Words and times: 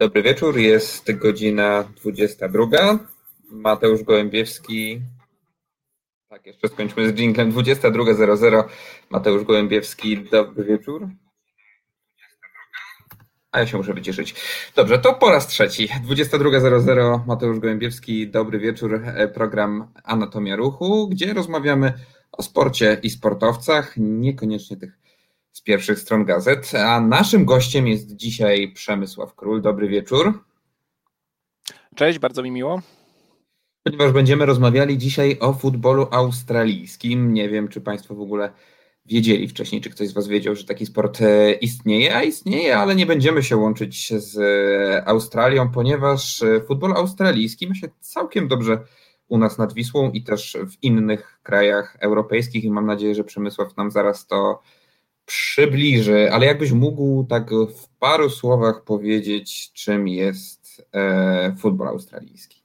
Dobry 0.00 0.22
wieczór, 0.22 0.58
jest 0.58 1.12
godzina 1.12 1.84
22. 1.96 2.98
Mateusz 3.50 4.02
Gołębiewski. 4.02 5.00
Tak, 6.28 6.46
jeszcze 6.46 6.68
skończmy 6.68 7.08
z 7.08 7.12
dżinglem. 7.12 7.52
22.00. 7.52 8.64
Mateusz 9.10 9.44
Gołębiewski, 9.44 10.18
dobry 10.18 10.64
wieczór. 10.64 11.08
A 13.52 13.60
ja 13.60 13.66
się 13.66 13.76
muszę 13.76 13.94
wycieszyć. 13.94 14.34
Dobrze, 14.74 14.98
to 14.98 15.14
po 15.14 15.30
raz 15.30 15.46
trzeci. 15.46 15.88
22.00 15.88 17.26
Mateusz 17.26 17.58
Gołębiewski, 17.58 18.28
dobry 18.28 18.58
wieczór. 18.58 19.02
Program 19.34 19.92
Anatomia 20.04 20.56
Ruchu, 20.56 21.08
gdzie 21.08 21.34
rozmawiamy 21.34 21.92
o 22.32 22.42
sporcie 22.42 23.00
i 23.02 23.10
sportowcach, 23.10 23.94
niekoniecznie 23.96 24.76
tych 24.76 25.05
z 25.56 25.62
pierwszych 25.62 25.98
stron 25.98 26.24
gazet. 26.24 26.72
A 26.74 27.00
naszym 27.00 27.44
gościem 27.44 27.86
jest 27.86 28.16
dzisiaj 28.16 28.72
Przemysław 28.72 29.34
Król. 29.34 29.62
Dobry 29.62 29.88
wieczór. 29.88 30.44
Cześć, 31.94 32.18
bardzo 32.18 32.42
mi 32.42 32.50
miło. 32.50 32.82
Ponieważ 33.82 34.12
będziemy 34.12 34.46
rozmawiali 34.46 34.98
dzisiaj 34.98 35.36
o 35.40 35.52
futbolu 35.52 36.08
australijskim. 36.10 37.34
Nie 37.34 37.48
wiem, 37.48 37.68
czy 37.68 37.80
Państwo 37.80 38.14
w 38.14 38.20
ogóle 38.20 38.52
wiedzieli 39.06 39.48
wcześniej, 39.48 39.80
czy 39.80 39.90
ktoś 39.90 40.08
z 40.08 40.12
Was 40.12 40.28
wiedział, 40.28 40.54
że 40.54 40.64
taki 40.64 40.86
sport 40.86 41.20
e, 41.20 41.52
istnieje, 41.52 42.16
a 42.16 42.22
istnieje, 42.22 42.78
ale 42.78 42.94
nie 42.94 43.06
będziemy 43.06 43.42
się 43.42 43.56
łączyć 43.56 44.12
z 44.12 44.38
e, 44.38 45.08
Australią, 45.08 45.70
ponieważ 45.70 46.42
e, 46.42 46.60
futbol 46.60 46.92
australijski 46.92 47.68
ma 47.68 47.74
się 47.74 47.88
całkiem 48.00 48.48
dobrze 48.48 48.78
u 49.28 49.38
nas 49.38 49.58
nad 49.58 49.72
Wisłą 49.72 50.10
i 50.10 50.22
też 50.22 50.56
w 50.70 50.82
innych 50.84 51.40
krajach 51.42 51.96
europejskich 52.00 52.64
i 52.64 52.70
mam 52.70 52.86
nadzieję, 52.86 53.14
że 53.14 53.24
Przemysław 53.24 53.76
nam 53.76 53.90
zaraz 53.90 54.26
to 54.26 54.62
przybliży, 55.26 56.32
ale 56.32 56.46
jakbyś 56.46 56.72
mógł 56.72 57.24
tak 57.24 57.50
w 57.50 57.88
paru 57.98 58.30
słowach 58.30 58.84
powiedzieć, 58.84 59.72
czym 59.72 60.08
jest 60.08 60.88
e, 60.92 61.56
futbol 61.58 61.88
australijski? 61.88 62.55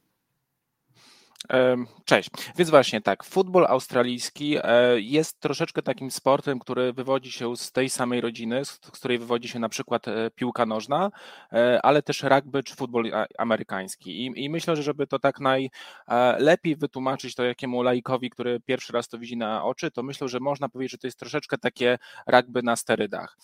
Cześć. 2.05 2.29
Więc 2.57 2.69
właśnie 2.69 3.01
tak, 3.01 3.23
futbol 3.23 3.65
australijski 3.65 4.57
e, 4.63 4.99
jest 4.99 5.39
troszeczkę 5.39 5.81
takim 5.81 6.11
sportem, 6.11 6.59
który 6.59 6.93
wywodzi 6.93 7.31
się 7.31 7.57
z 7.57 7.71
tej 7.71 7.89
samej 7.89 8.21
rodziny, 8.21 8.65
z 8.65 8.79
której 8.79 9.19
wywodzi 9.19 9.47
się 9.47 9.59
na 9.59 9.69
przykład 9.69 10.07
e, 10.07 10.31
piłka 10.35 10.65
nożna, 10.65 11.11
e, 11.53 11.79
ale 11.83 12.01
też 12.01 12.23
rugby 12.23 12.63
czy 12.63 12.75
futbol 12.75 13.11
amerykański. 13.37 14.25
I, 14.25 14.43
I, 14.43 14.49
myślę, 14.49 14.75
że 14.75 14.83
żeby 14.83 15.07
to 15.07 15.19
tak 15.19 15.39
najlepiej 15.39 16.75
wytłumaczyć 16.75 17.35
to 17.35 17.43
jakiemu 17.43 17.83
laikowi, 17.83 18.29
który 18.29 18.59
pierwszy 18.59 18.93
raz 18.93 19.07
to 19.07 19.17
widzi 19.19 19.37
na 19.37 19.63
oczy, 19.63 19.91
to 19.91 20.03
myślę, 20.03 20.29
że 20.29 20.39
można 20.39 20.69
powiedzieć, 20.69 20.91
że 20.91 20.97
to 20.97 21.07
jest 21.07 21.19
troszeczkę 21.19 21.57
takie 21.57 21.97
rugby 22.27 22.63
na 22.63 22.75
sterydach. 22.75 23.37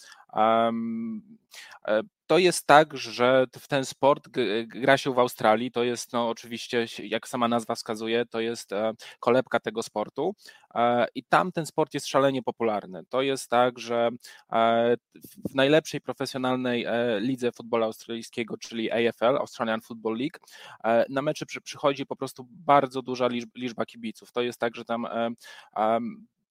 To 2.27 2.37
jest 2.37 2.67
tak, 2.67 2.97
że 2.97 3.45
w 3.59 3.67
ten 3.67 3.85
sport 3.85 4.29
gra 4.65 4.97
się 4.97 5.13
w 5.13 5.19
Australii. 5.19 5.71
To 5.71 5.83
jest 5.83 6.13
no, 6.13 6.29
oczywiście, 6.29 6.85
jak 7.03 7.27
sama 7.27 7.47
nazwa 7.47 7.75
wskazuje, 7.75 8.25
to 8.25 8.39
jest 8.39 8.73
e, 8.73 8.93
kolebka 9.19 9.59
tego 9.59 9.83
sportu. 9.83 10.35
E, 10.75 11.05
I 11.15 11.23
tam 11.23 11.51
ten 11.51 11.65
sport 11.65 11.93
jest 11.93 12.07
szalenie 12.07 12.43
popularny. 12.43 13.03
To 13.09 13.21
jest 13.21 13.49
tak, 13.49 13.79
że 13.79 14.09
e, 14.51 14.95
w 15.49 15.55
najlepszej 15.55 16.01
profesjonalnej 16.01 16.85
lidze 17.19 17.51
futbolu 17.51 17.83
australijskiego, 17.83 18.57
czyli 18.57 18.91
AFL, 18.91 19.37
Australian 19.37 19.81
Football 19.81 20.17
League, 20.17 20.39
na 21.09 21.21
mecze 21.21 21.45
przychodzi 21.63 22.05
po 22.05 22.15
prostu 22.15 22.47
bardzo 22.49 23.01
duża 23.01 23.27
liczba 23.55 23.85
kibiców. 23.85 24.31
To 24.31 24.41
jest 24.41 24.59
tak, 24.59 24.75
że 24.75 24.85
tam 24.85 25.07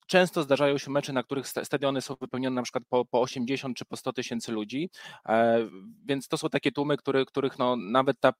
Często 0.06 0.42
zdarzają 0.42 0.78
się 0.78 0.90
mecze, 0.90 1.12
na 1.12 1.22
których 1.22 1.48
stadiony 1.48 2.00
są 2.00 2.14
wypełnione 2.20 2.56
na 2.56 2.62
przykład 2.62 2.84
po, 2.88 3.04
po 3.04 3.20
80 3.20 3.76
czy 3.76 3.84
po 3.84 3.96
100 3.96 4.12
tysięcy 4.12 4.52
ludzi, 4.52 4.90
e, 5.28 5.68
więc 6.04 6.28
to 6.28 6.38
są 6.38 6.48
takie 6.48 6.72
tłumy, 6.72 6.96
który, 6.96 7.26
których 7.26 7.58
no, 7.58 7.76
nawet 7.76 8.20
ta 8.20 8.32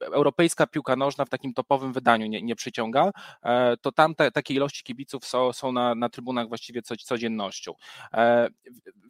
europejska 0.00 0.66
piłka 0.66 0.96
nożna 0.96 1.24
w 1.24 1.28
takim 1.28 1.54
topowym 1.54 1.92
wydaniu 1.92 2.26
nie, 2.26 2.42
nie 2.42 2.56
przyciąga, 2.56 3.10
e, 3.42 3.76
to 3.76 3.92
tam 3.92 4.14
te, 4.14 4.30
takie 4.30 4.54
ilości 4.54 4.82
kibiców 4.82 5.26
są, 5.26 5.52
są 5.52 5.72
na, 5.72 5.94
na 5.94 6.08
trybunach 6.08 6.48
właściwie 6.48 6.82
co, 6.82 6.96
codziennością. 6.96 7.72
E, 8.14 8.48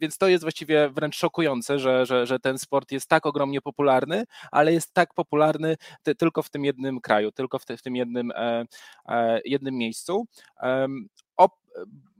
więc 0.01 0.17
to 0.17 0.27
jest 0.27 0.43
właściwie 0.43 0.89
wręcz 0.89 1.15
szokujące, 1.15 1.79
że, 1.79 2.05
że, 2.05 2.25
że 2.25 2.39
ten 2.39 2.57
sport 2.57 2.91
jest 2.91 3.09
tak 3.09 3.25
ogromnie 3.25 3.61
popularny, 3.61 4.23
ale 4.51 4.73
jest 4.73 4.93
tak 4.93 5.13
popularny 5.13 5.75
tylko 6.17 6.43
w 6.43 6.49
tym 6.49 6.65
jednym 6.65 7.01
kraju, 7.01 7.31
tylko 7.31 7.59
w, 7.59 7.65
te, 7.65 7.77
w 7.77 7.81
tym 7.81 7.95
jednym, 7.95 8.31
jednym 9.45 9.75
miejscu 9.75 10.27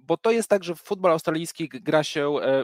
bo 0.08 0.18
to 0.18 0.32
jest 0.32 0.50
tak, 0.50 0.64
że 0.64 0.76
futbol 0.76 1.12
australijski 1.12 1.70
gra 1.70 2.04
się 2.04 2.36
e, 2.42 2.64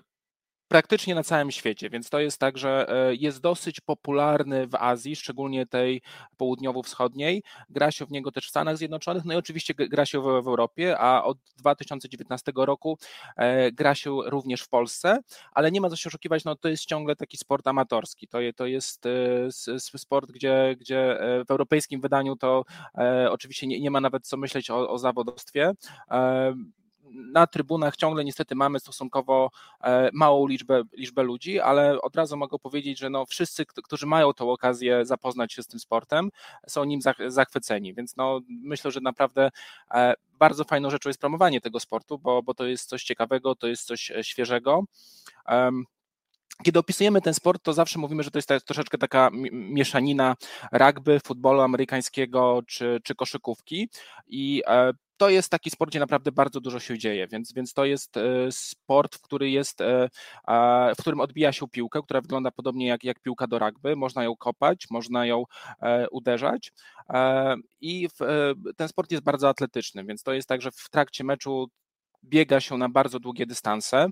praktycznie 0.67 1.15
na 1.15 1.23
całym 1.23 1.51
świecie, 1.51 1.89
więc 1.89 2.09
to 2.09 2.19
jest 2.19 2.37
tak, 2.37 2.57
że 2.57 2.89
e, 2.89 3.15
jest 3.15 3.41
dosyć 3.41 3.81
popularny 3.81 4.67
w 4.67 4.75
Azji, 4.75 5.15
szczególnie 5.15 5.65
tej 5.65 6.01
południowo-wschodniej. 6.37 7.43
Gra 7.69 7.91
się 7.91 8.05
w 8.05 8.11
niego 8.11 8.31
też 8.31 8.45
w 8.47 8.49
Stanach 8.49 8.77
Zjednoczonych, 8.77 9.25
no 9.25 9.33
i 9.33 9.37
oczywiście 9.37 9.73
gra 9.73 10.05
się 10.05 10.21
w, 10.21 10.23
w 10.23 10.47
Europie, 10.47 10.99
a 10.99 11.23
od 11.23 11.37
2019 11.57 12.51
roku 12.55 12.97
e, 13.37 13.71
gra 13.71 13.95
się 13.95 14.17
również 14.25 14.61
w 14.61 14.69
Polsce, 14.69 15.19
ale 15.51 15.71
nie 15.71 15.81
ma 15.81 15.89
co 15.89 15.95
się 15.95 16.07
oszukiwać, 16.07 16.43
no 16.43 16.55
to 16.55 16.69
jest 16.69 16.85
ciągle 16.85 17.15
taki 17.15 17.37
sport 17.37 17.67
amatorski. 17.67 18.27
To, 18.27 18.37
to 18.55 18.65
jest 18.65 19.03
sport, 19.77 20.31
gdzie, 20.31 20.75
gdzie 20.79 21.19
w 21.47 21.51
europejskim 21.51 22.01
wydaniu 22.01 22.35
to 22.35 22.65
oczywiście 23.29 23.67
nie, 23.67 23.79
nie 23.79 23.91
ma 23.91 24.01
nawet 24.01 24.27
co 24.27 24.37
myśleć 24.37 24.69
o, 24.69 24.89
o 24.89 24.97
zawodowstwie 24.97 25.73
na 27.13 27.47
trybunach 27.47 27.95
ciągle 27.95 28.25
niestety 28.25 28.55
mamy 28.55 28.79
stosunkowo 28.79 29.51
e, 29.83 30.09
małą 30.13 30.47
liczbę, 30.47 30.83
liczbę 30.93 31.23
ludzi, 31.23 31.59
ale 31.59 32.01
od 32.01 32.15
razu 32.15 32.37
mogę 32.37 32.59
powiedzieć, 32.59 32.99
że 32.99 33.09
no 33.09 33.25
wszyscy, 33.25 33.65
którzy 33.65 34.05
mają 34.05 34.33
tą 34.33 34.51
okazję 34.51 35.05
zapoznać 35.05 35.53
się 35.53 35.63
z 35.63 35.67
tym 35.67 35.79
sportem, 35.79 36.29
są 36.67 36.83
nim 36.83 36.99
zachwyceni, 37.27 37.93
więc 37.93 38.15
no 38.15 38.39
myślę, 38.49 38.91
że 38.91 39.01
naprawdę 39.01 39.51
e, 39.91 40.13
bardzo 40.39 40.63
fajną 40.63 40.89
rzeczą 40.89 41.09
jest 41.09 41.19
promowanie 41.19 41.61
tego 41.61 41.79
sportu, 41.79 42.19
bo, 42.19 42.43
bo 42.43 42.53
to 42.53 42.65
jest 42.65 42.89
coś 42.89 43.03
ciekawego, 43.03 43.55
to 43.55 43.67
jest 43.67 43.83
coś 43.83 44.11
e, 44.11 44.23
świeżego. 44.23 44.83
Kiedy 46.63 46.79
opisujemy 46.79 47.21
ten 47.21 47.33
sport, 47.33 47.63
to 47.63 47.73
zawsze 47.73 47.99
mówimy, 47.99 48.23
że 48.23 48.31
to 48.31 48.39
jest 48.39 48.65
troszeczkę 48.65 48.97
taka 48.97 49.29
mieszanina 49.51 50.35
rugby, 50.71 51.19
futbolu 51.19 51.61
amerykańskiego 51.61 52.61
czy, 52.67 52.99
czy 53.03 53.15
koszykówki. 53.15 53.89
I 54.27 54.63
to 55.19 55.29
jest 55.29 55.49
taki 55.49 55.69
sport, 55.69 55.91
gdzie 55.91 55.99
naprawdę 55.99 56.31
bardzo 56.31 56.61
dużo 56.61 56.79
się 56.79 56.97
dzieje, 56.97 57.27
więc, 57.27 57.53
więc 57.53 57.73
to 57.73 57.85
jest 57.85 58.17
e, 58.17 58.51
sport, 58.51 59.15
w, 59.15 59.21
który 59.21 59.49
jest, 59.49 59.81
e, 59.81 60.09
w 60.97 61.01
którym 61.01 61.19
odbija 61.19 61.51
się 61.51 61.67
piłkę, 61.67 62.01
która 62.03 62.21
wygląda 62.21 62.51
podobnie 62.51 62.87
jak, 62.87 63.03
jak 63.03 63.19
piłka 63.19 63.47
do 63.47 63.59
rugby. 63.59 63.95
Można 63.95 64.23
ją 64.23 64.35
kopać, 64.35 64.85
można 64.89 65.25
ją 65.25 65.43
e, 65.81 66.09
uderzać 66.09 66.71
i 67.81 68.07
w, 68.09 68.53
ten 68.77 68.87
sport 68.87 69.11
jest 69.11 69.23
bardzo 69.23 69.49
atletyczny, 69.49 70.03
więc 70.05 70.23
to 70.23 70.33
jest 70.33 70.47
tak, 70.47 70.61
że 70.61 70.71
w 70.71 70.89
trakcie 70.89 71.23
meczu 71.23 71.67
biega 72.23 72.59
się 72.59 72.77
na 72.77 72.89
bardzo 72.89 73.19
długie 73.19 73.45
dystanse 73.45 74.07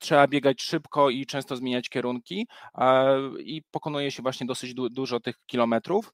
trzeba 0.00 0.26
biegać 0.26 0.62
szybko 0.62 1.10
i 1.10 1.26
często 1.26 1.56
zmieniać 1.56 1.88
kierunki 1.88 2.46
i 3.38 3.62
pokonuje 3.70 4.10
się 4.10 4.22
właśnie 4.22 4.46
dosyć 4.46 4.74
dużo 4.74 5.20
tych 5.20 5.36
kilometrów. 5.46 6.12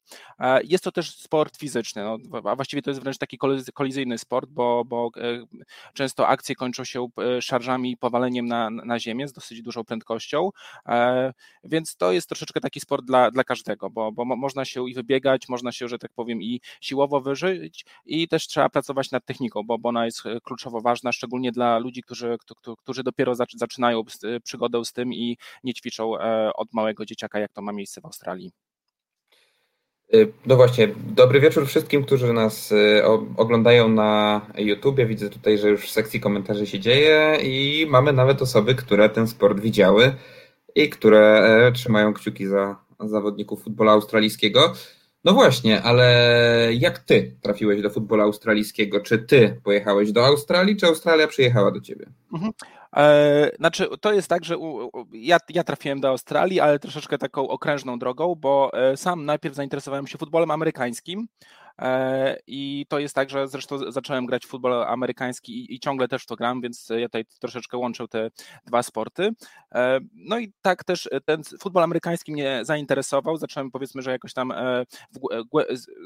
Jest 0.65 0.85
to 0.85 0.93
też 0.93 1.17
sport 1.17 1.57
fizyczny, 1.57 2.05
no, 2.05 2.17
a 2.45 2.57
właściwie 2.57 2.83
to 2.83 2.91
jest 2.91 3.03
wręcz 3.03 3.19
taki 3.19 3.39
kolizyjny 3.75 4.19
sport, 4.19 4.51
bo, 4.51 4.85
bo 4.85 5.11
e, 5.17 5.47
często 5.95 6.29
akcje 6.29 6.55
kończą 6.55 6.85
się 6.85 7.09
e, 7.19 7.43
szarżami 7.43 7.91
i 7.91 7.97
powaleniem 7.97 8.47
na, 8.47 8.71
na 8.71 8.99
ziemię 8.99 9.29
z 9.29 9.33
dosyć 9.33 9.63
dużą 9.63 9.85
prędkością, 9.85 10.51
e, 10.89 11.33
więc 11.65 11.97
to 11.97 12.13
jest 12.13 12.29
troszeczkę 12.29 12.61
taki 12.61 12.81
sport 12.81 13.05
dla, 13.05 13.31
dla 13.31 13.45
każdego, 13.45 13.91
bo, 13.91 14.13
bo 14.13 14.25
można 14.25 14.65
się 14.65 14.89
i 14.91 14.95
wybiegać, 14.95 15.49
można 15.49 15.73
się, 15.73 15.89
że 15.89 15.99
tak 15.99 16.13
powiem, 16.13 16.43
i 16.43 16.61
siłowo 16.81 17.21
wyżyć 17.21 17.85
i 18.07 18.29
też 18.29 18.47
trzeba 18.47 18.69
pracować 18.69 19.11
nad 19.11 19.25
techniką, 19.25 19.63
bo, 19.67 19.79
bo 19.79 19.89
ona 19.89 20.05
jest 20.05 20.23
kluczowo 20.45 20.81
ważna, 20.81 21.13
szczególnie 21.13 21.53
dla 21.53 21.79
ludzi, 21.79 22.03
którzy, 22.03 22.37
którzy 22.79 23.03
dopiero 23.03 23.35
zaczynają 23.35 23.64
zaczynają 23.65 24.03
przygodę 24.43 24.85
z 24.85 24.93
tym 24.93 25.13
i 25.13 25.37
nie 25.65 25.75
ćwiczą 25.75 26.19
e, 26.19 26.51
od 26.55 26.73
małego 26.73 27.05
dzieciaka, 27.05 27.39
jak 27.39 27.53
to 27.53 27.63
ma 27.63 27.73
miejsce 27.73 28.01
w 28.01 28.05
Australii. 28.05 28.53
Y, 30.15 30.33
no 30.47 30.57
właśnie, 30.57 30.89
dobry 31.07 31.41
wieczór 31.41 31.67
wszystkim, 31.67 32.05
którzy 32.05 32.33
nas 32.33 32.73
y, 32.73 33.03
oglądają 33.37 33.89
na 33.89 34.41
YouTubie. 34.59 35.07
Widzę 35.07 35.31
tutaj, 35.31 35.59
że 35.59 35.69
już 35.69 35.87
w 35.87 35.91
sekcji 35.91 36.21
komentarzy 36.21 36.67
się 36.67 36.81
dzieje 36.81 37.39
i 37.43 37.87
mamy 37.89 38.13
nawet 38.13 38.43
osoby, 38.43 38.75
które 38.75 39.09
ten 39.09 39.27
sport 39.27 39.61
widziały 39.61 40.15
i 40.75 40.89
które 40.89 41.43
e, 41.67 41.73
trzymają 41.73 42.15
kciuki 42.15 42.47
za 42.47 42.77
zawodników 43.01 43.63
futbola 43.63 43.93
australijskiego. 43.93 44.73
No 45.25 45.33
właśnie, 45.33 45.83
ale 45.83 46.07
jak 46.79 46.99
ty 46.99 47.37
trafiłeś 47.41 47.83
do 47.83 47.91
futbolu 47.91 48.23
australijskiego? 48.23 49.01
Czy 49.01 49.19
ty 49.19 49.61
pojechałeś 49.65 50.13
do 50.13 50.27
Australii, 50.27 50.77
czy 50.77 50.87
Australia 50.87 51.27
przyjechała 51.27 51.71
do 51.71 51.81
ciebie? 51.81 52.07
Mhm. 52.33 52.53
E, 52.97 53.51
znaczy, 53.59 53.89
to 54.01 54.13
jest 54.13 54.29
tak, 54.29 54.45
że 54.45 54.59
u, 54.59 54.91
ja, 55.13 55.39
ja 55.49 55.65
trafiłem 55.65 56.01
do 56.01 56.09
Australii, 56.09 56.61
ale 56.61 56.79
troszeczkę 56.79 57.19
taką 57.19 57.49
okrężną 57.49 57.99
drogą, 57.99 58.35
bo 58.35 58.71
e, 58.73 58.97
sam 58.97 59.25
najpierw 59.25 59.55
zainteresowałem 59.55 60.07
się 60.07 60.19
futbolem 60.19 60.51
amerykańskim. 60.51 61.29
E, 61.79 62.37
I 62.47 62.87
to 62.89 62.99
jest 62.99 63.15
tak, 63.15 63.31
że 63.31 63.49
zresztą 63.49 63.93
zacząłem 63.93 64.27
grać 64.27 64.47
w 64.47 64.49
futbol 64.49 64.85
amerykański 64.85 65.75
i, 65.75 65.81
ciągle 65.81 66.09
też 66.09 66.27
to 66.27 66.37
gram, 66.37 66.61
więc 66.61 66.89
ja 66.99 67.07
tutaj 67.07 67.25
troszeczkę 67.41 67.79
łączę 67.79 68.09
te 68.09 68.31
dwa 68.67 68.83
sporty. 68.83 69.31
E, 69.75 70.01
no 70.15 70.39
i 70.39 70.53
tak 70.63 70.85
też 70.85 71.09
ten 71.25 71.43
futbol 71.61 71.83
amerykański 71.83 72.33
mnie 72.33 72.61
zainteresował. 72.63 73.37
Zacząłem 73.37 73.71
powiedzmy, 73.71 74.03
że 74.03 74.11
jakoś 74.11 74.33
tam 74.33 74.53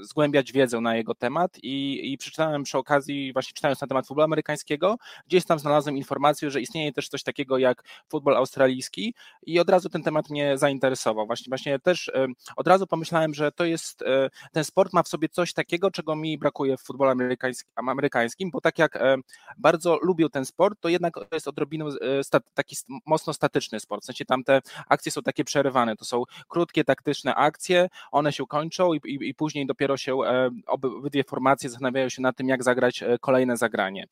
zgłębiać 0.01 0.53
wiedzę 0.53 0.81
na 0.81 0.97
jego 0.97 1.15
temat 1.15 1.59
i, 1.63 2.13
i 2.13 2.19
przeczytałem 2.19 2.63
przy 2.63 2.79
okazji, 2.79 3.33
właśnie 3.33 3.55
czytając 3.55 3.81
na 3.81 3.87
temat 3.87 4.07
futbolu 4.07 4.25
amerykańskiego, 4.25 4.97
gdzieś 5.27 5.45
tam 5.45 5.59
znalazłem 5.59 5.97
informację, 5.97 6.51
że 6.51 6.61
istnieje 6.61 6.93
też 6.93 7.09
coś 7.09 7.23
takiego 7.23 7.59
jak 7.59 7.83
futbol 8.09 8.37
australijski 8.37 9.15
i 9.43 9.61
od 9.61 9.71
razu 9.71 9.89
ten 9.89 10.03
temat 10.03 10.31
mnie 10.31 10.59
zainteresował. 10.59 11.27
Właśnie, 11.27 11.51
właśnie 11.51 11.79
też 11.79 12.11
od 12.57 12.69
razu 12.69 12.87
pomyślałem, 12.87 13.35
że 13.35 13.53
to 13.53 13.65
jest, 13.65 14.03
e, 14.03 14.31
ten 14.53 14.65
sport 14.65 14.93
ma 14.93 15.03
w 15.03 15.09
sobie 15.09 15.29
coś 15.29 15.53
takiego, 15.59 15.91
czego 15.91 16.17
mi 16.17 16.39
brakuje 16.39 16.77
w 16.77 16.81
futbolu 16.81 17.11
amerykańskim, 17.11 17.71
amerykańskim 17.77 18.51
bo 18.51 18.61
tak 18.61 18.79
jak 18.79 18.97
e, 18.97 19.17
bardzo 19.59 19.99
lubię 20.03 20.29
ten 20.31 20.45
sport, 20.45 20.81
to 20.81 20.89
jednak 20.89 21.15
to 21.15 21.27
jest 21.33 21.49
odrobiną 21.49 21.89
e, 21.89 22.41
taki 22.55 22.77
mocno 23.07 23.33
statyczny 23.33 23.81
sport, 23.81 24.03
w 24.03 24.07
sensie 24.07 24.25
tam 24.25 24.45
te 24.45 24.61
akcje 24.89 25.13
są 25.13 25.23
takie 25.23 25.45
przerywane, 25.45 25.97
to 25.97 26.05
są 26.05 26.23
krótkie, 26.49 26.85
taktyczne 26.85 27.35
akcje, 27.35 27.89
one 28.11 28.33
się 28.33 28.47
kończą 28.47 28.95
i, 28.95 29.01
i, 29.05 29.29
i 29.29 29.35
później 29.35 29.67
dopiero 29.67 29.97
się 29.97 30.19
obydwie 30.67 31.25
formacje 31.25 31.71
zastanawiają 31.71 32.09
się 32.09 32.23
nad 32.23 32.37
tym, 32.37 32.49
jak 32.49 32.63
zagrać 32.63 33.05
kolejne 33.21 33.57
zagranie. 33.57 34.07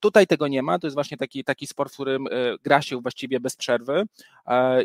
Tutaj 0.00 0.26
tego 0.26 0.48
nie 0.48 0.62
ma, 0.62 0.78
to 0.78 0.86
jest 0.86 0.96
właśnie 0.96 1.16
taki, 1.16 1.44
taki 1.44 1.66
sport, 1.66 1.92
w 1.92 1.94
którym 1.94 2.28
gra 2.64 2.82
się 2.82 3.00
właściwie 3.00 3.40
bez 3.40 3.56
przerwy, 3.56 4.02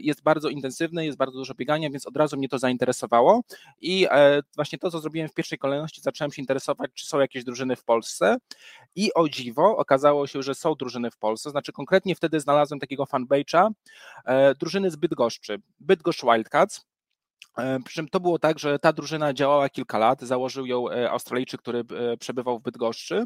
jest 0.01 0.23
bardzo 0.23 0.49
intensywny, 0.49 1.05
jest 1.05 1.17
bardzo 1.17 1.37
dużo 1.37 1.53
biegania, 1.53 1.89
więc 1.89 2.07
od 2.07 2.17
razu 2.17 2.37
mnie 2.37 2.49
to 2.49 2.59
zainteresowało. 2.59 3.43
I 3.81 4.07
e, 4.11 4.41
właśnie 4.55 4.79
to, 4.79 4.91
co 4.91 4.99
zrobiłem 4.99 5.29
w 5.29 5.33
pierwszej 5.47 5.57
kolejności, 5.57 6.01
zacząłem 6.01 6.31
się 6.31 6.41
interesować, 6.41 6.91
czy 6.93 7.05
są 7.05 7.19
jakieś 7.19 7.43
drużyny 7.43 7.75
w 7.75 7.83
Polsce. 7.83 8.37
I 8.95 9.13
o 9.13 9.29
dziwo 9.29 9.77
okazało 9.77 10.27
się, 10.27 10.43
że 10.43 10.55
są 10.55 10.75
drużyny 10.75 11.11
w 11.11 11.17
Polsce, 11.17 11.49
znaczy 11.49 11.71
konkretnie 11.71 12.15
wtedy 12.15 12.39
znalazłem 12.39 12.79
takiego 12.79 13.03
fanbage'a 13.03 13.69
e, 14.25 14.55
drużyny 14.55 14.91
z 14.91 14.95
Bydgoszczy, 14.95 15.61
Bydgoszcz 15.79 16.23
Wildcats, 16.23 16.85
przy 17.85 17.95
czym 17.95 18.07
to 18.09 18.19
było 18.19 18.39
tak, 18.39 18.59
że 18.59 18.79
ta 18.79 18.93
drużyna 18.93 19.33
działała 19.33 19.69
kilka 19.69 19.97
lat, 19.97 20.21
założył 20.21 20.65
ją 20.65 20.85
Australijczyk, 21.09 21.61
który 21.61 21.83
przebywał 22.19 22.59
w 22.59 22.61
Bydgoszczy 22.61 23.25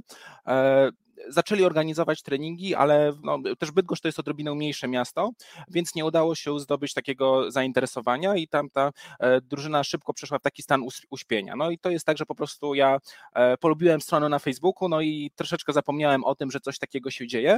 zaczęli 1.30 1.63
organizować 1.63 2.22
treningi, 2.22 2.75
ale 2.75 3.13
no, 3.24 3.38
też 3.60 3.72
Bydgoszcz 3.72 4.01
to 4.01 4.07
jest 4.07 4.19
odrobinę 4.19 4.56
mniejsze 4.56 4.88
miasto, 4.88 5.31
więc 5.68 5.95
nie 5.95 6.06
udało 6.06 6.36
się 6.36 6.60
zdobyć 6.60 6.94
takiego 6.94 7.51
zainteresowania 7.51 8.36
i 8.36 8.48
tam 8.48 8.69
ta 8.69 8.92
e, 9.19 9.42
drużyna 9.42 9.83
szybko 9.83 10.13
przeszła 10.13 10.39
w 10.39 10.42
taki 10.42 10.63
stan 10.63 10.83
uśpienia. 11.10 11.56
No 11.56 11.72
i 11.72 11.78
to 11.78 11.89
jest 11.89 12.06
tak, 12.06 12.18
że 12.18 12.25
po 12.25 12.36
prostu 12.36 12.75
ja 12.75 13.00
e, 13.33 13.57
polubiłem 13.57 14.01
stronę 14.01 14.30
na 14.30 14.39
Facebooku, 14.39 14.89
no 14.89 15.01
i 15.01 15.31
troszeczkę 15.36 15.74
zapomniałem 15.74 16.24
o 16.24 16.36
tym, 16.36 16.51
że 16.51 16.60
coś 16.60 16.80
takiego 16.80 17.12
się 17.12 17.28
dzieje 17.28 17.57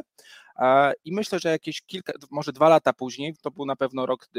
e, 0.59 0.93
i 1.05 1.13
myślę, 1.13 1.39
że 1.39 1.49
jakieś 1.49 1.81
kilka, 1.81 2.13
może 2.31 2.53
dwa 2.53 2.69
lata 2.69 2.93
później, 2.93 3.35
to 3.41 3.51
był 3.51 3.65
na 3.65 3.75
pewno 3.75 4.05
rok 4.05 4.29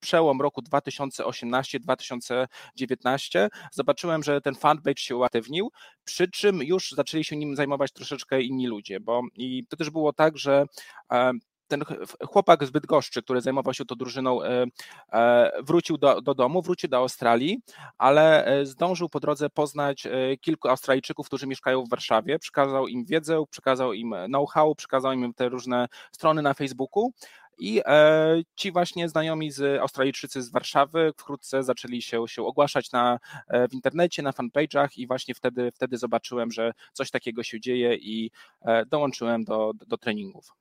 przełom 0.00 0.40
roku 0.40 0.62
2018-2019 0.62 3.48
zobaczyłem, 3.72 4.22
że 4.22 4.40
ten 4.40 4.54
fanpage 4.54 5.02
się 5.02 5.16
uaktywnił, 5.16 5.70
przy 6.04 6.30
czym 6.30 6.62
już 6.62 6.90
zaczęli 6.90 7.24
się 7.24 7.36
nim 7.36 7.56
zajmować 7.56 7.92
troszeczkę 7.92 8.42
inni 8.42 8.66
ludzie, 8.66 9.00
bo 9.00 9.22
i 9.34 9.66
to 9.68 9.76
też 9.76 9.90
było 9.90 10.12
tak, 10.12 10.38
że 10.38 10.64
e, 11.12 11.32
ten 11.68 11.84
chłopak 12.26 12.64
z 12.64 12.70
Bydgoszczy, 12.70 13.22
który 13.22 13.40
zajmował 13.40 13.74
się 13.74 13.84
tą 13.84 13.94
drużyną, 13.94 14.42
e, 14.42 14.66
e, 15.12 15.50
wrócił 15.62 15.98
do, 15.98 16.22
do 16.22 16.34
domu, 16.34 16.62
wrócił 16.62 16.90
do 16.90 16.96
Australii, 16.96 17.60
ale 17.98 18.46
zdążył 18.62 19.08
po 19.08 19.20
drodze 19.20 19.50
poznać 19.50 20.06
kilku 20.40 20.68
Australijczyków, 20.68 21.26
którzy 21.26 21.46
mieszkają 21.46 21.84
w 21.84 21.90
Warszawie, 21.90 22.38
przekazał 22.38 22.88
im 22.88 23.04
wiedzę, 23.04 23.44
przekazał 23.50 23.92
im 23.92 24.14
know-how, 24.26 24.74
przekazał 24.74 25.12
im 25.12 25.34
te 25.34 25.48
różne 25.48 25.86
strony 26.12 26.42
na 26.42 26.54
Facebooku 26.54 27.12
i 27.58 27.80
e, 27.86 28.42
ci 28.54 28.72
właśnie 28.72 29.08
znajomi 29.08 29.50
z 29.50 29.80
Australijczycy 29.80 30.42
z 30.42 30.50
Warszawy 30.50 31.12
wkrótce 31.16 31.62
zaczęli 31.62 32.02
się, 32.02 32.24
się 32.28 32.42
ogłaszać 32.42 32.92
na, 32.92 33.18
e, 33.48 33.68
w 33.68 33.74
internecie, 33.74 34.22
na 34.22 34.30
fanpage'ach 34.30 34.88
i 34.96 35.06
właśnie 35.06 35.34
wtedy, 35.34 35.72
wtedy 35.74 35.98
zobaczyłem, 35.98 36.50
że 36.50 36.72
coś 36.92 37.10
takiego 37.10 37.42
się 37.42 37.60
dzieje 37.60 37.94
i 37.94 38.30
e, 38.62 38.86
dołączyłem 38.86 39.44
do, 39.44 39.72
do 39.86 39.96
treningów. 39.96 40.52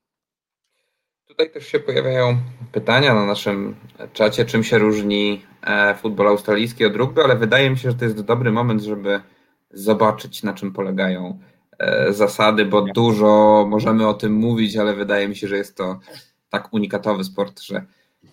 Tutaj 1.27 1.51
też 1.51 1.68
się 1.68 1.80
pojawiają 1.80 2.38
pytania 2.71 3.13
na 3.13 3.25
naszym 3.25 3.75
czacie, 4.13 4.45
czym 4.45 4.63
się 4.63 4.77
różni 4.77 5.45
futbol 5.98 6.27
australijski 6.27 6.86
od 6.86 6.95
rugby, 6.95 7.24
ale 7.24 7.36
wydaje 7.36 7.69
mi 7.69 7.77
się, 7.77 7.91
że 7.91 7.98
to 7.98 8.06
jest 8.06 8.21
dobry 8.21 8.51
moment, 8.51 8.81
żeby 8.81 9.21
zobaczyć, 9.71 10.44
na 10.44 10.53
czym 10.53 10.74
polegają 10.74 11.39
zasady, 12.09 12.65
bo 12.65 12.81
dużo 12.81 13.65
możemy 13.69 14.07
o 14.07 14.13
tym 14.13 14.33
mówić, 14.33 14.77
ale 14.77 14.94
wydaje 14.94 15.27
mi 15.27 15.36
się, 15.36 15.48
że 15.48 15.57
jest 15.57 15.77
to 15.77 16.00
tak 16.59 16.73
unikatowy 16.73 17.23
sport, 17.23 17.61
że 17.61 17.85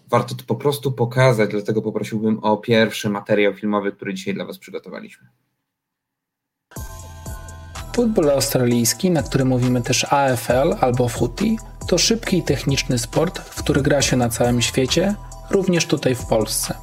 warto 0.08 0.34
to 0.34 0.44
po 0.44 0.54
prostu 0.54 0.92
pokazać, 0.92 1.50
dlatego 1.50 1.82
poprosiłbym 1.82 2.38
o 2.38 2.56
pierwszy 2.56 3.10
materiał 3.10 3.54
filmowy, 3.54 3.92
który 3.92 4.14
dzisiaj 4.14 4.34
dla 4.34 4.44
Was 4.44 4.58
przygotowaliśmy. 4.58 5.28
Futbol 7.94 8.30
australijski, 8.30 9.10
na 9.10 9.22
który 9.22 9.44
mówimy 9.44 9.82
też 9.82 10.04
AFL 10.04 10.74
albo 10.80 11.08
footy, 11.08 11.56
to 11.88 11.98
szybki 11.98 12.38
i 12.38 12.42
techniczny 12.42 12.98
sport, 12.98 13.38
w 13.38 13.62
który 13.62 13.82
gra 13.82 14.02
się 14.02 14.16
na 14.16 14.28
całym 14.28 14.62
świecie, 14.62 15.14
również 15.50 15.86
tutaj 15.86 16.14
w 16.14 16.26
Polsce. 16.26 16.74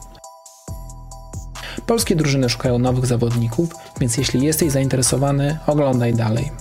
Polskie 1.85 2.15
drużyny 2.15 2.49
szukają 2.49 2.79
nowych 2.79 3.05
zawodników, 3.05 3.69
więc 3.99 4.17
jeśli 4.17 4.45
jesteś 4.45 4.71
zainteresowany, 4.71 5.57
oglądaj 5.67 6.13
dalej. 6.13 6.51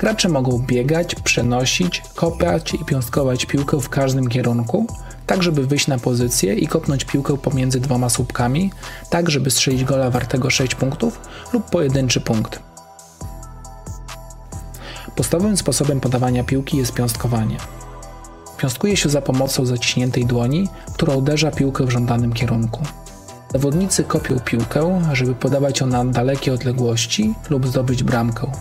Gracze 0.00 0.28
mogą 0.28 0.58
biegać, 0.58 1.14
przenosić, 1.14 2.02
kopać 2.14 2.74
i 2.74 2.84
piąstkować 2.84 3.46
piłkę 3.46 3.80
w 3.80 3.88
każdym 3.88 4.28
kierunku, 4.28 4.86
tak 5.26 5.42
żeby 5.42 5.66
wyjść 5.66 5.86
na 5.86 5.98
pozycję 5.98 6.54
i 6.54 6.66
kopnąć 6.66 7.04
piłkę 7.04 7.36
pomiędzy 7.36 7.80
dwoma 7.80 8.08
słupkami, 8.08 8.72
tak 9.10 9.30
żeby 9.30 9.50
strzelić 9.50 9.84
gola 9.84 10.10
wartego 10.10 10.50
6 10.50 10.74
punktów 10.74 11.20
lub 11.52 11.70
pojedynczy 11.70 12.20
punkt. 12.20 12.60
Podstawowym 15.16 15.56
sposobem 15.56 16.00
podawania 16.00 16.44
piłki 16.44 16.76
jest 16.76 16.94
piąstkowanie. 16.94 17.56
Piąstkuje 18.58 18.96
się 18.96 19.08
za 19.08 19.22
pomocą 19.22 19.66
zaciśniętej 19.66 20.26
dłoni, 20.26 20.68
która 20.94 21.14
uderza 21.14 21.50
piłkę 21.50 21.84
w 21.84 21.90
żądanym 21.90 22.32
kierunku. 22.32 22.82
Zawodnicy 23.52 24.04
kopią 24.04 24.40
piłkę, 24.40 25.02
żeby 25.12 25.34
podawać 25.34 25.80
ją 25.80 25.86
na 25.86 26.04
dalekie 26.04 26.52
odległości 26.52 27.34
lub 27.50 27.66
zdobyć 27.66 28.02
bramkę. 28.02 28.52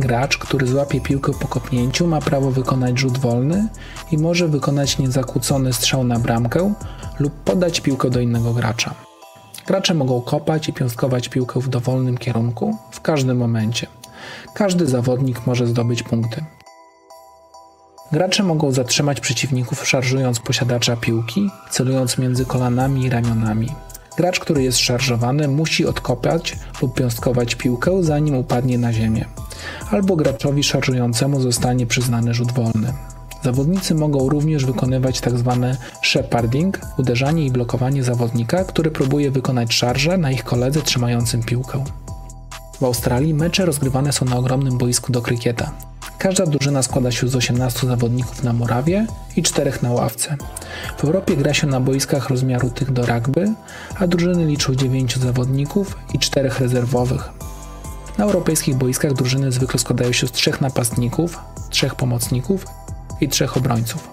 Gracz, 0.00 0.38
który 0.38 0.66
złapie 0.66 1.00
piłkę 1.00 1.32
po 1.32 1.48
kopnięciu, 1.48 2.06
ma 2.06 2.20
prawo 2.20 2.50
wykonać 2.50 2.98
rzut 2.98 3.18
wolny 3.18 3.68
i 4.12 4.18
może 4.18 4.48
wykonać 4.48 4.98
niezakłócony 4.98 5.72
strzał 5.72 6.04
na 6.04 6.18
bramkę 6.18 6.74
lub 7.18 7.32
podać 7.32 7.80
piłkę 7.80 8.10
do 8.10 8.20
innego 8.20 8.52
gracza. 8.52 8.94
Gracze 9.66 9.94
mogą 9.94 10.20
kopać 10.20 10.68
i 10.68 10.72
piąstkować 10.72 11.28
piłkę 11.28 11.60
w 11.60 11.68
dowolnym 11.68 12.18
kierunku 12.18 12.76
w 12.90 13.00
każdym 13.00 13.36
momencie. 13.36 13.86
Każdy 14.54 14.86
zawodnik 14.86 15.46
może 15.46 15.66
zdobyć 15.66 16.02
punkty. 16.02 16.44
Gracze 18.12 18.42
mogą 18.42 18.72
zatrzymać 18.72 19.20
przeciwników 19.20 19.88
szarżując 19.88 20.40
posiadacza 20.40 20.96
piłki, 20.96 21.50
celując 21.70 22.18
między 22.18 22.44
kolanami 22.44 23.04
i 23.04 23.10
ramionami. 23.10 23.68
Gracz, 24.16 24.40
który 24.40 24.62
jest 24.62 24.78
szarżowany, 24.78 25.48
musi 25.48 25.86
odkopać 25.86 26.58
lub 26.82 26.94
piąstkować 26.94 27.54
piłkę, 27.54 28.02
zanim 28.02 28.34
upadnie 28.34 28.78
na 28.78 28.92
ziemię 28.92 29.24
albo 29.90 30.16
graczowi 30.16 30.62
szarżującemu 30.62 31.40
zostanie 31.40 31.86
przyznany 31.86 32.34
rzut 32.34 32.52
wolny. 32.52 32.92
Zawodnicy 33.42 33.94
mogą 33.94 34.28
również 34.28 34.64
wykonywać 34.64 35.20
tzw. 35.20 35.58
Tak 35.60 36.04
sheparding, 36.06 36.80
uderzanie 36.98 37.46
i 37.46 37.50
blokowanie 37.50 38.04
zawodnika, 38.04 38.64
który 38.64 38.90
próbuje 38.90 39.30
wykonać 39.30 39.74
szarżę 39.74 40.18
na 40.18 40.30
ich 40.30 40.44
koledze 40.44 40.82
trzymającym 40.82 41.42
piłkę. 41.42 41.84
W 42.80 42.84
Australii 42.84 43.34
mecze 43.34 43.66
rozgrywane 43.66 44.12
są 44.12 44.24
na 44.24 44.36
ogromnym 44.36 44.78
boisku 44.78 45.12
do 45.12 45.22
krykieta. 45.22 45.72
Każda 46.18 46.46
drużyna 46.46 46.82
składa 46.82 47.10
się 47.10 47.28
z 47.28 47.36
18 47.36 47.86
zawodników 47.86 48.42
na 48.42 48.52
murawie 48.52 49.06
i 49.36 49.42
4 49.42 49.72
na 49.82 49.92
ławce. 49.92 50.36
W 50.98 51.04
Europie 51.04 51.36
gra 51.36 51.54
się 51.54 51.66
na 51.66 51.80
boiskach 51.80 52.28
rozmiaru 52.28 52.70
tych 52.70 52.92
do 52.92 53.06
rugby, 53.06 53.52
a 53.98 54.06
drużyny 54.06 54.46
liczą 54.46 54.74
9 54.74 55.16
zawodników 55.16 55.96
i 56.14 56.18
4 56.18 56.50
rezerwowych. 56.60 57.30
Na 58.18 58.24
europejskich 58.24 58.74
boiskach 58.74 59.12
drużyny 59.12 59.52
zwykle 59.52 59.78
składają 59.80 60.12
się 60.12 60.26
z 60.26 60.32
trzech 60.32 60.60
napastników, 60.60 61.38
trzech 61.70 61.94
pomocników 61.94 62.66
i 63.20 63.28
trzech 63.28 63.56
obrońców. 63.56 64.08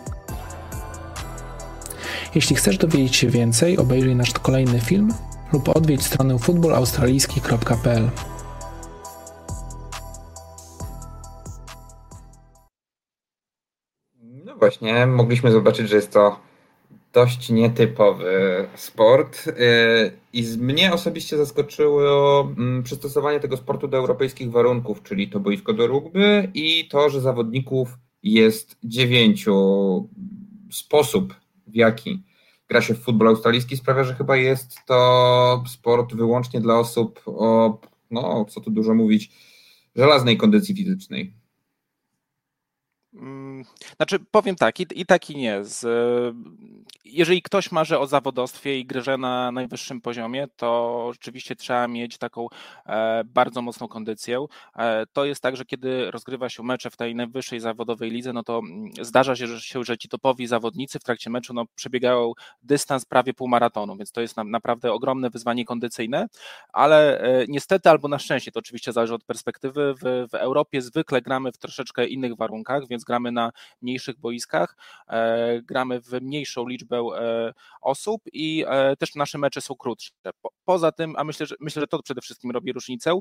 Jeśli 2.36 2.56
chcesz 2.56 2.78
dowiedzieć 2.78 3.16
się 3.16 3.30
więcej, 3.30 3.78
obejrzyj 3.78 4.16
nasz 4.16 4.34
kolejny 4.34 4.80
film 4.80 5.14
lub 5.54 5.78
odwiedź 5.78 6.06
stronę 6.06 6.40
futbolaustralijski.pl. 6.40 8.10
No 14.46 14.56
właśnie, 14.56 15.08
mogliśmy 15.08 15.52
zobaczyć, 15.52 15.90
że 15.90 15.96
jest 15.96 16.12
to 16.12 16.47
dość 17.14 17.50
nietypowy 17.50 18.68
sport 18.76 19.46
i 20.34 20.44
mnie 20.58 20.94
osobiście 20.94 21.38
zaskoczyło 21.38 22.42
mm, 22.42 22.84
przystosowanie 22.84 23.40
tego 23.40 23.58
sportu 23.58 23.88
do 23.88 23.98
europejskich 23.98 24.52
warunków, 24.52 25.04
czyli 25.04 25.30
to 25.30 25.40
boisko 25.40 25.74
do 25.74 25.88
rugby 25.88 26.52
i 26.54 26.88
to, 26.88 27.10
że 27.10 27.22
zawodników 27.22 27.98
jest 28.24 28.78
dziewięciu. 28.84 30.10
Sposób, 30.72 31.34
w 31.68 31.76
jaki 31.76 32.24
gra 32.68 32.82
się 32.82 32.94
w 32.94 33.04
futbol 33.04 33.28
australijski 33.28 33.78
sprawia, 33.78 34.04
że 34.04 34.16
chyba 34.16 34.38
jest 34.38 34.76
to 34.86 35.64
sport 35.68 36.14
wyłącznie 36.14 36.62
dla 36.62 36.80
osób 36.80 37.22
o, 37.26 37.80
no 38.12 38.46
co 38.46 38.62
tu 38.62 38.72
dużo 38.72 38.94
mówić, 38.94 39.32
żelaznej 39.96 40.38
kondycji 40.38 40.76
fizycznej. 40.76 41.34
Mm, 43.14 43.64
znaczy, 43.96 44.20
powiem 44.32 44.56
tak, 44.56 44.80
i, 44.80 44.86
i 44.96 45.06
tak 45.06 45.30
i 45.30 45.38
nie. 45.38 45.64
Z, 45.64 45.86
jeżeli 47.12 47.42
ktoś 47.42 47.72
marzy 47.72 48.00
o 48.00 48.08
zawodowstwie 48.08 48.80
i 48.80 48.86
grze 48.86 49.18
na 49.18 49.52
najwyższym 49.52 50.02
poziomie, 50.02 50.48
to 50.56 51.10
rzeczywiście 51.14 51.56
trzeba 51.56 51.88
mieć 51.88 52.18
taką 52.18 52.48
e, 52.86 53.24
bardzo 53.26 53.62
mocną 53.62 53.88
kondycję. 53.88 54.46
E, 54.76 55.06
to 55.14 55.26
jest 55.26 55.42
tak, 55.42 55.58
że 55.58 55.66
kiedy 55.66 56.12
rozgrywa 56.12 56.50
się 56.50 56.64
mecze 56.64 56.90
w 56.90 56.98
tej 56.98 57.16
najwyższej 57.16 57.60
zawodowej 57.60 58.12
lidze, 58.12 58.34
no 58.34 58.44
to 58.44 58.60
mm, 58.60 58.92
zdarza 59.02 59.36
się, 59.36 59.48
że, 59.84 59.98
ci 59.98 60.10
topowi 60.10 60.48
zawodnicy 60.48 61.00
w 61.00 61.04
trakcie 61.04 61.30
meczu 61.30 61.54
no, 61.54 61.66
przebiegają 61.76 62.34
dystans 62.64 63.06
prawie 63.06 63.34
półmaratonu, 63.34 63.96
więc 63.98 64.12
to 64.12 64.22
jest 64.22 64.38
na, 64.38 64.44
naprawdę 64.44 64.94
ogromne 64.94 65.30
wyzwanie 65.30 65.66
kondycyjne, 65.66 66.28
ale 66.74 67.20
e, 67.20 67.46
niestety 67.48 67.90
albo 67.90 68.08
na 68.08 68.20
szczęście, 68.20 68.52
to 68.52 68.60
oczywiście 68.60 68.94
zależy 68.94 69.14
od 69.14 69.24
perspektywy, 69.24 69.94
w, 69.94 70.28
w 70.32 70.34
Europie 70.34 70.82
zwykle 70.82 71.22
gramy 71.22 71.52
w 71.52 71.58
troszeczkę 71.58 72.08
innych 72.08 72.36
warunkach, 72.36 72.88
więc 72.88 73.04
gramy 73.04 73.32
na 73.32 73.52
mniejszych 73.82 74.20
boiskach, 74.20 74.78
gramy 75.64 76.02
w 76.02 76.12
mniejszą 76.22 76.68
liczbę 76.68 76.97
e, 77.00 77.54
osób 77.82 78.22
i 78.34 78.66
e, 78.68 78.96
też 78.96 79.16
nasze 79.16 79.38
mecze 79.38 79.62
są 79.62 79.76
krótsze. 79.76 80.12
Poza 80.66 80.92
tym, 80.92 81.16
a 81.18 81.24
myślę, 81.24 81.46
że 81.46 81.56
myślę, 81.60 81.80
że 81.80 81.88
to 81.88 82.04
przede 82.04 82.22
wszystkim 82.22 82.52
robi 82.52 82.74
różnicę, 82.74 83.20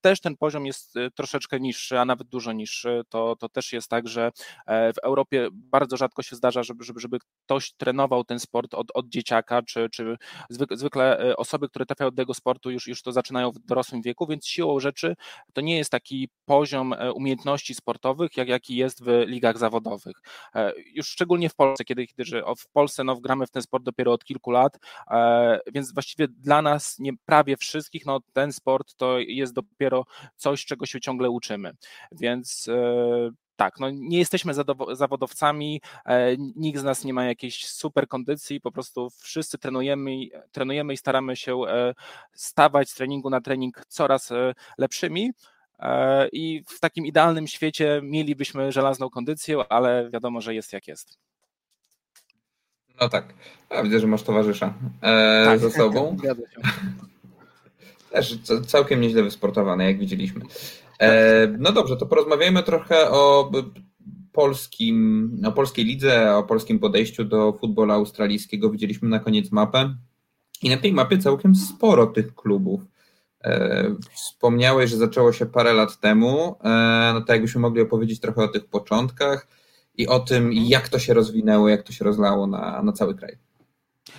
też 0.00 0.20
ten 0.20 0.36
poziom 0.36 0.66
jest 0.66 0.94
troszeczkę 1.14 1.60
niższy, 1.60 1.98
a 1.98 2.04
nawet 2.04 2.28
dużo 2.28 2.52
niższy. 2.52 3.02
To, 3.08 3.36
to 3.36 3.48
też 3.48 3.72
jest 3.72 3.88
tak, 3.88 4.08
że 4.08 4.30
w 4.68 4.98
Europie 5.02 5.48
bardzo 5.52 5.96
rzadko 5.96 6.22
się 6.22 6.36
zdarza, 6.36 6.62
żeby, 6.62 6.84
żeby, 6.84 7.00
żeby 7.00 7.18
ktoś 7.44 7.72
trenował 7.72 8.24
ten 8.24 8.40
sport 8.40 8.74
od, 8.74 8.86
od 8.94 9.08
dzieciaka, 9.08 9.62
czy, 9.62 9.88
czy 9.90 10.16
zwykle, 10.50 11.34
osoby, 11.36 11.68
które 11.68 11.86
trafiają 11.86 12.10
do 12.10 12.16
tego 12.16 12.34
sportu 12.34 12.70
już, 12.70 12.86
już 12.86 13.02
to 13.02 13.12
zaczynają 13.12 13.50
w 13.50 13.58
dorosłym 13.58 14.02
wieku, 14.02 14.26
więc 14.26 14.46
siłą 14.46 14.80
rzeczy 14.80 15.16
to 15.52 15.60
nie 15.60 15.76
jest 15.76 15.90
taki 15.90 16.28
poziom 16.44 16.94
umiejętności 17.14 17.74
sportowych, 17.74 18.36
jak 18.36 18.48
jaki 18.48 18.76
jest 18.76 19.04
w 19.04 19.24
ligach 19.26 19.58
zawodowych. 19.58 20.16
E, 20.54 20.72
już 20.86 21.08
szczególnie 21.08 21.48
w 21.48 21.54
Polsce, 21.54 21.84
kiedy, 21.84 22.06
kiedy 22.06 22.24
że 22.24 22.42
w 22.58 22.68
Polsce 22.68 22.83
no, 23.04 23.16
gramy 23.16 23.46
w 23.46 23.50
ten 23.50 23.62
sport 23.62 23.84
dopiero 23.84 24.12
od 24.12 24.24
kilku 24.24 24.50
lat, 24.50 24.78
e, 25.10 25.60
więc 25.72 25.94
właściwie 25.94 26.28
dla 26.28 26.62
nas, 26.62 26.98
nie 26.98 27.12
prawie 27.24 27.56
wszystkich, 27.56 28.06
no, 28.06 28.20
ten 28.32 28.52
sport 28.52 28.94
to 28.96 29.18
jest 29.18 29.52
dopiero 29.52 30.04
coś, 30.36 30.64
czego 30.64 30.86
się 30.86 31.00
ciągle 31.00 31.30
uczymy. 31.30 31.72
Więc 32.12 32.68
e, 32.68 33.30
tak, 33.56 33.80
no 33.80 33.90
nie 33.90 34.18
jesteśmy 34.18 34.52
zawodowcami, 34.92 35.80
nikt 36.56 36.80
z 36.80 36.84
nas 36.84 37.04
nie 37.04 37.14
ma 37.14 37.24
jakiejś 37.24 37.66
super 37.68 38.08
kondycji, 38.08 38.60
po 38.60 38.72
prostu 38.72 39.10
wszyscy 39.10 39.58
trenujemy, 39.58 40.10
trenujemy 40.52 40.92
i 40.92 40.96
staramy 40.96 41.36
się 41.36 41.60
stawać 42.32 42.90
z 42.90 42.94
treningu 42.94 43.30
na 43.30 43.40
trening 43.40 43.82
coraz 43.88 44.32
lepszymi. 44.78 45.30
E, 45.78 46.28
I 46.32 46.64
w 46.68 46.80
takim 46.80 47.06
idealnym 47.06 47.46
świecie 47.46 48.00
mielibyśmy 48.02 48.72
żelazną 48.72 49.10
kondycję, 49.10 49.58
ale 49.68 50.10
wiadomo, 50.10 50.40
że 50.40 50.54
jest 50.54 50.72
jak 50.72 50.88
jest. 50.88 51.18
No 53.00 53.08
tak. 53.08 53.34
Ja 53.70 53.82
widzę, 53.82 54.00
że 54.00 54.06
masz 54.06 54.22
towarzysza 54.22 54.74
e, 55.02 55.44
tak, 55.44 55.58
ze 55.58 55.70
sobą. 55.70 56.16
Też 58.10 58.38
całkiem 58.66 59.00
nieźle 59.00 59.22
wysportowany, 59.22 59.84
jak 59.84 59.98
widzieliśmy. 59.98 60.40
E, 61.00 61.46
no 61.58 61.72
dobrze, 61.72 61.96
to 61.96 62.06
porozmawiajmy 62.06 62.62
trochę 62.62 63.10
o 63.10 63.50
polskim, 64.32 65.30
o 65.46 65.52
polskiej 65.52 65.84
lidze, 65.84 66.36
o 66.36 66.42
polskim 66.42 66.78
podejściu 66.78 67.24
do 67.24 67.52
futbolu 67.52 67.92
australijskiego. 67.92 68.70
Widzieliśmy 68.70 69.08
na 69.08 69.18
koniec 69.18 69.52
mapę 69.52 69.94
i 70.62 70.70
na 70.70 70.76
tej 70.76 70.92
mapie 70.92 71.18
całkiem 71.18 71.54
sporo 71.54 72.06
tych 72.06 72.34
klubów. 72.34 72.80
E, 73.44 73.84
wspomniałeś, 74.14 74.90
że 74.90 74.96
zaczęło 74.96 75.32
się 75.32 75.46
parę 75.46 75.72
lat 75.72 76.00
temu. 76.00 76.56
E, 76.64 77.10
no 77.14 77.20
to 77.20 77.32
jakbyśmy 77.32 77.60
mogli 77.60 77.82
opowiedzieć 77.82 78.20
trochę 78.20 78.42
o 78.42 78.48
tych 78.48 78.66
początkach 78.66 79.46
i 79.96 80.06
o 80.06 80.20
tym, 80.20 80.44
mhm. 80.46 80.66
jak 80.66 80.88
to 80.88 80.98
się 80.98 81.14
rozwinęło, 81.14 81.68
jak 81.68 81.82
to 81.82 81.92
się 81.92 82.04
rozlało 82.04 82.46
na, 82.46 82.82
na 82.82 82.92
cały 82.92 83.14
kraj. 83.14 83.38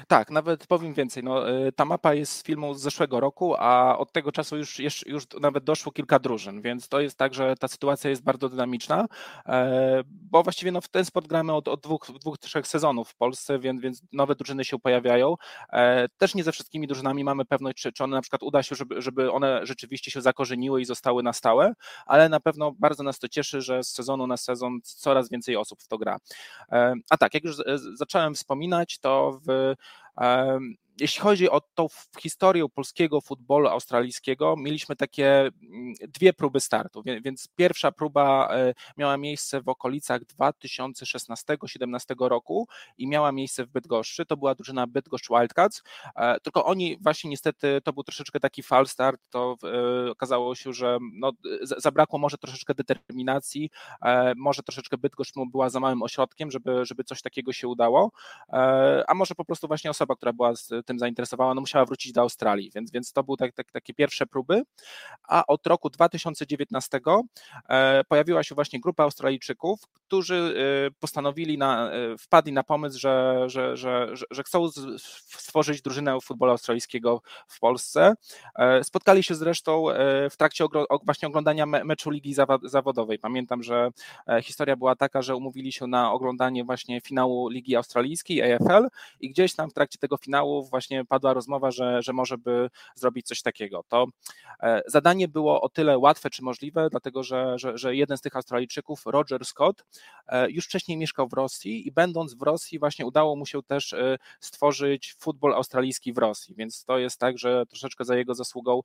Tak, 0.07 0.31
nawet 0.31 0.67
powiem 0.67 0.93
więcej. 0.93 1.23
No, 1.23 1.49
y, 1.67 1.71
ta 1.71 1.85
mapa 1.85 2.13
jest 2.13 2.31
z 2.31 2.43
filmu 2.43 2.73
z 2.73 2.81
zeszłego 2.81 3.19
roku, 3.19 3.55
a 3.57 3.97
od 3.97 4.11
tego 4.11 4.31
czasu 4.31 4.57
już, 4.57 4.79
już, 4.79 5.05
już 5.07 5.23
nawet 5.41 5.63
doszło 5.63 5.91
kilka 5.91 6.19
drużyn, 6.19 6.61
więc 6.61 6.87
to 6.87 6.99
jest 6.99 7.17
tak, 7.17 7.33
że 7.33 7.55
ta 7.55 7.67
sytuacja 7.67 8.09
jest 8.09 8.23
bardzo 8.23 8.49
dynamiczna, 8.49 9.05
e, 9.45 10.01
bo 10.05 10.43
właściwie 10.43 10.71
no, 10.71 10.81
w 10.81 10.87
ten 10.87 11.05
sport 11.05 11.27
gramy 11.27 11.53
od, 11.53 11.67
od 11.67 11.81
dwóch, 11.81 12.07
dwóch, 12.21 12.37
trzech 12.37 12.67
sezonów 12.67 13.09
w 13.09 13.15
Polsce, 13.15 13.59
więc, 13.59 13.81
więc 13.81 14.01
nowe 14.13 14.35
drużyny 14.35 14.65
się 14.65 14.79
pojawiają. 14.79 15.35
E, 15.73 16.07
też 16.17 16.35
nie 16.35 16.43
ze 16.43 16.51
wszystkimi 16.51 16.87
drużynami 16.87 17.23
mamy 17.23 17.45
pewność, 17.45 17.77
czy, 17.77 17.91
czy 17.93 18.03
one 18.03 18.15
na 18.15 18.21
przykład 18.21 18.43
uda 18.43 18.63
się, 18.63 18.75
żeby, 18.75 19.01
żeby 19.01 19.31
one 19.31 19.65
rzeczywiście 19.65 20.11
się 20.11 20.21
zakorzeniły 20.21 20.81
i 20.81 20.85
zostały 20.85 21.23
na 21.23 21.33
stałe, 21.33 21.73
ale 22.05 22.29
na 22.29 22.39
pewno 22.39 22.71
bardzo 22.79 23.03
nas 23.03 23.19
to 23.19 23.27
cieszy, 23.27 23.61
że 23.61 23.83
z 23.83 23.91
sezonu 23.93 24.27
na 24.27 24.37
sezon 24.37 24.79
coraz 24.83 25.29
więcej 25.29 25.55
osób 25.55 25.81
w 25.81 25.87
to 25.87 25.97
gra. 25.97 26.17
E, 26.71 26.93
a 27.09 27.17
tak, 27.17 27.33
jak 27.33 27.43
już 27.43 27.55
zacząłem 27.93 28.35
wspominać, 28.35 28.99
to 28.99 29.39
w 29.47 29.75
Um, 30.17 30.77
jeśli 30.99 31.21
chodzi 31.21 31.49
o 31.49 31.61
tą 31.75 31.87
historię 32.19 32.69
polskiego 32.69 33.21
futbolu 33.21 33.67
australijskiego, 33.67 34.55
mieliśmy 34.57 34.95
takie 34.95 35.39
mm, 35.39 35.93
dwie 36.07 36.33
próby 36.33 36.59
startu, 36.59 37.03
więc 37.23 37.47
pierwsza 37.55 37.91
próba 37.91 38.49
e, 38.51 38.73
miała 38.97 39.17
miejsce 39.17 39.61
w 39.61 39.69
okolicach 39.69 40.21
2016-17 40.21 41.99
roku 42.19 42.67
i 42.97 43.07
miała 43.07 43.31
miejsce 43.31 43.65
w 43.65 43.69
Bydgoszczy, 43.69 44.25
to 44.25 44.37
była 44.37 44.55
drużyna 44.55 44.87
Bydgoszcz 44.87 45.29
Wildcats, 45.29 45.83
e, 46.15 46.39
tylko 46.39 46.65
oni 46.65 46.97
właśnie 47.01 47.29
niestety, 47.29 47.81
to 47.83 47.93
był 47.93 48.03
troszeczkę 48.03 48.39
taki 48.39 48.63
fal 48.63 48.87
start, 48.87 49.21
to 49.29 49.55
e, 50.07 50.11
okazało 50.11 50.55
się, 50.55 50.73
że 50.73 50.97
no, 51.13 51.31
zabrakło 51.61 52.19
może 52.19 52.37
troszeczkę 52.37 52.73
determinacji, 52.73 53.69
może 54.35 54.63
troszeczkę 54.63 54.97
Bydgoszcz 54.97 55.33
była 55.51 55.69
za 55.69 55.79
małym 55.79 56.03
ośrodkiem, 56.03 56.51
żeby, 56.51 56.85
żeby 56.85 57.03
coś 57.03 57.21
takiego 57.21 57.53
się 57.53 57.67
udało, 57.67 58.11
a 59.07 59.13
może 59.15 59.35
po 59.35 59.45
prostu 59.45 59.67
właśnie 59.67 59.91
osoba, 59.91 60.15
która 60.15 60.33
była 60.33 60.55
z 60.55 60.84
tym 60.85 60.99
zainteresowała, 60.99 61.53
no 61.53 61.61
musiała 61.61 61.85
wrócić 61.85 62.11
do 62.11 62.21
Australii, 62.21 62.71
więc, 62.75 62.91
więc 62.91 63.13
to 63.13 63.23
były 63.23 63.37
tak, 63.37 63.53
tak, 63.53 63.71
takie 63.71 63.93
pierwsze 63.93 64.25
próby, 64.25 64.63
a 65.27 65.45
od 65.47 65.67
roku 65.67 65.89
2019 65.89 66.99
e, 67.69 68.03
pojawiła 68.03 68.43
się 68.43 68.55
właśnie 68.55 68.79
grupa 68.79 69.03
Australijczyków, 69.03 69.79
którzy 69.93 70.55
e, 70.87 70.91
postanowili, 70.99 71.57
na, 71.57 71.91
e, 71.91 72.17
wpadli 72.17 72.53
na 72.53 72.63
pomysł, 72.63 72.99
że, 72.99 73.43
że, 73.47 73.77
że, 73.77 74.13
że 74.31 74.43
chcą 74.43 74.69
stworzyć 75.27 75.81
drużynę 75.81 76.17
futbolu 76.21 76.51
australijskiego 76.51 77.21
w 77.47 77.59
Polsce. 77.59 78.13
Spotkali 78.83 79.23
się 79.23 79.35
zresztą 79.35 79.85
w 80.31 80.37
trakcie 80.37 80.65
właśnie 81.03 81.27
oglądania 81.27 81.65
meczu 81.65 82.09
Ligi 82.09 82.35
Zawodowej. 82.63 83.19
Pamiętam, 83.19 83.63
że 83.63 83.89
historia 84.43 84.75
była 84.75 84.95
taka, 84.95 85.21
że 85.21 85.35
umówili 85.35 85.71
się 85.71 85.87
na 85.87 86.11
oglądanie 86.11 86.63
właśnie 86.63 87.01
finału 87.01 87.49
Ligi 87.49 87.75
Australijskiej, 87.75 88.53
AFL 88.53 88.87
i 89.19 89.29
gdzieś 89.29 89.55
tam 89.55 89.69
w 89.69 89.73
trakcie 89.73 89.99
tego 89.99 90.17
finału 90.17 90.63
właśnie 90.75 91.05
padła 91.05 91.33
rozmowa, 91.33 91.71
że, 91.71 92.01
że 92.01 92.13
może 92.13 92.37
by 92.37 92.69
zrobić 92.95 93.27
coś 93.27 93.41
takiego. 93.41 93.83
To 93.87 94.05
e, 94.59 94.81
zadanie 94.87 95.27
było 95.27 95.61
o 95.61 95.69
tyle 95.69 95.97
łatwe 95.97 96.29
czy 96.29 96.43
możliwe, 96.43 96.89
dlatego 96.89 97.23
że, 97.23 97.59
że, 97.59 97.77
że 97.77 97.95
jeden 97.95 98.17
z 98.17 98.21
tych 98.21 98.35
Australijczyków, 98.35 99.05
Roger 99.05 99.45
Scott, 99.45 99.85
e, 100.27 100.51
już 100.51 100.65
wcześniej 100.65 100.97
mieszkał 100.97 101.27
w 101.27 101.33
Rosji 101.33 101.87
i 101.87 101.91
będąc 101.91 102.33
w 102.33 102.41
Rosji 102.41 102.79
właśnie 102.79 103.05
udało 103.05 103.35
mu 103.35 103.45
się 103.45 103.63
też 103.63 103.93
e, 103.93 104.17
stworzyć 104.39 105.15
futbol 105.19 105.53
australijski 105.53 106.13
w 106.13 106.17
Rosji, 106.17 106.55
więc 106.57 106.85
to 106.85 106.97
jest 106.97 107.19
tak, 107.19 107.37
że 107.37 107.65
troszeczkę 107.65 108.05
za 108.05 108.15
jego 108.15 108.35
zasługą 108.35 108.81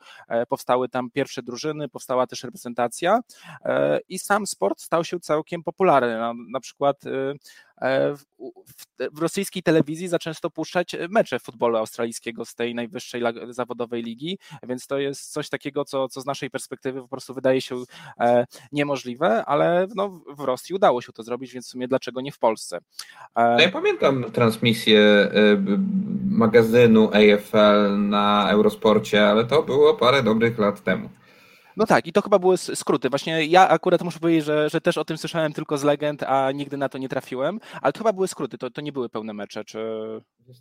powstały 0.48 0.88
tam 0.88 1.10
pierwsze 1.10 1.42
drużyny, 1.42 1.88
powstała 1.88 2.26
też 2.26 2.44
reprezentacja 2.44 3.20
i 4.08 4.18
sam 4.18 4.46
sport 4.46 4.80
stał 4.80 5.04
się 5.04 5.20
całkiem 5.20 5.62
popularny. 5.62 6.18
Na, 6.18 6.32
na 6.52 6.60
przykład 6.60 7.04
w, 7.80 8.24
w, 9.14 9.18
rosyjskiej 9.20 9.62
telewizji 9.62 10.08
zaczęto 10.08 10.50
puszczać 10.50 10.96
mecze 11.10 11.38
futbolu 11.38 11.76
australijskiego 11.76 12.44
z 12.44 12.54
tej 12.54 12.74
najwyższej 12.74 13.22
zawodowej 13.48 14.02
ligi, 14.02 14.38
więc 14.62 14.86
to 14.86 14.98
jest 14.98 15.32
coś 15.32 15.48
takiego, 15.48 15.84
co, 15.84 16.08
co 16.08 16.20
z 16.20 16.26
naszej 16.26 16.50
perspektywy 16.50 17.00
po 17.02 17.08
prostu 17.08 17.34
wydaje 17.34 17.60
się 17.60 17.76
e, 18.20 18.46
niemożliwe, 18.72 19.44
ale 19.44 19.86
no, 19.94 20.20
w 20.36 20.40
Rosji 20.40 20.74
udało 20.74 21.02
się 21.02 21.12
to 21.12 21.22
zrobić, 21.22 21.52
więc 21.52 21.66
w 21.66 21.70
sumie 21.70 21.88
dlaczego 21.88 22.20
nie 22.20 22.32
w 22.32 22.38
Polsce? 22.38 22.76
E, 23.34 23.54
no 23.56 23.60
ja 23.60 23.70
pamiętam 23.70 24.24
transmisję 24.32 25.00
magazynu 26.30 27.10
AFL 27.12 27.98
na 28.08 28.48
Eurosporcie, 28.50 29.28
ale 29.28 29.44
to 29.44 29.62
było 29.62 29.94
parę 29.94 30.22
dobrych 30.22 30.58
lat 30.58 30.82
temu. 30.82 31.08
No 31.80 31.86
tak, 31.86 32.06
i 32.06 32.12
to 32.12 32.22
chyba 32.22 32.38
były 32.38 32.56
skróty. 32.56 33.10
Właśnie 33.10 33.44
ja 33.44 33.68
akurat 33.68 34.02
muszę 34.02 34.18
powiedzieć, 34.18 34.44
że, 34.44 34.70
że 34.70 34.80
też 34.80 34.98
o 34.98 35.04
tym 35.04 35.18
słyszałem 35.18 35.52
tylko 35.52 35.78
z 35.78 35.82
legend, 35.82 36.22
a 36.22 36.52
nigdy 36.52 36.76
na 36.76 36.88
to 36.88 36.98
nie 36.98 37.08
trafiłem, 37.08 37.60
ale 37.82 37.92
to 37.92 37.98
chyba 37.98 38.12
były 38.12 38.28
skróty, 38.28 38.58
to, 38.58 38.70
to 38.70 38.80
nie 38.80 38.92
były 38.92 39.08
pełne 39.08 39.32
mecze, 39.32 39.64
czy... 39.64 39.78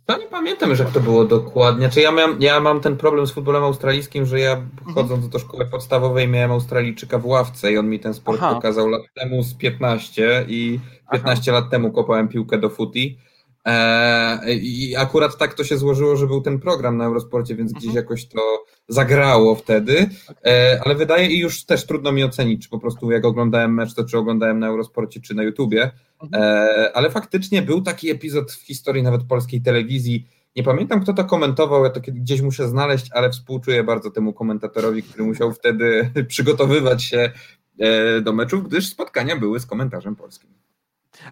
To 0.06 0.18
nie 0.18 0.26
pamiętam, 0.26 0.74
że 0.74 0.84
to 0.84 1.00
było 1.00 1.24
dokładnie. 1.24 1.88
Czy 1.88 2.00
ja, 2.00 2.12
miałem, 2.12 2.42
ja 2.42 2.60
mam 2.60 2.80
ten 2.80 2.96
problem 2.96 3.26
z 3.26 3.32
futbolem 3.32 3.64
australijskim, 3.64 4.26
że 4.26 4.40
ja 4.40 4.52
mhm. 4.52 4.94
chodząc 4.94 5.28
do 5.28 5.38
szkoły 5.38 5.66
podstawowej 5.66 6.28
miałem 6.28 6.52
Australijczyka 6.52 7.18
w 7.18 7.26
ławce 7.26 7.72
i 7.72 7.78
on 7.78 7.88
mi 7.88 8.00
ten 8.00 8.14
sport 8.14 8.38
Aha. 8.42 8.54
pokazał 8.54 8.88
lat 8.88 9.02
temu 9.14 9.42
z 9.42 9.54
15 9.54 10.44
i 10.48 10.80
15 11.12 11.50
Aha. 11.50 11.60
lat 11.60 11.70
temu 11.70 11.92
kopałem 11.92 12.28
piłkę 12.28 12.58
do 12.58 12.68
E, 12.68 13.29
I 14.60 14.94
akurat 14.98 15.38
tak 15.38 15.54
to 15.54 15.64
się 15.64 15.78
złożyło, 15.78 16.16
że 16.16 16.26
był 16.26 16.40
ten 16.40 16.58
program 16.58 16.96
na 16.96 17.04
Eurosporcie, 17.04 17.56
więc 17.56 17.72
gdzieś 17.72 17.86
mhm. 17.88 18.04
jakoś 18.04 18.26
to 18.26 18.64
zagrało 18.88 19.54
wtedy, 19.54 20.10
e, 20.46 20.80
ale 20.84 20.94
wydaje 20.94 21.26
i 21.26 21.38
już 21.38 21.64
też 21.64 21.86
trudno 21.86 22.12
mi 22.12 22.24
ocenić, 22.24 22.62
czy 22.62 22.68
po 22.68 22.78
prostu 22.78 23.10
jak 23.10 23.24
oglądałem 23.24 23.74
mecz, 23.74 23.94
to 23.94 24.04
czy 24.04 24.18
oglądałem 24.18 24.58
na 24.58 24.66
Eurosporcie, 24.66 25.20
czy 25.20 25.34
na 25.34 25.42
YouTubie, 25.42 25.90
mhm. 26.22 26.42
e, 26.42 26.96
ale 26.96 27.10
faktycznie 27.10 27.62
był 27.62 27.82
taki 27.82 28.10
epizod 28.10 28.52
w 28.52 28.66
historii 28.66 29.02
nawet 29.02 29.24
polskiej 29.24 29.62
telewizji, 29.62 30.26
nie 30.56 30.62
pamiętam 30.62 31.00
kto 31.00 31.12
to 31.12 31.24
komentował, 31.24 31.84
ja 31.84 31.90
to 31.90 32.00
gdzieś 32.00 32.40
muszę 32.40 32.68
znaleźć, 32.68 33.06
ale 33.12 33.30
współczuję 33.30 33.84
bardzo 33.84 34.10
temu 34.10 34.32
komentatorowi, 34.32 35.02
który 35.02 35.24
musiał 35.24 35.52
wtedy 35.52 36.10
przygotowywać 36.28 37.02
się 37.04 37.32
do 38.22 38.32
meczów, 38.32 38.68
gdyż 38.68 38.88
spotkania 38.88 39.36
były 39.36 39.60
z 39.60 39.66
komentarzem 39.66 40.16
polskim. 40.16 40.50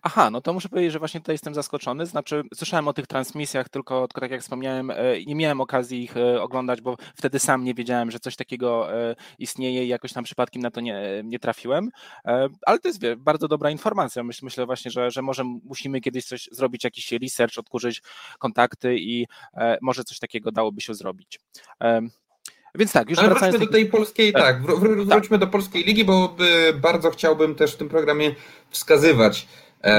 Aha, 0.03 0.31
no 0.31 0.41
to 0.41 0.53
muszę 0.53 0.69
powiedzieć, 0.69 0.93
że 0.93 0.99
właśnie 0.99 1.21
tutaj 1.21 1.35
jestem 1.35 1.55
zaskoczony. 1.55 2.07
Znaczy, 2.07 2.43
słyszałem 2.55 2.89
o 2.89 2.93
tych 2.93 3.07
transmisjach, 3.07 3.69
tylko, 3.69 4.09
tylko 4.09 4.21
tak 4.21 4.31
jak 4.31 4.41
wspomniałem, 4.41 4.91
e, 4.91 4.97
nie 5.27 5.35
miałem 5.35 5.61
okazji 5.61 6.03
ich 6.03 6.17
e, 6.17 6.43
oglądać, 6.43 6.81
bo 6.81 6.97
wtedy 7.15 7.39
sam 7.39 7.65
nie 7.65 7.75
wiedziałem, 7.75 8.11
że 8.11 8.21
coś 8.21 8.37
takiego 8.37 8.95
e, 8.95 9.17
istnieje 9.39 9.85
i 9.85 9.89
jakoś 9.89 10.13
tam 10.13 10.25
przypadkiem 10.25 10.63
na 10.63 10.71
to 10.71 10.81
nie, 10.81 11.23
nie 11.25 11.39
trafiłem. 11.39 11.91
Ale 12.67 12.79
to 12.79 12.89
jest 12.89 13.03
wie, 13.03 13.17
bardzo 13.17 13.49
dobra 13.49 13.71
informacja. 13.71 14.23
Myślę, 14.23 14.47
myślę 14.47 14.67
właśnie, 14.67 14.91
że, 14.91 15.11
że 15.11 15.23
może 15.23 15.45
musimy 15.45 16.01
kiedyś 16.01 16.25
coś 16.25 16.49
zrobić, 16.53 16.85
jakiś 16.85 17.13
research, 17.13 17.59
odkurzyć 17.59 18.03
kontakty 18.39 18.97
i 18.99 19.27
może 19.83 20.05
coś 20.05 20.19
takiego 20.19 20.53
dałoby 20.53 20.81
się 20.81 20.95
zrobić. 20.95 21.41
Więc 22.75 22.93
tak, 22.93 23.11
już 23.11 23.19
Ale 23.19 23.29
wracając 23.29 23.59
do 23.59 23.67
tej 23.67 23.87
polskiej, 23.87 24.33
tak, 24.33 24.43
tak 24.43 24.63
wr 24.63 24.79
wróćmy 25.07 25.39
tak. 25.39 25.41
do 25.41 25.47
polskiej 25.47 25.85
ligi, 25.85 26.05
bo 26.05 26.37
bardzo 26.75 27.11
chciałbym 27.11 27.55
też 27.55 27.75
w 27.75 27.77
tym 27.77 27.89
programie 27.89 28.35
wskazywać. 28.71 29.47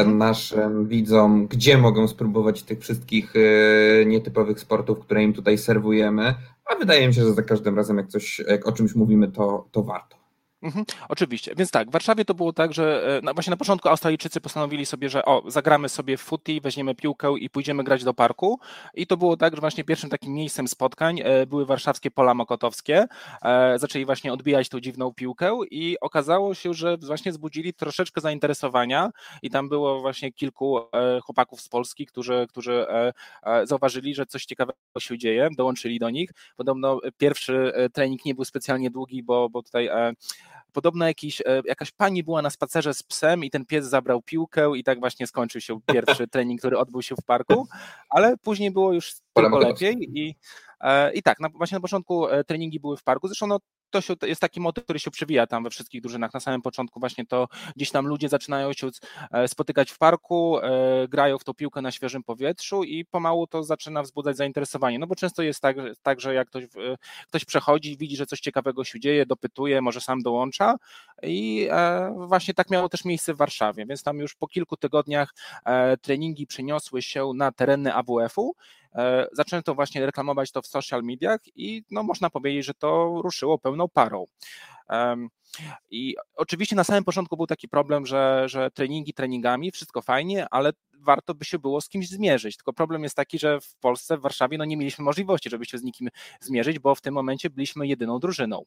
Naszym 0.05 0.87
widzom, 0.87 1.47
gdzie 1.47 1.77
mogą 1.77 2.07
spróbować 2.07 2.63
tych 2.63 2.79
wszystkich 2.79 3.33
e, 3.35 4.05
nietypowych 4.05 4.59
sportów, 4.59 4.99
które 4.99 5.23
im 5.23 5.33
tutaj 5.33 5.57
serwujemy. 5.57 6.35
A 6.65 6.75
wydaje 6.75 7.07
mi 7.07 7.13
się, 7.13 7.21
że 7.21 7.33
za 7.33 7.43
każdym 7.43 7.75
razem, 7.75 7.97
jak 7.97 8.07
coś, 8.07 8.39
jak 8.47 8.67
o 8.67 8.71
czymś 8.71 8.95
mówimy, 8.95 9.31
to, 9.31 9.67
to 9.71 9.83
warto. 9.83 10.18
Mhm, 10.61 10.85
oczywiście, 11.09 11.53
więc 11.57 11.71
tak, 11.71 11.89
w 11.89 11.91
Warszawie 11.91 12.25
to 12.25 12.33
było 12.33 12.53
tak, 12.53 12.73
że 12.73 13.19
no 13.23 13.33
właśnie 13.33 13.51
na 13.51 13.57
początku 13.57 13.89
Australijczycy 13.89 14.41
postanowili 14.41 14.85
sobie, 14.85 15.09
że 15.09 15.25
o, 15.25 15.43
zagramy 15.47 15.89
sobie 15.89 16.17
w 16.17 16.21
footy, 16.21 16.61
weźmiemy 16.61 16.95
piłkę 16.95 17.33
i 17.39 17.49
pójdziemy 17.49 17.83
grać 17.83 18.03
do 18.03 18.13
parku. 18.13 18.59
I 18.93 19.07
to 19.07 19.17
było 19.17 19.37
tak, 19.37 19.55
że 19.55 19.61
właśnie 19.61 19.83
pierwszym 19.83 20.09
takim 20.09 20.33
miejscem 20.33 20.67
spotkań 20.67 21.21
e, 21.23 21.45
były 21.45 21.65
warszawskie 21.65 22.11
pola 22.11 22.33
mokotowskie, 22.33 23.05
e, 23.41 23.79
zaczęli 23.79 24.05
właśnie 24.05 24.33
odbijać 24.33 24.69
tą 24.69 24.79
dziwną 24.79 25.13
piłkę 25.13 25.59
i 25.71 25.97
okazało 26.01 26.53
się, 26.53 26.73
że 26.73 26.97
właśnie 26.97 27.33
zbudzili 27.33 27.73
troszeczkę 27.73 28.21
zainteresowania. 28.21 29.09
I 29.41 29.49
tam 29.49 29.69
było 29.69 30.01
właśnie 30.01 30.31
kilku 30.31 30.79
chłopaków 31.23 31.61
z 31.61 31.69
Polski, 31.69 32.05
którzy, 32.05 32.45
którzy 32.49 32.85
zauważyli, 33.63 34.15
że 34.15 34.25
coś 34.25 34.45
ciekawego 34.45 34.77
się 34.99 35.17
dzieje, 35.17 35.49
dołączyli 35.57 35.99
do 35.99 36.09
nich. 36.09 36.31
Podobno 36.57 36.99
pierwszy 37.17 37.73
trening 37.93 38.25
nie 38.25 38.35
był 38.35 38.45
specjalnie 38.45 38.91
długi, 38.91 39.23
bo, 39.23 39.49
bo 39.49 39.63
tutaj 39.63 39.89
Podobno 40.73 41.07
jakiś, 41.07 41.41
e, 41.41 41.61
jakaś 41.65 41.91
pani 41.91 42.23
była 42.23 42.41
na 42.41 42.49
spacerze 42.49 42.93
z 42.93 43.03
psem 43.03 43.43
i 43.43 43.49
ten 43.49 43.65
pies 43.65 43.85
zabrał 43.85 44.21
piłkę 44.21 44.71
i 44.77 44.83
tak 44.83 44.99
właśnie 44.99 45.27
skończył 45.27 45.61
się 45.61 45.79
pierwszy 45.85 46.27
trening, 46.31 46.59
który 46.59 46.77
odbył 46.77 47.01
się 47.01 47.15
w 47.15 47.25
parku, 47.25 47.67
ale 48.09 48.37
później 48.37 48.71
było 48.71 48.93
już 48.93 49.15
tylko 49.33 49.59
lepiej 49.59 50.19
i, 50.19 50.35
e, 50.81 51.13
i 51.13 51.23
tak, 51.23 51.39
na, 51.39 51.49
właśnie 51.49 51.75
na 51.75 51.81
początku 51.81 52.27
e, 52.27 52.43
treningi 52.43 52.79
były 52.79 52.97
w 52.97 53.03
parku, 53.03 53.27
zresztą 53.27 53.47
no, 53.47 53.59
to, 53.89 54.01
się, 54.01 54.13
jest 54.21 54.41
taki 54.41 54.59
motyw, 54.59 54.83
który 54.83 54.99
się 54.99 55.11
przewija 55.11 55.47
tam 55.47 55.63
we 55.63 55.69
wszystkich 55.69 56.01
drużynach. 56.01 56.33
Na 56.33 56.39
samym 56.39 56.61
początku 56.61 56.99
właśnie 56.99 57.25
to 57.25 57.47
gdzieś 57.75 57.91
tam 57.91 58.07
ludzie 58.07 58.29
zaczynają 58.29 58.73
się 58.73 58.89
e, 59.31 59.47
spotykać 59.47 59.91
w 59.91 59.97
parku, 59.97 60.59
e, 60.59 61.07
grają 61.07 61.37
w 61.37 61.43
tą 61.43 61.53
piłkę 61.53 61.81
na 61.81 61.91
świeżym 61.91 62.23
powietrzu 62.23 62.83
i 62.83 63.05
pomału 63.05 63.47
to 63.47 63.63
zaczyna 63.63 64.03
wzbudzać 64.03 64.37
zainteresowanie. 64.37 64.99
No 64.99 65.07
bo 65.07 65.15
często 65.15 65.43
jest 65.43 65.61
tak, 65.61 65.75
tak 66.01 66.21
że 66.21 66.33
jak 66.33 66.47
ktoś, 66.47 66.63
ktoś 67.27 67.45
przechodzi, 67.45 67.97
widzi, 67.97 68.17
że 68.17 68.25
coś 68.25 68.39
ciekawego 68.39 68.83
się 68.83 68.99
dzieje, 68.99 69.25
dopytuje, 69.25 69.81
może 69.81 70.01
sam 70.01 70.21
dołącza 70.21 70.75
i 71.23 71.67
e, 71.71 72.13
właśnie 72.27 72.53
tak 72.53 72.69
miało 72.69 72.89
też 72.89 73.05
miejsce 73.05 73.33
w 73.33 73.37
Warszawie, 73.37 73.85
więc 73.85 74.03
tam 74.03 74.17
już 74.17 74.35
po 74.35 74.47
kilku 74.47 74.77
tygodniach 74.77 75.33
treningi 76.01 76.47
przeniosły 76.47 77.01
się 77.01 77.31
na 77.35 77.51
tereny 77.51 77.93
AWF-u 77.93 78.55
zaczęto 79.31 79.75
właśnie 79.75 80.05
reklamować 80.05 80.51
to 80.51 80.61
w 80.61 80.67
social 80.67 81.03
mediach 81.03 81.39
i 81.55 81.83
no, 81.91 82.03
można 82.03 82.29
powiedzieć, 82.29 82.65
że 82.65 82.73
to 82.73 83.21
ruszyło 83.23 83.57
pełną 83.59 83.87
parą. 83.87 84.25
I 85.89 86.15
oczywiście 86.35 86.75
na 86.75 86.83
samym 86.83 87.03
początku 87.03 87.37
był 87.37 87.47
taki 87.47 87.67
problem, 87.67 88.05
że, 88.05 88.43
że 88.45 88.71
treningi 88.71 89.13
treningami, 89.13 89.71
wszystko 89.71 90.01
fajnie, 90.01 90.47
ale 90.51 90.71
warto 91.01 91.33
by 91.33 91.45
się 91.45 91.59
było 91.59 91.81
z 91.81 91.89
kimś 91.89 92.09
zmierzyć. 92.09 92.57
Tylko 92.57 92.73
problem 92.73 93.03
jest 93.03 93.15
taki, 93.15 93.39
że 93.39 93.61
w 93.61 93.75
Polsce, 93.75 94.17
w 94.17 94.21
Warszawie, 94.21 94.57
no 94.57 94.65
nie 94.65 94.77
mieliśmy 94.77 95.05
możliwości, 95.05 95.49
żeby 95.49 95.65
się 95.65 95.77
z 95.77 95.83
nikim 95.83 96.09
zmierzyć, 96.39 96.79
bo 96.79 96.95
w 96.95 97.01
tym 97.01 97.13
momencie 97.13 97.49
byliśmy 97.49 97.87
jedyną 97.87 98.19
drużyną. 98.19 98.65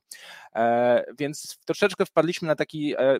E, 0.54 1.04
więc 1.18 1.58
troszeczkę 1.64 2.06
wpadliśmy 2.06 2.48
na 2.48 2.56
taki, 2.56 2.94
e, 2.94 3.18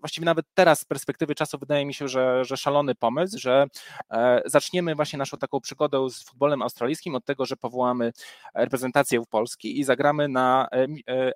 właściwie 0.00 0.24
nawet 0.24 0.46
teraz 0.54 0.80
z 0.80 0.84
perspektywy 0.84 1.34
czasu 1.34 1.58
wydaje 1.58 1.86
mi 1.86 1.94
się, 1.94 2.08
że, 2.08 2.44
że 2.44 2.56
szalony 2.56 2.94
pomysł, 2.94 3.38
że 3.38 3.66
e, 4.10 4.42
zaczniemy 4.44 4.94
właśnie 4.94 5.18
naszą 5.18 5.36
taką 5.36 5.60
przygodę 5.60 6.10
z 6.10 6.22
futbolem 6.22 6.62
australijskim 6.62 7.14
od 7.14 7.24
tego, 7.24 7.46
że 7.46 7.56
powołamy 7.56 8.12
reprezentację 8.54 9.20
w 9.20 9.26
Polski 9.26 9.80
i 9.80 9.84
zagramy 9.84 10.28
na 10.28 10.68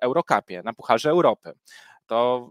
Eurocupie, 0.01 0.61
na 0.63 0.73
Pucharze 0.73 1.09
Europy 1.09 1.53
to 2.07 2.49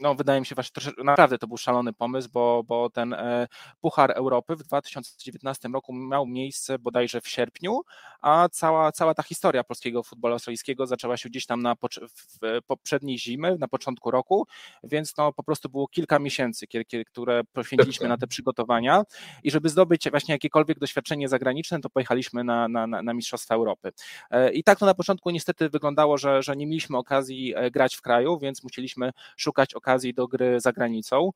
no, 0.00 0.14
wydaje 0.14 0.40
mi 0.40 0.46
się 0.46 0.54
właśnie 0.54 0.92
naprawdę 1.04 1.38
to 1.38 1.46
był 1.46 1.56
szalony 1.56 1.92
pomysł, 1.92 2.28
bo, 2.32 2.62
bo 2.66 2.90
ten 2.90 3.12
e, 3.12 3.48
Puchar 3.80 4.10
Europy 4.10 4.56
w 4.56 4.62
2019 4.62 5.68
roku 5.68 5.92
miał 5.92 6.26
miejsce 6.26 6.78
bodajże 6.78 7.20
w 7.20 7.28
sierpniu, 7.28 7.80
a 8.20 8.48
cała, 8.52 8.92
cała 8.92 9.14
ta 9.14 9.22
historia 9.22 9.64
polskiego 9.64 10.02
futbolu 10.02 10.34
australijskiego 10.34 10.86
zaczęła 10.86 11.16
się 11.16 11.28
gdzieś 11.28 11.46
tam 11.46 11.62
na 11.62 11.74
w 11.82 12.58
poprzedniej 12.66 13.18
zimy, 13.18 13.56
na 13.58 13.68
początku 13.68 14.10
roku, 14.10 14.46
więc 14.82 15.16
no 15.16 15.32
po 15.32 15.42
prostu 15.42 15.68
było 15.68 15.88
kilka 15.88 16.18
miesięcy, 16.18 16.66
które 17.06 17.44
poświęciliśmy 17.44 18.08
na 18.08 18.16
te 18.16 18.26
przygotowania 18.26 19.02
i 19.42 19.50
żeby 19.50 19.68
zdobyć 19.68 20.10
właśnie 20.10 20.34
jakiekolwiek 20.34 20.78
doświadczenie 20.78 21.28
zagraniczne, 21.28 21.80
to 21.80 21.90
pojechaliśmy 21.90 22.44
na, 22.44 22.68
na, 22.68 22.86
na 22.86 23.14
Mistrzostwa 23.14 23.54
Europy. 23.54 23.92
E, 24.30 24.52
I 24.52 24.64
tak 24.64 24.78
to 24.78 24.86
na 24.86 24.94
początku 24.94 25.30
niestety 25.30 25.68
wyglądało, 25.68 26.18
że, 26.18 26.42
że 26.42 26.56
nie 26.56 26.66
mieliśmy 26.66 26.98
okazji 26.98 27.54
e, 27.56 27.70
grać 27.70 27.96
w 27.96 28.02
kraju, 28.02 28.38
więc 28.38 28.64
musieliśmy 28.64 29.12
szukać 29.36 29.74
okazji 29.74 29.89
okazji 29.90 30.14
do 30.14 30.26
gry 30.28 30.60
za 30.60 30.72
granicą. 30.72 31.30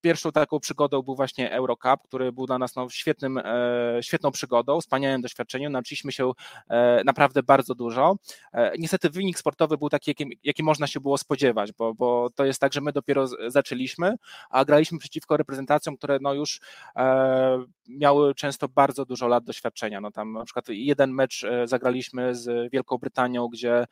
Pierwszą 0.00 0.32
taką 0.32 0.60
przygodą 0.60 1.02
był 1.02 1.16
właśnie 1.16 1.52
Eurocup, 1.52 2.02
który 2.04 2.32
był 2.32 2.46
dla 2.46 2.58
nas 2.58 2.76
no, 2.76 2.88
świetnym, 2.90 3.38
e, 3.38 3.98
świetną 4.02 4.30
przygodą, 4.30 4.80
wspaniałym 4.80 5.20
doświadczeniem. 5.20 5.72
Nauczyliśmy 5.72 6.12
się 6.12 6.32
e, 6.68 7.04
naprawdę 7.04 7.42
bardzo 7.42 7.74
dużo. 7.74 8.16
E, 8.52 8.72
niestety 8.78 9.10
wynik 9.10 9.38
sportowy 9.38 9.78
był 9.78 9.88
taki, 9.88 10.10
jaki, 10.10 10.38
jaki 10.44 10.62
można 10.62 10.86
się 10.86 11.00
było 11.00 11.18
spodziewać, 11.18 11.72
bo, 11.72 11.94
bo 11.94 12.30
to 12.34 12.44
jest 12.44 12.60
tak, 12.60 12.72
że 12.72 12.80
my 12.80 12.92
dopiero 12.92 13.26
zaczęliśmy, 13.46 14.14
a 14.50 14.64
graliśmy 14.64 14.98
przeciwko 14.98 15.36
reprezentacjom, 15.36 15.96
które 15.96 16.18
no, 16.20 16.34
już 16.34 16.60
miały 17.88 18.34
często 18.34 18.68
bardzo 18.68 19.04
dużo 19.04 19.28
lat 19.28 19.44
doświadczenia. 19.44 20.00
No, 20.00 20.10
tam 20.10 20.32
na 20.32 20.44
przykład 20.44 20.64
jeden 20.68 21.12
mecz 21.12 21.46
zagraliśmy 21.64 22.34
z 22.34 22.72
Wielką 22.72 22.98
Brytanią, 22.98 23.48
gdzie 23.48 23.84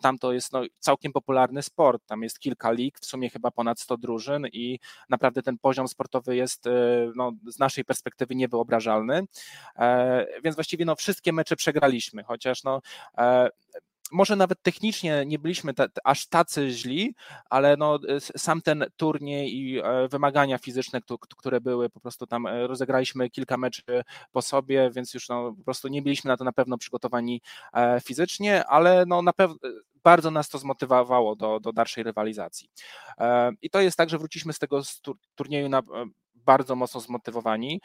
tam 0.00 0.18
to 0.18 0.32
jest 0.32 0.52
no, 0.52 0.62
całkiem 0.78 1.12
popularny 1.12 1.62
sport. 1.62 2.06
Tam 2.06 2.22
jest 2.22 2.38
kilka 2.38 2.70
lig, 2.70 2.98
w 2.98 3.06
sumie 3.06 3.30
chyba 3.30 3.50
ponad 3.50 3.80
100 3.80 3.96
drużyn 3.96 4.46
i 4.52 4.78
naprawdę 5.08 5.29
naprawdę 5.30 5.42
ten 5.42 5.58
poziom 5.58 5.88
sportowy 5.88 6.36
jest 6.36 6.66
e, 6.66 6.70
no, 7.16 7.32
z 7.46 7.58
naszej 7.58 7.84
perspektywy 7.84 8.34
niewyobrażalny. 8.34 9.22
E, 9.78 10.26
więc 10.44 10.56
właściwie 10.56 10.84
no, 10.84 10.96
wszystkie 10.96 11.32
mecze 11.32 11.56
przegraliśmy, 11.56 12.22
chociaż 12.22 12.64
no, 12.64 12.80
e, 13.18 13.48
może 14.12 14.36
nawet 14.36 14.62
technicznie 14.62 15.24
nie 15.26 15.38
byliśmy 15.38 15.72
aż 16.04 16.26
tacy 16.26 16.70
źli, 16.70 17.14
ale 17.50 17.76
no, 17.76 17.98
sam 18.36 18.62
ten 18.62 18.84
turniej 18.96 19.56
i 19.56 19.82
wymagania 20.10 20.58
fizyczne, 20.58 21.00
które 21.36 21.60
były, 21.60 21.90
po 21.90 22.00
prostu 22.00 22.26
tam 22.26 22.46
rozegraliśmy 22.46 23.30
kilka 23.30 23.56
meczy 23.56 23.82
po 24.32 24.42
sobie, 24.42 24.90
więc 24.90 25.14
już 25.14 25.28
no, 25.28 25.54
po 25.58 25.64
prostu 25.64 25.88
nie 25.88 26.02
byliśmy 26.02 26.28
na 26.28 26.36
to 26.36 26.44
na 26.44 26.52
pewno 26.52 26.78
przygotowani 26.78 27.42
fizycznie, 28.00 28.64
ale 28.66 29.04
no, 29.06 29.22
na 29.22 29.32
pewno 29.32 29.56
bardzo 30.04 30.30
nas 30.30 30.48
to 30.48 30.58
zmotywowało 30.58 31.36
do, 31.36 31.60
do 31.60 31.72
dalszej 31.72 32.04
rywalizacji. 32.04 32.70
E, 33.18 33.52
I 33.62 33.70
to 33.70 33.80
jest 33.80 33.96
tak, 33.96 34.10
że 34.10 34.18
wróciliśmy 34.18 34.52
z 34.52 34.58
tego 34.58 34.82
turnieju 35.34 35.68
na 35.68 35.78
e, 35.78 35.82
bardzo 36.46 36.76
mocno 36.76 37.00
zmotywowani. 37.00 37.80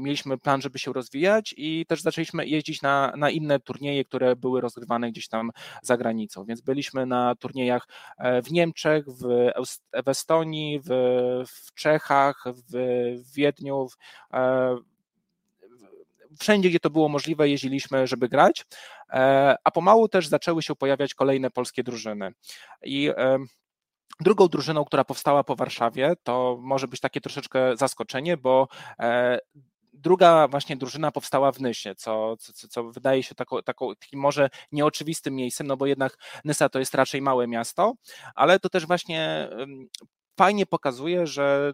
Mieliśmy 0.00 0.38
plan, 0.38 0.60
żeby 0.60 0.78
się 0.78 0.92
rozwijać 0.92 1.54
i 1.56 1.86
też 1.86 2.02
zaczęliśmy 2.02 2.46
jeździć 2.46 2.82
na, 2.82 3.12
na 3.16 3.30
inne 3.30 3.60
turnieje, 3.60 4.04
które 4.04 4.36
były 4.36 4.60
rozgrywane 4.60 5.10
gdzieś 5.10 5.28
tam 5.28 5.50
za 5.82 5.96
granicą. 5.96 6.44
Więc 6.44 6.60
byliśmy 6.60 7.06
na 7.06 7.34
turniejach 7.34 7.88
w 8.44 8.50
Niemczech, 8.50 9.04
w, 9.06 9.50
w 10.04 10.08
Estonii, 10.08 10.80
w, 10.80 10.88
w 11.46 11.74
Czechach, 11.74 12.44
w 12.72 13.34
Wiedniu, 13.34 13.88
w, 13.88 13.96
wszędzie, 16.40 16.68
gdzie 16.68 16.80
to 16.80 16.90
było 16.90 17.08
możliwe, 17.08 17.48
jeździliśmy, 17.48 18.06
żeby 18.06 18.28
grać, 18.28 18.64
e, 19.10 19.56
a 19.64 19.70
pomału 19.70 20.08
też 20.08 20.28
zaczęły 20.28 20.62
się 20.62 20.74
pojawiać 20.74 21.14
kolejne 21.14 21.50
polskie 21.50 21.82
drużyny. 21.82 22.32
I 22.82 23.10
e, 23.16 23.38
Drugą 24.20 24.48
drużyną, 24.48 24.84
która 24.84 25.04
powstała 25.04 25.44
po 25.44 25.56
Warszawie, 25.56 26.14
to 26.22 26.58
może 26.60 26.88
być 26.88 27.00
takie 27.00 27.20
troszeczkę 27.20 27.76
zaskoczenie, 27.76 28.36
bo 28.36 28.68
e, 28.98 29.38
druga 29.92 30.48
właśnie 30.48 30.76
drużyna 30.76 31.12
powstała 31.12 31.52
w 31.52 31.60
Nysie, 31.60 31.94
co, 31.94 32.36
co, 32.36 32.68
co 32.68 32.84
wydaje 32.84 33.22
się 33.22 33.34
taką, 33.34 33.62
taką, 33.62 33.94
takim 33.94 34.20
może 34.20 34.50
nieoczywistym 34.72 35.34
miejscem, 35.34 35.66
no 35.66 35.76
bo 35.76 35.86
jednak 35.86 36.18
Nysa 36.44 36.68
to 36.68 36.78
jest 36.78 36.94
raczej 36.94 37.22
małe 37.22 37.46
miasto, 37.46 37.94
ale 38.34 38.60
to 38.60 38.68
też 38.68 38.86
właśnie 38.86 39.48
fajnie 40.38 40.66
pokazuje, 40.66 41.26
że 41.26 41.72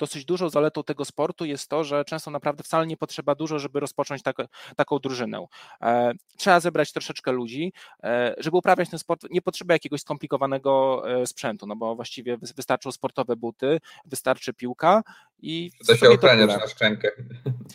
dosyć 0.00 0.24
dużą 0.24 0.48
zaletą 0.48 0.84
tego 0.84 1.04
sportu 1.04 1.44
jest 1.44 1.68
to, 1.68 1.84
że 1.84 2.04
często 2.04 2.30
naprawdę 2.30 2.62
wcale 2.62 2.86
nie 2.86 2.96
potrzeba 2.96 3.34
dużo, 3.34 3.58
żeby 3.58 3.80
rozpocząć 3.80 4.22
tak, 4.22 4.36
taką 4.76 4.98
drużynę. 4.98 5.46
E, 5.82 6.12
trzeba 6.36 6.60
zebrać 6.60 6.92
troszeczkę 6.92 7.32
ludzi. 7.32 7.72
E, 8.02 8.34
żeby 8.38 8.56
uprawiać 8.56 8.90
ten 8.90 8.98
sport, 8.98 9.26
nie 9.30 9.42
potrzeba 9.42 9.74
jakiegoś 9.74 10.00
skomplikowanego 10.00 11.02
e, 11.10 11.26
sprzętu, 11.26 11.66
no 11.66 11.76
bo 11.76 11.94
właściwie 11.94 12.38
wystarczą 12.56 12.92
sportowe 12.92 13.36
buty, 13.36 13.80
wystarczy 14.04 14.54
piłka 14.54 15.02
i 15.42 15.70
to 15.86 15.96
się 15.96 16.10
ochraniasz 16.10 16.60
na 16.60 16.68
szczękę. 16.68 17.10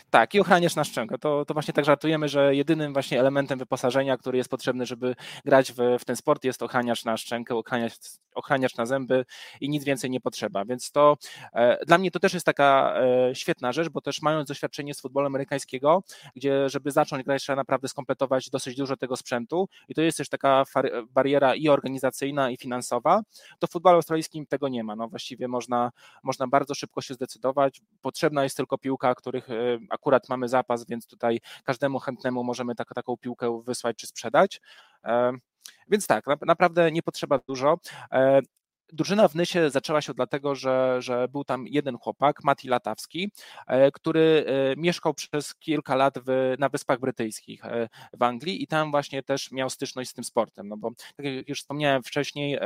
Tak, 0.10 0.36
i 0.36 0.40
ochraniasz 0.40 0.76
na 0.76 0.84
szczękę. 0.84 1.18
To, 1.18 1.46
to 1.46 1.54
właśnie 1.54 1.74
tak 1.74 1.86
żartujemy, 1.86 2.30
że 2.30 2.56
jedynym 2.56 2.94
właśnie 2.94 3.20
elementem 3.20 3.60
wyposażenia, 3.60 4.18
który 4.18 4.38
jest 4.38 4.50
potrzebny, 4.50 4.86
żeby 4.86 5.16
grać 5.46 5.72
w, 5.72 5.76
w 6.00 6.06
ten 6.06 6.16
sport 6.16 6.44
jest 6.44 6.64
ochraniacz 6.64 7.06
na 7.06 7.18
szczękę, 7.18 7.56
ochraniacz, 7.56 7.94
ochraniacz 8.36 8.78
na 8.78 8.86
zęby 8.86 9.26
i 9.62 9.70
nic 9.70 9.84
więcej 9.84 10.10
nie 10.10 10.22
potrzeba. 10.22 10.66
Więc 10.66 10.92
to 10.92 11.18
e, 11.54 11.86
dla 11.86 11.98
mnie 11.98 12.12
to 12.12 12.20
też 12.20 12.34
jest 12.34 12.46
taka 12.46 12.96
e, 12.98 13.36
świetna 13.36 13.72
rzecz, 13.72 13.90
bo 13.90 14.02
też 14.02 14.22
mając 14.22 14.48
doświadczenie 14.48 14.94
z 14.94 15.02
futbolu 15.02 15.28
amerykańskiego, 15.28 16.04
gdzie 16.36 16.70
żeby 16.70 16.92
zacząć 16.92 17.24
grać 17.26 17.42
trzeba 17.42 17.56
naprawdę 17.56 17.88
skompletować 17.88 18.50
dosyć 18.50 18.78
dużo 18.78 18.98
tego 18.98 19.18
sprzętu 19.18 19.70
i 19.88 19.96
to 19.96 20.02
jest 20.02 20.18
też 20.18 20.30
taka 20.30 20.64
bariera 21.10 21.56
i 21.56 21.70
organizacyjna 21.70 22.50
i 22.50 22.58
finansowa, 22.58 23.22
to 23.60 23.68
w 23.68 23.72
futbolu 23.72 23.96
australijskim 23.96 24.46
tego 24.46 24.68
nie 24.68 24.84
ma. 24.84 24.96
No 24.96 25.08
właściwie 25.08 25.48
można, 25.48 25.92
można 26.24 26.48
bardzo 26.48 26.76
szybko 26.76 27.02
się 27.02 27.14
zdecydować 27.14 27.55
Potrzebna 28.02 28.44
jest 28.44 28.58
tylko 28.58 28.78
piłka, 28.78 29.16
których 29.16 29.50
e, 29.50 29.54
akurat 29.90 30.30
mamy 30.30 30.48
zapas, 30.48 30.86
więc 30.86 31.08
tutaj 31.08 31.40
każdemu 31.64 32.00
chętnemu 32.00 32.44
możemy 32.44 32.76
tak, 32.76 32.94
taką 32.96 33.18
piłkę 33.18 33.62
wysłać 33.66 33.98
czy 33.98 34.08
sprzedać. 34.08 34.62
E, 35.04 35.32
więc 35.88 36.08
tak, 36.08 36.26
naprawdę 36.42 36.92
nie 36.92 37.04
potrzeba 37.04 37.40
dużo. 37.48 37.78
Drużyna 38.94 39.28
w 39.28 39.36
Nysie 39.36 39.70
zaczęła 39.70 40.02
się 40.02 40.14
dlatego, 40.14 40.56
że, 40.56 40.98
że 41.00 41.28
był 41.28 41.44
tam 41.44 41.68
jeden 41.68 41.98
chłopak, 41.98 42.44
Mati 42.44 42.68
Latawski, 42.68 43.32
e, 43.68 43.92
który 43.92 44.46
e, 44.48 44.76
mieszkał 44.76 45.14
przez 45.14 45.56
kilka 45.56 45.96
lat 45.96 46.14
w, 46.26 46.56
na 46.60 46.70
Wyspach 46.70 47.00
Brytyjskich 47.00 47.66
e, 47.66 47.90
w 48.14 48.24
Anglii 48.24 48.64
i 48.64 48.68
tam 48.68 48.92
właśnie 48.92 49.24
też 49.24 49.52
miał 49.52 49.70
styczność 49.70 50.10
z 50.10 50.14
tym 50.14 50.24
sportem, 50.24 50.68
no 50.68 50.78
bo 50.78 50.92
tak 51.16 51.26
jak 51.26 51.50
już 51.50 51.60
wspomniałem 51.60 52.04
wcześniej, 52.04 52.60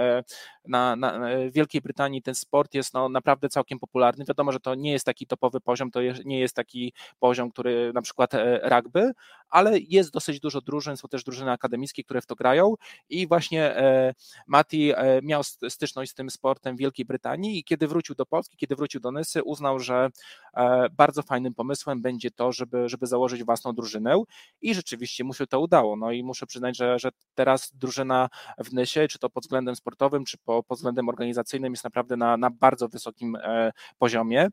na, 0.65 0.95
na 0.95 1.19
Wielkiej 1.51 1.81
Brytanii 1.81 2.21
ten 2.21 2.35
sport 2.35 2.73
jest 2.73 2.93
no, 2.93 3.09
naprawdę 3.09 3.49
całkiem 3.49 3.79
popularny. 3.79 4.25
Wiadomo, 4.25 4.51
że 4.51 4.59
to 4.59 4.75
nie 4.75 4.91
jest 4.91 5.05
taki 5.05 5.27
topowy 5.27 5.61
poziom, 5.61 5.91
to 5.91 5.99
nie 6.25 6.39
jest 6.39 6.55
taki 6.55 6.93
poziom, 7.19 7.51
który 7.51 7.93
na 7.93 8.01
przykład 8.01 8.31
rugby, 8.63 9.11
ale 9.49 9.79
jest 9.79 10.11
dosyć 10.11 10.39
dużo 10.39 10.61
drużyn, 10.61 10.97
są 10.97 11.07
też 11.07 11.23
drużyny 11.23 11.51
akademickie, 11.51 12.03
które 12.03 12.21
w 12.21 12.25
to 12.25 12.35
grają 12.35 12.75
i 13.09 13.27
właśnie 13.27 13.75
Mati 14.47 14.93
miał 15.23 15.43
styczność 15.43 16.11
z 16.11 16.13
tym 16.13 16.29
sportem 16.29 16.75
w 16.75 16.79
Wielkiej 16.79 17.05
Brytanii 17.05 17.59
i 17.59 17.63
kiedy 17.63 17.87
wrócił 17.87 18.15
do 18.15 18.25
Polski, 18.25 18.57
kiedy 18.57 18.75
wrócił 18.75 19.01
do 19.01 19.11
Nysy, 19.11 19.43
uznał, 19.43 19.79
że 19.79 20.09
e, 20.53 20.89
bardzo 20.89 21.23
fajnym 21.23 21.53
pomysłem 21.53 22.01
będzie 22.01 22.31
to, 22.31 22.51
żeby, 22.51 22.89
żeby 22.89 23.07
założyć 23.07 23.43
własną 23.43 23.73
drużynę 23.73 24.23
i 24.61 24.73
rzeczywiście 24.73 25.23
mu 25.23 25.33
się 25.33 25.47
to 25.47 25.59
udało. 25.59 25.95
No 25.95 26.11
i 26.11 26.23
muszę 26.23 26.45
przyznać, 26.45 26.77
że, 26.77 26.99
że 26.99 27.09
teraz 27.35 27.71
drużyna 27.75 28.29
w 28.57 28.73
Nysie, 28.73 29.07
czy 29.07 29.19
to 29.19 29.29
pod 29.29 29.43
względem 29.43 29.75
sportowym, 29.75 30.25
czy 30.25 30.37
po, 30.37 30.63
pod 30.63 30.77
względem 30.77 31.09
organizacyjnym 31.09 31.73
jest 31.73 31.83
naprawdę 31.83 32.17
na, 32.17 32.37
na 32.37 32.49
bardzo 32.49 32.87
wysokim 32.87 33.35
e, 33.35 33.71
poziomie 33.97 34.47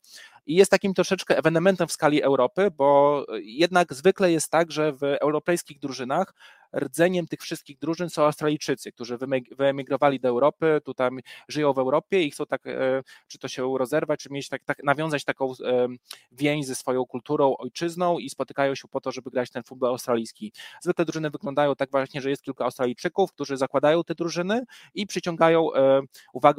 i 0.46 0.54
jest 0.54 0.70
takim 0.70 0.94
troszeczkę 0.94 1.38
ewenementem 1.38 1.88
w 1.88 1.92
skali 1.92 2.22
Europy, 2.22 2.70
bo 2.76 3.24
jednak 3.42 3.94
zwykle 3.94 4.32
jest 4.32 4.50
tak, 4.50 4.72
że 4.72 4.92
w 4.92 5.02
europejskich 5.02 5.78
drużynach 5.78 6.34
rdzeniem 6.76 7.26
tych 7.26 7.40
wszystkich 7.40 7.78
drużyn 7.78 8.10
są 8.10 8.22
Australijczycy, 8.22 8.92
którzy 8.92 9.18
wyemigrowali 9.56 10.20
do 10.20 10.28
Europy, 10.28 10.80
tutaj 10.84 11.10
żyją 11.48 11.72
w 11.72 11.78
Europie 11.78 12.22
i 12.22 12.30
chcą 12.30 12.46
tak, 12.46 12.66
e, 12.66 13.02
czy 13.28 13.38
to 13.38 13.48
się 13.48 13.78
rozerwać, 13.78 14.20
czy 14.20 14.32
mieć 14.32 14.48
tak, 14.48 14.64
tak 14.64 14.82
nawiązać 14.84 15.24
taką 15.24 15.52
e, 15.64 15.88
więź 16.32 16.66
ze 16.66 16.74
swoją 16.74 17.06
kulturą, 17.06 17.56
ojczyzną 17.56 18.18
i 18.18 18.30
spotykają 18.30 18.74
się 18.74 18.88
po 18.88 19.00
to, 19.00 19.12
żeby 19.12 19.30
grać 19.30 19.50
ten 19.50 19.62
futbol 19.62 19.90
australijski. 19.90 20.52
Zwykle 20.82 21.04
drużyny 21.04 21.30
wyglądają 21.30 21.76
tak 21.76 21.90
właśnie, 21.90 22.20
że 22.20 22.30
jest 22.30 22.42
kilka 22.42 22.64
Australijczyków, 22.64 23.32
którzy 23.32 23.56
zakładają 23.56 24.04
te 24.04 24.14
drużyny 24.14 24.64
i 24.94 25.06
przyciągają 25.06 25.74
e, 25.74 26.00
uwagę 26.32 26.56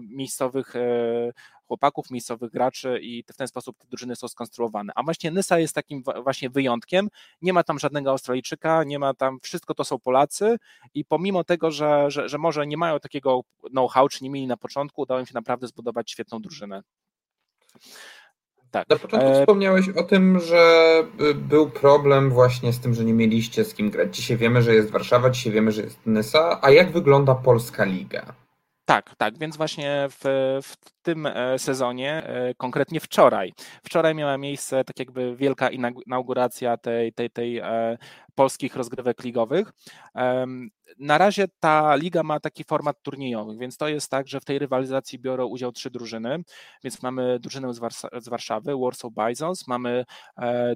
miejscowych 0.00 0.74
chłopaków, 1.70 2.10
miejscowych 2.10 2.50
graczy 2.52 2.98
i 3.02 3.24
w 3.32 3.36
ten 3.36 3.48
sposób 3.48 3.78
te 3.78 3.86
drużyny 3.88 4.16
są 4.16 4.28
skonstruowane. 4.28 4.92
A 4.96 5.02
właśnie 5.02 5.30
Nysa 5.30 5.58
jest 5.58 5.74
takim 5.74 6.02
właśnie 6.24 6.50
wyjątkiem. 6.50 7.08
Nie 7.42 7.52
ma 7.52 7.64
tam 7.64 7.78
żadnego 7.78 8.10
Australijczyka, 8.10 8.84
nie 8.84 8.98
ma 8.98 9.14
tam, 9.14 9.38
wszystko 9.42 9.74
to 9.74 9.84
są 9.84 9.98
Polacy 9.98 10.56
i 10.94 11.04
pomimo 11.04 11.44
tego, 11.44 11.70
że, 11.70 12.10
że, 12.10 12.28
że 12.28 12.38
może 12.38 12.66
nie 12.66 12.76
mają 12.76 13.00
takiego 13.00 13.40
know-how, 13.70 14.08
czy 14.08 14.24
nie 14.24 14.30
mieli 14.30 14.46
na 14.46 14.56
początku, 14.56 15.02
udało 15.02 15.20
im 15.20 15.26
się 15.26 15.34
naprawdę 15.34 15.66
zbudować 15.66 16.10
świetną 16.10 16.42
drużynę. 16.42 16.82
Tak. 18.70 18.88
Na 18.88 18.96
początku 18.96 19.28
e... 19.28 19.40
wspomniałeś 19.40 19.88
o 19.88 20.02
tym, 20.02 20.40
że 20.40 20.62
y, 21.20 21.34
był 21.34 21.70
problem 21.70 22.30
właśnie 22.30 22.72
z 22.72 22.80
tym, 22.80 22.94
że 22.94 23.04
nie 23.04 23.14
mieliście 23.14 23.64
z 23.64 23.74
kim 23.74 23.90
grać. 23.90 24.16
Dzisiaj 24.16 24.36
wiemy, 24.36 24.62
że 24.62 24.74
jest 24.74 24.90
Warszawa, 24.90 25.30
dzisiaj 25.30 25.52
wiemy, 25.52 25.72
że 25.72 25.82
jest 25.82 26.06
Nysa. 26.06 26.58
A 26.62 26.70
jak 26.70 26.92
wygląda 26.92 27.34
Polska 27.34 27.84
Liga? 27.84 28.34
Tak, 28.90 29.14
tak, 29.16 29.38
więc 29.38 29.56
właśnie 29.56 30.06
w, 30.08 30.22
w 30.62 30.76
tym 31.02 31.26
e, 31.26 31.58
sezonie, 31.58 32.22
e, 32.26 32.54
konkretnie 32.54 33.00
wczoraj, 33.00 33.52
wczoraj 33.84 34.14
miała 34.14 34.38
miejsce 34.38 34.84
tak 34.84 34.98
jakby 34.98 35.36
wielka 35.36 35.68
inauguracja 36.06 36.76
tej, 36.76 37.12
tej, 37.12 37.30
tej 37.30 37.58
e, 37.58 37.98
polskich 38.34 38.76
rozgrywek 38.76 39.24
ligowych. 39.24 39.72
Na 40.98 41.18
razie 41.18 41.48
ta 41.60 41.96
liga 41.96 42.22
ma 42.22 42.40
taki 42.40 42.64
format 42.64 43.02
turniejowy, 43.02 43.56
więc 43.56 43.76
to 43.76 43.88
jest 43.88 44.10
tak, 44.10 44.28
że 44.28 44.40
w 44.40 44.44
tej 44.44 44.58
rywalizacji 44.58 45.18
biorą 45.18 45.46
udział 45.46 45.72
trzy 45.72 45.90
drużyny, 45.90 46.42
więc 46.84 47.02
mamy 47.02 47.38
drużynę 47.40 47.74
z, 47.74 47.80
z 48.18 48.28
Warszawy, 48.28 48.72
Warsaw 48.76 49.12
Bisons, 49.12 49.66
mamy 49.66 50.04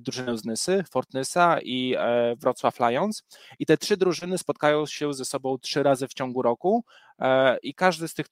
drużynę 0.00 0.38
z 0.38 0.44
Nysy, 0.44 0.85
Fort 0.90 1.14
Nysa 1.14 1.61
i 1.62 1.96
Wrocław 2.40 2.81
Lions 2.81 3.22
i 3.59 3.66
te 3.66 3.77
trzy 3.77 3.96
drużyny 3.96 4.38
spotkają 4.38 4.87
się 4.87 5.12
ze 5.12 5.24
sobą 5.24 5.59
trzy 5.59 5.83
razy 5.83 6.09
w 6.09 6.14
ciągu 6.14 6.42
roku 6.42 6.85
i 7.62 7.74
każdy 7.74 8.09
z 8.09 8.14
tych 8.14 8.27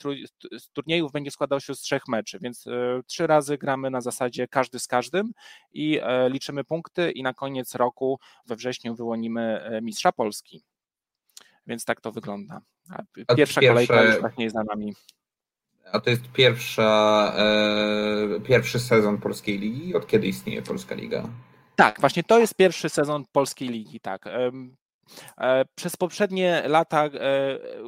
turniejów 0.73 1.12
będzie 1.12 1.31
składał 1.31 1.61
się 1.61 1.75
z 1.75 1.81
trzech 1.81 2.09
meczy, 2.09 2.38
więc 2.38 2.64
trzy 3.07 3.27
razy 3.27 3.59
gramy 3.59 3.90
na 3.90 4.01
zasadzie 4.01 4.49
każdy 4.49 4.79
z 4.79 4.87
każdym 4.87 5.33
i 5.73 6.01
liczymy 6.29 6.64
punkty 6.64 7.11
i 7.11 7.23
na 7.23 7.35
koniec 7.35 7.75
roku 7.75 8.18
we 8.47 8.57
wrześniu 8.57 8.95
wyłonimy 8.95 9.53
E, 9.62 9.81
mistrza 9.81 10.12
Polski. 10.12 10.64
Więc 11.66 11.85
tak 11.85 12.01
to 12.01 12.12
wygląda. 12.12 12.61
Pierwsza 13.14 13.35
pierwsze... 13.37 13.61
kolejka 13.61 14.03
już 14.03 14.20
właśnie 14.20 14.44
jest 14.44 14.57
za 14.57 14.64
nami. 14.64 14.94
A 15.92 16.01
to 16.01 16.11
jest 16.11 16.22
pierwsza, 16.33 17.33
e, 17.37 18.40
pierwszy 18.40 18.79
sezon 18.81 19.18
Polskiej 19.18 19.59
Ligi? 19.59 19.94
Od 19.94 20.07
kiedy 20.07 20.27
istnieje 20.27 20.62
Polska 20.62 20.94
Liga? 20.94 21.29
Tak, 21.77 22.01
właśnie 22.01 22.22
to 22.22 22.38
jest 22.38 22.55
pierwszy 22.55 22.88
sezon 22.88 23.25
Polskiej 23.33 23.68
Ligi, 23.68 24.01
tak. 24.01 24.29
E, 25.38 25.64
przez 25.75 25.96
poprzednie 25.96 26.62
lata 26.66 27.05
e, 27.05 27.11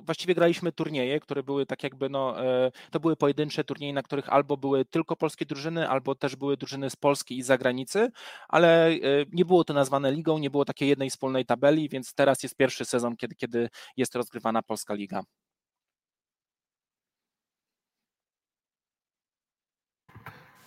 właściwie 0.02 0.34
graliśmy 0.34 0.72
turnieje, 0.72 1.20
które 1.20 1.42
były 1.42 1.66
tak 1.66 1.82
jakby, 1.82 2.08
no, 2.08 2.44
e, 2.44 2.72
to 2.90 3.00
były 3.00 3.16
pojedyncze 3.16 3.64
turnieje, 3.64 3.92
na 3.92 4.02
których 4.02 4.28
albo 4.28 4.56
były 4.56 4.84
tylko 4.84 5.16
polskie 5.16 5.46
drużyny, 5.46 5.88
albo 5.88 6.14
też 6.14 6.36
były 6.36 6.56
drużyny 6.56 6.90
z 6.90 6.96
Polski 6.96 7.38
i 7.38 7.42
z 7.42 7.46
zagranicy, 7.46 8.10
ale 8.48 8.90
nie 9.32 9.44
było 9.44 9.64
to 9.64 9.74
nazwane 9.74 10.12
ligą, 10.12 10.38
nie 10.38 10.50
było 10.50 10.64
takiej 10.64 10.88
jednej 10.88 11.10
wspólnej 11.10 11.46
tabeli, 11.46 11.88
więc 11.88 12.14
teraz 12.14 12.42
jest 12.42 12.56
pierwszy 12.56 12.84
sezon, 12.84 13.16
kiedy, 13.16 13.34
kiedy 13.34 13.68
jest 13.96 14.14
rozgrywana 14.14 14.62
Polska 14.62 14.94
Liga. 14.94 15.22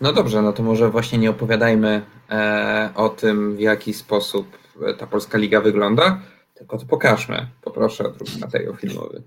No 0.01 0.13
dobrze, 0.13 0.41
no 0.41 0.53
to 0.53 0.63
może 0.63 0.89
właśnie 0.89 1.17
nie 1.17 1.29
opowiadajmy 1.29 2.05
e, 2.29 2.89
o 2.95 3.09
tym, 3.09 3.55
w 3.55 3.59
jaki 3.59 3.93
sposób 3.93 4.57
ta 4.97 5.07
Polska 5.07 5.37
Liga 5.37 5.61
wygląda, 5.61 6.19
tylko 6.57 6.77
to 6.77 6.85
pokażmy. 6.85 7.47
Poproszę 7.61 8.03
o 8.03 8.09
drugi 8.09 8.39
materiał 8.39 8.75
filmowy. 8.75 9.23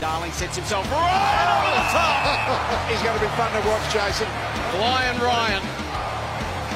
Darling 0.00 0.34
sets 0.34 0.56
himself 0.56 0.90
right 0.92 1.50
He's 2.88 3.02
going 3.02 3.18
to 3.18 3.20
be 3.20 3.28
fun 3.36 3.52
to 3.52 3.68
watch, 3.68 3.94
Jason. 3.94 4.26
Lion 4.80 5.18
Ryan. 5.20 5.62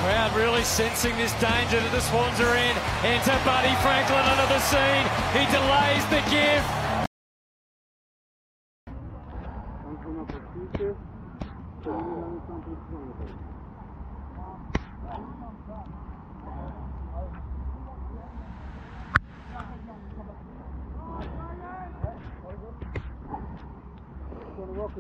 Crowd 0.02 0.37
really 0.37 0.64
sensing 0.64 1.16
this 1.16 1.33
danger 1.40 1.80
that 1.80 1.92
the 1.92 2.00
Swans 2.00 2.40
are 2.40 2.57
in. 2.57 2.76
Enter 3.04 3.38
Buddy 3.44 3.74
Franklin 3.83 4.24
under 4.33 4.46
the 4.54 4.61
scene. 4.61 5.07
He 5.33 5.44
delays 5.57 6.04
the 6.11 6.22
gift. 6.30 6.68
I'm 9.87 9.96
from. 11.83 13.43
Come 24.74 24.82
on, 24.82 24.90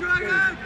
Dragon! 0.00 0.58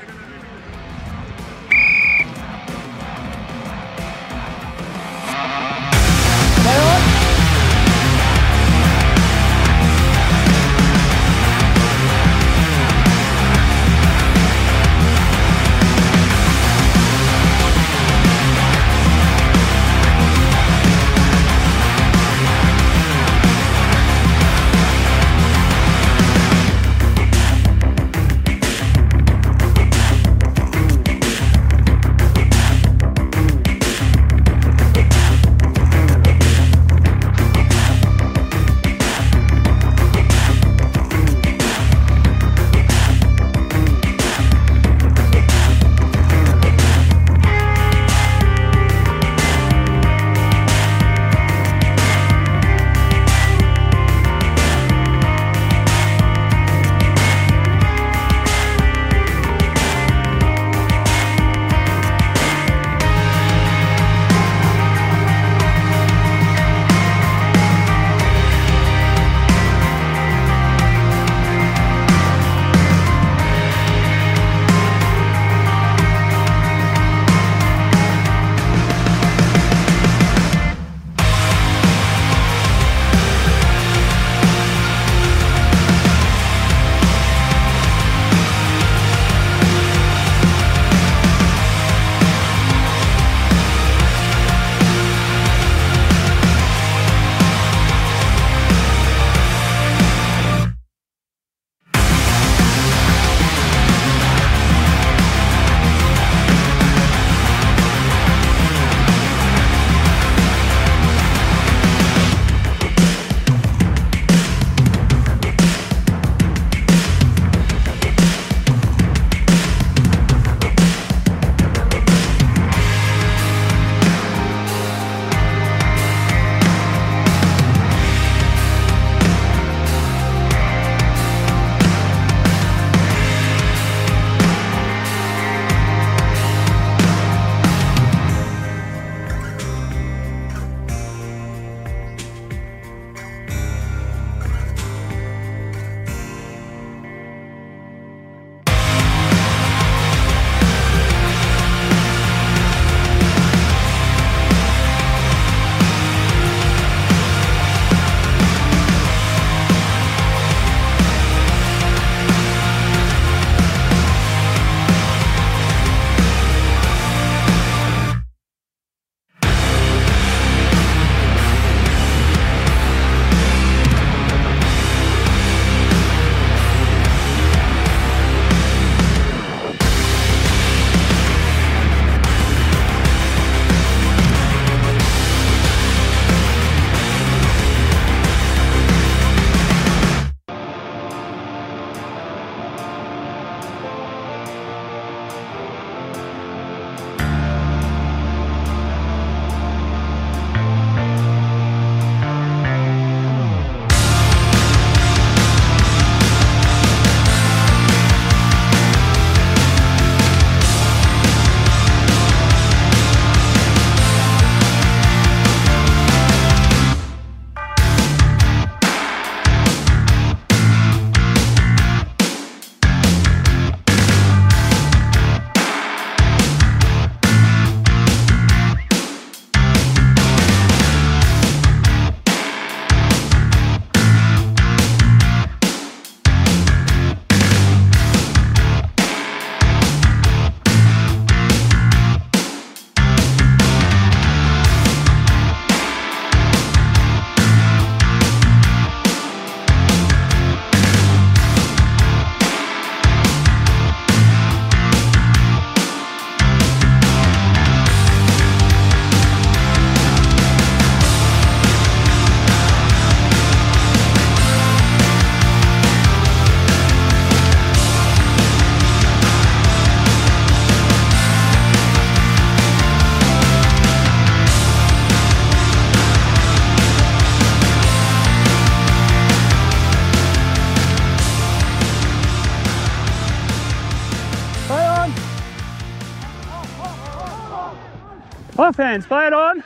Offhands, 288.76 289.06
play 289.06 289.26
it 289.26 289.32
on. 289.32 289.64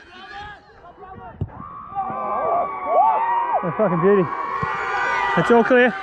Oh, 3.63 3.73
fucking 3.77 3.99
beauty. 3.99 4.23
That's 5.35 5.51
all 5.51 5.65
clear. 5.65 5.93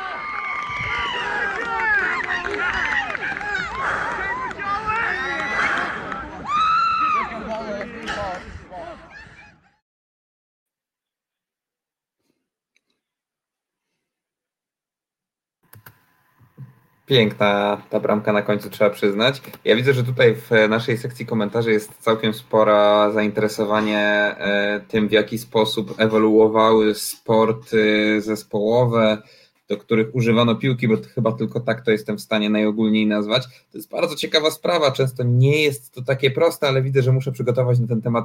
Piękna 17.08 17.82
ta 17.90 18.00
bramka 18.00 18.32
na 18.32 18.42
końcu, 18.42 18.70
trzeba 18.70 18.90
przyznać. 18.90 19.42
Ja 19.64 19.76
widzę, 19.76 19.94
że 19.94 20.04
tutaj 20.04 20.34
w 20.34 20.50
naszej 20.68 20.98
sekcji 20.98 21.26
komentarzy 21.26 21.72
jest 21.72 21.92
całkiem 22.00 22.34
spora 22.34 23.10
zainteresowanie 23.10 23.98
e, 23.98 24.80
tym, 24.88 25.08
w 25.08 25.12
jaki 25.12 25.38
sposób 25.38 25.94
ewoluowały 25.98 26.94
sporty 26.94 28.20
zespołowe, 28.20 29.22
do 29.68 29.76
których 29.76 30.14
używano 30.14 30.54
piłki, 30.54 30.88
bo 30.88 30.94
chyba 31.14 31.32
tylko 31.32 31.60
tak 31.60 31.84
to 31.84 31.90
jestem 31.90 32.18
w 32.18 32.20
stanie 32.20 32.50
najogólniej 32.50 33.06
nazwać. 33.06 33.44
To 33.72 33.78
jest 33.78 33.90
bardzo 33.90 34.16
ciekawa 34.16 34.50
sprawa. 34.50 34.92
Często 34.92 35.22
nie 35.22 35.62
jest 35.62 35.94
to 35.94 36.02
takie 36.02 36.30
proste, 36.30 36.68
ale 36.68 36.82
widzę, 36.82 37.02
że 37.02 37.12
muszę 37.12 37.32
przygotować 37.32 37.78
na 37.78 37.86
ten 37.86 38.02
temat 38.02 38.24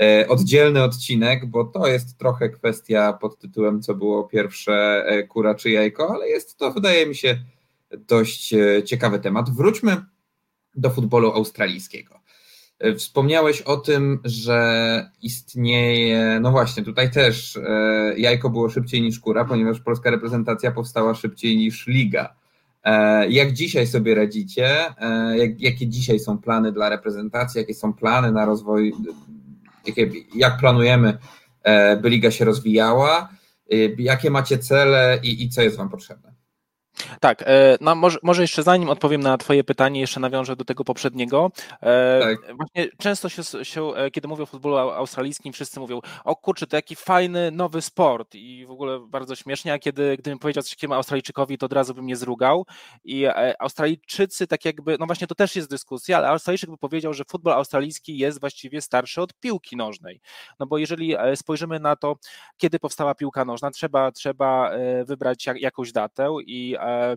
e, 0.00 0.28
oddzielny 0.28 0.82
odcinek, 0.82 1.46
bo 1.46 1.64
to 1.64 1.86
jest 1.86 2.18
trochę 2.18 2.48
kwestia 2.48 3.12
pod 3.12 3.38
tytułem, 3.38 3.82
co 3.82 3.94
było 3.94 4.24
pierwsze, 4.24 5.04
e, 5.06 5.22
kura 5.22 5.54
czy 5.54 5.70
jajko, 5.70 6.14
ale 6.14 6.28
jest 6.28 6.58
to, 6.58 6.70
wydaje 6.70 7.06
mi 7.06 7.14
się, 7.14 7.38
dość 7.90 8.54
e, 8.54 8.82
ciekawy 8.82 9.18
temat. 9.18 9.50
Wróćmy 9.50 9.96
do 10.74 10.90
futbolu 10.90 11.32
australijskiego. 11.32 12.20
E, 12.78 12.94
wspomniałeś 12.94 13.62
o 13.62 13.76
tym, 13.76 14.18
że 14.24 15.10
istnieje, 15.22 16.40
no 16.40 16.50
właśnie, 16.50 16.82
tutaj 16.82 17.10
też 17.10 17.56
e, 17.56 18.14
jajko 18.16 18.50
było 18.50 18.68
szybciej 18.68 19.02
niż 19.02 19.20
kura, 19.20 19.44
ponieważ 19.44 19.80
polska 19.80 20.10
reprezentacja 20.10 20.72
powstała 20.72 21.14
szybciej 21.14 21.56
niż 21.56 21.86
liga. 21.86 22.34
Jak 23.28 23.52
dzisiaj 23.52 23.86
sobie 23.86 24.14
radzicie? 24.14 24.68
Jak, 25.36 25.60
jakie 25.60 25.88
dzisiaj 25.88 26.20
są 26.20 26.38
plany 26.38 26.72
dla 26.72 26.88
reprezentacji? 26.88 27.58
Jakie 27.58 27.74
są 27.74 27.92
plany 27.92 28.32
na 28.32 28.44
rozwój? 28.44 28.94
Jakie, 29.86 30.10
jak 30.34 30.58
planujemy, 30.58 31.18
by 32.02 32.10
liga 32.10 32.30
się 32.30 32.44
rozwijała? 32.44 33.28
Jakie 33.98 34.30
macie 34.30 34.58
cele 34.58 35.18
i, 35.22 35.42
i 35.42 35.48
co 35.48 35.62
jest 35.62 35.76
Wam 35.76 35.88
potrzebne? 35.88 36.35
Tak, 37.20 37.42
e, 37.42 37.78
no 37.80 37.94
może, 37.94 38.18
może, 38.22 38.42
jeszcze 38.42 38.62
zanim 38.62 38.90
odpowiem 38.90 39.20
na 39.20 39.38
Twoje 39.38 39.64
pytanie, 39.64 40.00
jeszcze 40.00 40.20
nawiążę 40.20 40.56
do 40.56 40.64
tego 40.64 40.84
poprzedniego. 40.84 41.50
E, 41.82 42.20
tak. 42.20 42.56
Właśnie 42.56 42.88
często 42.98 43.28
się, 43.28 43.42
się, 43.62 43.94
e, 43.94 44.10
kiedy 44.10 44.28
mówię 44.28 44.42
o 44.42 44.46
futbolu 44.46 44.76
australijskim, 44.76 45.52
wszyscy 45.52 45.80
mówią, 45.80 46.00
o 46.24 46.36
kurczę, 46.36 46.66
to 46.66 46.76
jaki 46.76 46.96
fajny 46.96 47.50
nowy 47.50 47.82
sport 47.82 48.34
i 48.34 48.66
w 48.66 48.70
ogóle 48.70 49.00
bardzo 49.08 49.36
śmiesznie, 49.36 49.72
a 49.72 49.78
kiedy 49.78 50.16
gdybym 50.16 50.38
powiedział 50.38 50.62
coś 50.62 50.70
takiemu 50.74 50.94
Australijczykowi, 50.94 51.58
to 51.58 51.66
od 51.66 51.72
razu 51.72 51.94
bym 51.94 52.04
mnie 52.04 52.16
zrugał 52.16 52.66
i 53.04 53.26
Australijczycy 53.58 54.46
tak 54.46 54.64
jakby, 54.64 54.96
no 55.00 55.06
właśnie 55.06 55.26
to 55.26 55.34
też 55.34 55.56
jest 55.56 55.70
dyskusja, 55.70 56.18
ale 56.18 56.28
Australijczyk 56.28 56.70
by 56.70 56.78
powiedział, 56.78 57.14
że 57.14 57.24
futbol 57.30 57.52
australijski 57.52 58.18
jest 58.18 58.40
właściwie 58.40 58.80
starszy 58.80 59.22
od 59.22 59.34
piłki 59.34 59.76
nożnej, 59.76 60.20
no 60.60 60.66
bo 60.66 60.78
jeżeli 60.78 61.16
spojrzymy 61.34 61.80
na 61.80 61.96
to, 61.96 62.16
kiedy 62.56 62.78
powstała 62.78 63.14
piłka 63.14 63.44
nożna, 63.44 63.70
trzeba, 63.70 64.12
trzeba 64.12 64.70
wybrać 65.04 65.46
jakąś 65.60 65.92
datę 65.92 66.28
i 66.46 66.76
uh, 66.86 67.16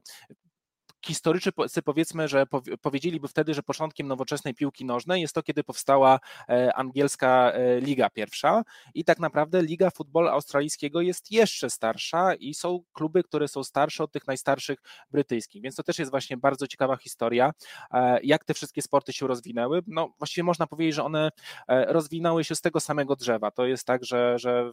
historycy 1.06 1.82
powiedzmy, 1.86 2.28
że 2.28 2.46
powiedzieliby 2.82 3.28
wtedy, 3.28 3.54
że 3.54 3.64
początkiem 3.64 4.08
nowoczesnej 4.08 4.56
piłki 4.56 4.86
nożnej 4.86 5.22
jest 5.22 5.36
to, 5.36 5.44
kiedy 5.44 5.64
powstała 5.64 6.20
e, 6.50 6.74
angielska 6.76 7.52
e, 7.52 7.80
Liga 7.80 8.10
Pierwsza 8.10 8.64
i 8.94 9.06
tak 9.06 9.20
naprawdę 9.20 9.62
Liga 9.62 9.90
Futbolu 9.90 10.28
Australijskiego 10.28 11.02
jest 11.02 11.32
jeszcze 11.32 11.70
starsza 11.70 12.36
i 12.36 12.54
są 12.54 12.80
kluby, 12.94 13.24
które 13.24 13.48
są 13.48 13.64
starsze 13.64 14.04
od 14.04 14.12
tych 14.12 14.28
najstarszych 14.28 14.80
brytyjskich, 15.12 15.62
więc 15.62 15.76
to 15.76 15.84
też 15.84 16.00
jest 16.00 16.12
właśnie 16.12 16.38
bardzo 16.38 16.68
ciekawa 16.68 16.98
historia, 16.98 17.52
e, 17.92 18.20
jak 18.24 18.46
te 18.46 18.54
wszystkie 18.54 18.82
sporty 18.82 19.14
się 19.14 19.28
rozwinęły. 19.28 19.82
No 19.88 20.14
właściwie 20.18 20.44
można 20.44 20.68
powiedzieć, 20.68 20.96
że 20.96 21.04
one 21.04 21.30
rozwinęły 21.68 22.44
się 22.44 22.56
z 22.56 22.62
tego 22.62 22.80
samego 22.80 23.16
drzewa. 23.16 23.52
To 23.52 23.66
jest 23.66 23.86
tak, 23.86 24.06
że, 24.06 24.40
że 24.40 24.72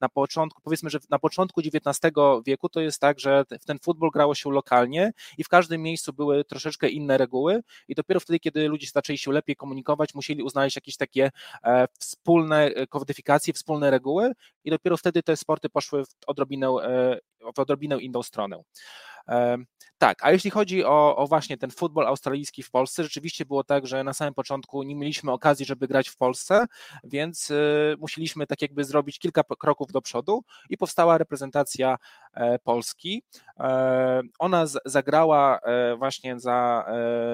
na 0.00 0.08
początku, 0.08 0.62
powiedzmy, 0.62 0.90
że 0.90 0.98
na 1.10 1.18
początku 1.18 1.60
XIX 1.60 2.14
wieku 2.46 2.68
to 2.68 2.80
jest 2.80 3.00
tak, 3.00 3.20
że 3.20 3.44
w 3.60 3.64
ten 3.64 3.78
futbol 3.78 4.10
grało 4.10 4.34
się 4.34 4.50
lokalnie 4.50 5.12
i 5.38 5.44
w 5.44 5.48
każdym 5.56 5.82
miejscu 5.82 6.12
były 6.12 6.44
troszeczkę 6.44 6.88
inne 6.88 7.18
reguły 7.18 7.62
i 7.88 7.94
dopiero 7.94 8.20
wtedy, 8.20 8.38
kiedy 8.38 8.68
ludzie 8.68 8.86
zaczęli 8.94 9.18
się 9.18 9.32
lepiej 9.32 9.56
komunikować, 9.56 10.14
musieli 10.14 10.42
uznaleźć 10.42 10.76
jakieś 10.76 10.96
takie 10.96 11.30
e, 11.64 11.86
wspólne 11.98 12.64
e, 12.64 12.86
kodyfikacje, 12.86 13.54
wspólne 13.54 13.90
reguły 13.90 14.32
i 14.64 14.70
dopiero 14.70 14.96
wtedy 14.96 15.22
te 15.22 15.36
sporty 15.36 15.68
poszły 15.68 16.04
w 16.04 16.08
odrobinę, 16.26 16.66
e, 16.66 17.18
w 17.54 17.58
odrobinę 17.58 18.00
inną 18.00 18.22
stronę. 18.22 18.62
Tak, 19.98 20.18
a 20.24 20.32
jeśli 20.32 20.50
chodzi 20.50 20.84
o, 20.84 21.16
o, 21.16 21.26
właśnie 21.26 21.56
ten 21.56 21.70
futbol 21.70 22.06
australijski 22.06 22.62
w 22.62 22.70
Polsce, 22.70 23.02
rzeczywiście 23.02 23.44
było 23.44 23.64
tak, 23.64 23.86
że 23.86 24.04
na 24.04 24.12
samym 24.12 24.34
początku 24.34 24.82
nie 24.82 24.94
mieliśmy 24.94 25.32
okazji, 25.32 25.66
żeby 25.66 25.88
grać 25.88 26.08
w 26.08 26.16
Polsce, 26.16 26.66
więc 27.04 27.50
y, 27.50 27.96
musieliśmy 27.98 28.46
tak 28.46 28.62
jakby 28.62 28.84
zrobić 28.84 29.18
kilka 29.18 29.42
kroków 29.58 29.92
do 29.92 30.02
przodu 30.02 30.44
i 30.70 30.76
powstała 30.76 31.18
reprezentacja 31.18 31.96
e, 32.34 32.58
Polski. 32.58 33.22
E, 33.60 34.22
ona 34.38 34.64
zagrała 34.84 35.58
e, 35.58 35.96
właśnie 35.96 36.40
za, 36.40 36.86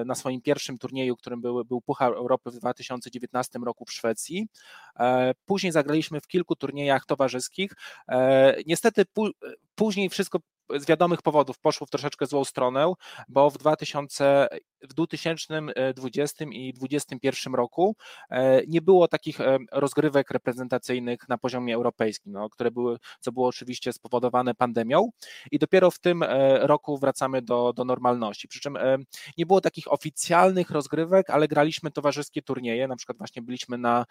na 0.06 0.14
swoim 0.14 0.40
pierwszym 0.40 0.78
turnieju, 0.78 1.16
którym 1.16 1.40
był, 1.40 1.64
był 1.64 1.80
Puchar 1.80 2.12
Europy 2.12 2.50
w 2.50 2.58
2019 2.58 3.58
roku 3.58 3.84
w 3.84 3.92
Szwecji. 3.92 4.46
Później 5.46 5.72
zagraliśmy 5.72 6.20
w 6.20 6.26
kilku 6.26 6.56
turniejach 6.56 7.06
towarzyskich. 7.06 7.72
Niestety 8.66 9.04
później 9.74 10.01
wszystko 10.10 10.40
z 10.78 10.86
wiadomych 10.86 11.22
powodów 11.22 11.58
poszło 11.58 11.86
w 11.86 11.90
troszeczkę 11.90 12.26
złą 12.26 12.44
stronę, 12.44 12.92
bo 13.28 13.50
w 13.50 13.58
2000, 13.58 14.48
w 14.82 14.94
2020 14.94 16.44
i 16.44 16.72
2021 16.72 17.54
roku 17.54 17.96
e, 18.30 18.62
nie 18.66 18.82
było 18.82 19.08
takich 19.08 19.40
e, 19.40 19.58
rozgrywek 19.72 20.30
reprezentacyjnych 20.30 21.28
na 21.28 21.38
poziomie 21.38 21.74
europejskim, 21.74 22.32
no, 22.32 22.50
które 22.50 22.70
były, 22.70 22.98
co 23.20 23.32
było 23.32 23.48
oczywiście 23.48 23.92
spowodowane 23.92 24.54
pandemią. 24.54 25.10
I 25.50 25.58
dopiero 25.58 25.90
w 25.90 25.98
tym 25.98 26.22
e, 26.22 26.58
roku 26.66 26.98
wracamy 26.98 27.42
do, 27.42 27.72
do 27.72 27.84
normalności. 27.84 28.48
Przy 28.48 28.60
czym 28.60 28.78
nie 29.38 29.46
było 29.46 29.60
takich 29.60 29.92
oficjalnych 29.92 30.70
rozgrywek, 30.70 31.30
ale 31.30 31.48
graliśmy 31.48 31.90
towarzyskie 31.90 32.42
turnieje, 32.42 32.88
na 32.88 32.96
przykład 32.96 33.18
właśnie 33.18 33.42
byliśmy 33.42 33.78
na 33.78 34.04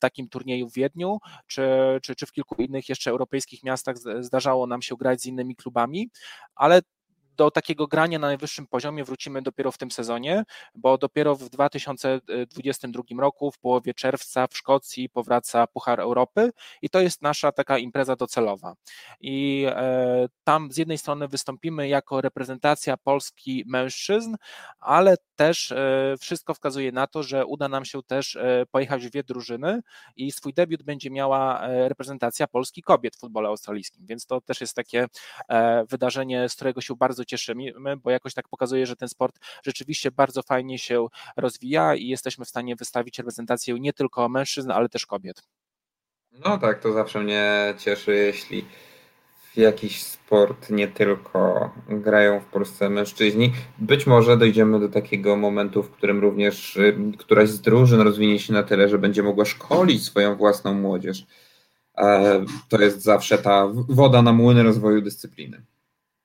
takim 0.00 0.28
turnieju 0.28 0.68
w 0.68 0.74
Wiedniu, 0.74 1.18
czy, 1.46 1.62
czy, 2.02 2.14
czy 2.14 2.26
w 2.26 2.32
kilku 2.32 2.54
innych 2.62 2.88
jeszcze 2.88 3.10
europejskich 3.10 3.62
miastach. 3.62 3.96
Zdarzało 4.20 4.66
nam 4.66 4.82
się 4.82 4.96
grać 4.96 5.20
z 5.20 5.26
innymi 5.26 5.56
klubami, 5.56 5.89
ale 6.54 6.82
do 7.36 7.50
takiego 7.50 7.86
grania 7.86 8.18
na 8.18 8.26
najwyższym 8.26 8.66
poziomie 8.66 9.04
wrócimy 9.04 9.42
dopiero 9.42 9.72
w 9.72 9.78
tym 9.78 9.90
sezonie, 9.90 10.44
bo 10.74 10.98
dopiero 10.98 11.34
w 11.36 11.48
2022 11.48 13.02
roku, 13.20 13.50
w 13.50 13.58
połowie 13.58 13.94
czerwca 13.94 14.46
w 14.46 14.56
Szkocji 14.56 15.08
powraca 15.08 15.66
Puchar 15.66 16.00
Europy 16.00 16.50
i 16.82 16.90
to 16.90 17.00
jest 17.00 17.22
nasza 17.22 17.52
taka 17.52 17.78
impreza 17.78 18.16
docelowa. 18.16 18.74
I 19.20 19.66
e, 19.68 20.28
tam 20.44 20.72
z 20.72 20.76
jednej 20.76 20.98
strony 20.98 21.28
wystąpimy 21.28 21.88
jako 21.88 22.20
reprezentacja 22.20 22.96
Polski 22.96 23.64
mężczyzn, 23.66 24.36
ale 24.80 25.16
też 25.36 25.72
e, 25.72 26.14
wszystko 26.20 26.54
wskazuje 26.54 26.92
na 26.92 27.06
to, 27.06 27.22
że 27.22 27.46
uda 27.46 27.68
nam 27.68 27.84
się 27.84 28.02
też 28.02 28.36
e, 28.36 28.66
pojechać 28.70 29.06
w 29.06 29.10
dwie 29.10 29.22
drużyny 29.22 29.80
i 30.16 30.32
swój 30.32 30.54
debiut 30.54 30.82
będzie 30.82 31.10
miała 31.10 31.68
reprezentacja 31.88 32.46
Polski 32.46 32.82
kobiet 32.82 33.16
w 33.16 33.20
futbole 33.20 33.48
australijskim, 33.48 34.06
więc 34.06 34.26
to 34.26 34.40
też 34.40 34.60
jest 34.60 34.74
takie 34.74 35.06
wydarzenie, 35.88 36.48
z 36.48 36.54
którego 36.54 36.80
się 36.80 36.96
bardzo 36.96 37.19
cieszymy, 37.24 37.72
bo 38.02 38.10
jakoś 38.10 38.34
tak 38.34 38.48
pokazuje, 38.48 38.86
że 38.86 38.96
ten 38.96 39.08
sport 39.08 39.38
rzeczywiście 39.62 40.10
bardzo 40.10 40.42
fajnie 40.42 40.78
się 40.78 41.06
rozwija 41.36 41.94
i 41.94 42.06
jesteśmy 42.06 42.44
w 42.44 42.48
stanie 42.48 42.76
wystawić 42.76 43.18
reprezentację 43.18 43.74
nie 43.80 43.92
tylko 43.92 44.28
mężczyzn, 44.28 44.70
ale 44.70 44.88
też 44.88 45.06
kobiet. 45.06 45.42
No 46.32 46.58
tak, 46.58 46.82
to 46.82 46.92
zawsze 46.92 47.20
mnie 47.20 47.74
cieszy, 47.78 48.14
jeśli 48.14 48.64
w 49.52 49.56
jakiś 49.56 50.02
sport 50.02 50.70
nie 50.70 50.88
tylko 50.88 51.70
grają 51.88 52.40
w 52.40 52.44
Polsce 52.44 52.90
mężczyźni. 52.90 53.52
Być 53.78 54.06
może 54.06 54.36
dojdziemy 54.36 54.80
do 54.80 54.88
takiego 54.88 55.36
momentu, 55.36 55.82
w 55.82 55.90
którym 55.90 56.20
również 56.20 56.76
y, 56.76 56.96
któraś 57.18 57.48
z 57.48 57.60
drużyn 57.60 58.00
rozwinie 58.00 58.38
się 58.38 58.52
na 58.52 58.62
tyle, 58.62 58.88
że 58.88 58.98
będzie 58.98 59.22
mogła 59.22 59.44
szkolić 59.44 60.04
swoją 60.04 60.36
własną 60.36 60.74
młodzież. 60.74 61.26
E, 61.98 62.44
to 62.68 62.80
jest 62.80 63.02
zawsze 63.02 63.38
ta 63.38 63.66
woda 63.88 64.22
na 64.22 64.32
młyny 64.32 64.62
rozwoju 64.62 65.02
dyscypliny. 65.02 65.62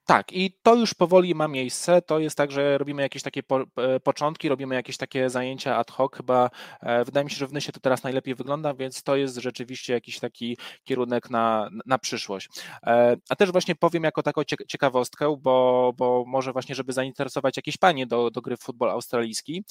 Tak, 0.05 0.33
i 0.33 0.51
to 0.63 0.75
już 0.75 0.93
powoli 0.93 1.35
ma 1.35 1.47
miejsce. 1.47 2.01
To 2.01 2.19
jest 2.19 2.37
tak, 2.37 2.51
że 2.51 2.77
robimy 2.77 3.01
jakieś 3.01 3.23
takie 3.23 3.43
po, 3.43 3.61
e, 3.61 3.99
początki, 3.99 4.49
robimy 4.49 4.75
jakieś 4.75 4.97
takie 4.97 5.29
zajęcia 5.29 5.77
ad 5.77 5.91
hoc. 5.91 6.15
Chyba 6.15 6.49
e, 6.81 7.05
wydaje 7.05 7.23
mi 7.23 7.31
się, 7.31 7.37
że 7.37 7.47
w 7.47 7.53
Nysie 7.53 7.71
to 7.71 7.79
teraz 7.79 8.03
najlepiej 8.03 8.35
wygląda, 8.35 8.73
więc 8.73 9.03
to 9.03 9.15
jest 9.15 9.37
rzeczywiście 9.37 9.93
jakiś 9.93 10.19
taki 10.19 10.57
kierunek 10.83 11.29
na, 11.29 11.69
na 11.85 11.97
przyszłość. 11.97 12.49
E, 12.83 13.15
a 13.29 13.35
też 13.35 13.51
właśnie 13.51 13.75
powiem 13.75 14.03
jako 14.03 14.23
taką 14.23 14.41
ciekawostkę, 14.67 15.37
bo, 15.39 15.93
bo 15.97 16.23
może 16.27 16.53
właśnie, 16.53 16.75
żeby 16.75 16.93
zainteresować 16.93 17.57
jakieś 17.57 17.77
panie 17.77 18.07
do, 18.07 18.31
do 18.31 18.41
gry 18.41 18.57
w 18.57 18.61
futbol 18.61 18.89
australijski. 18.89 19.63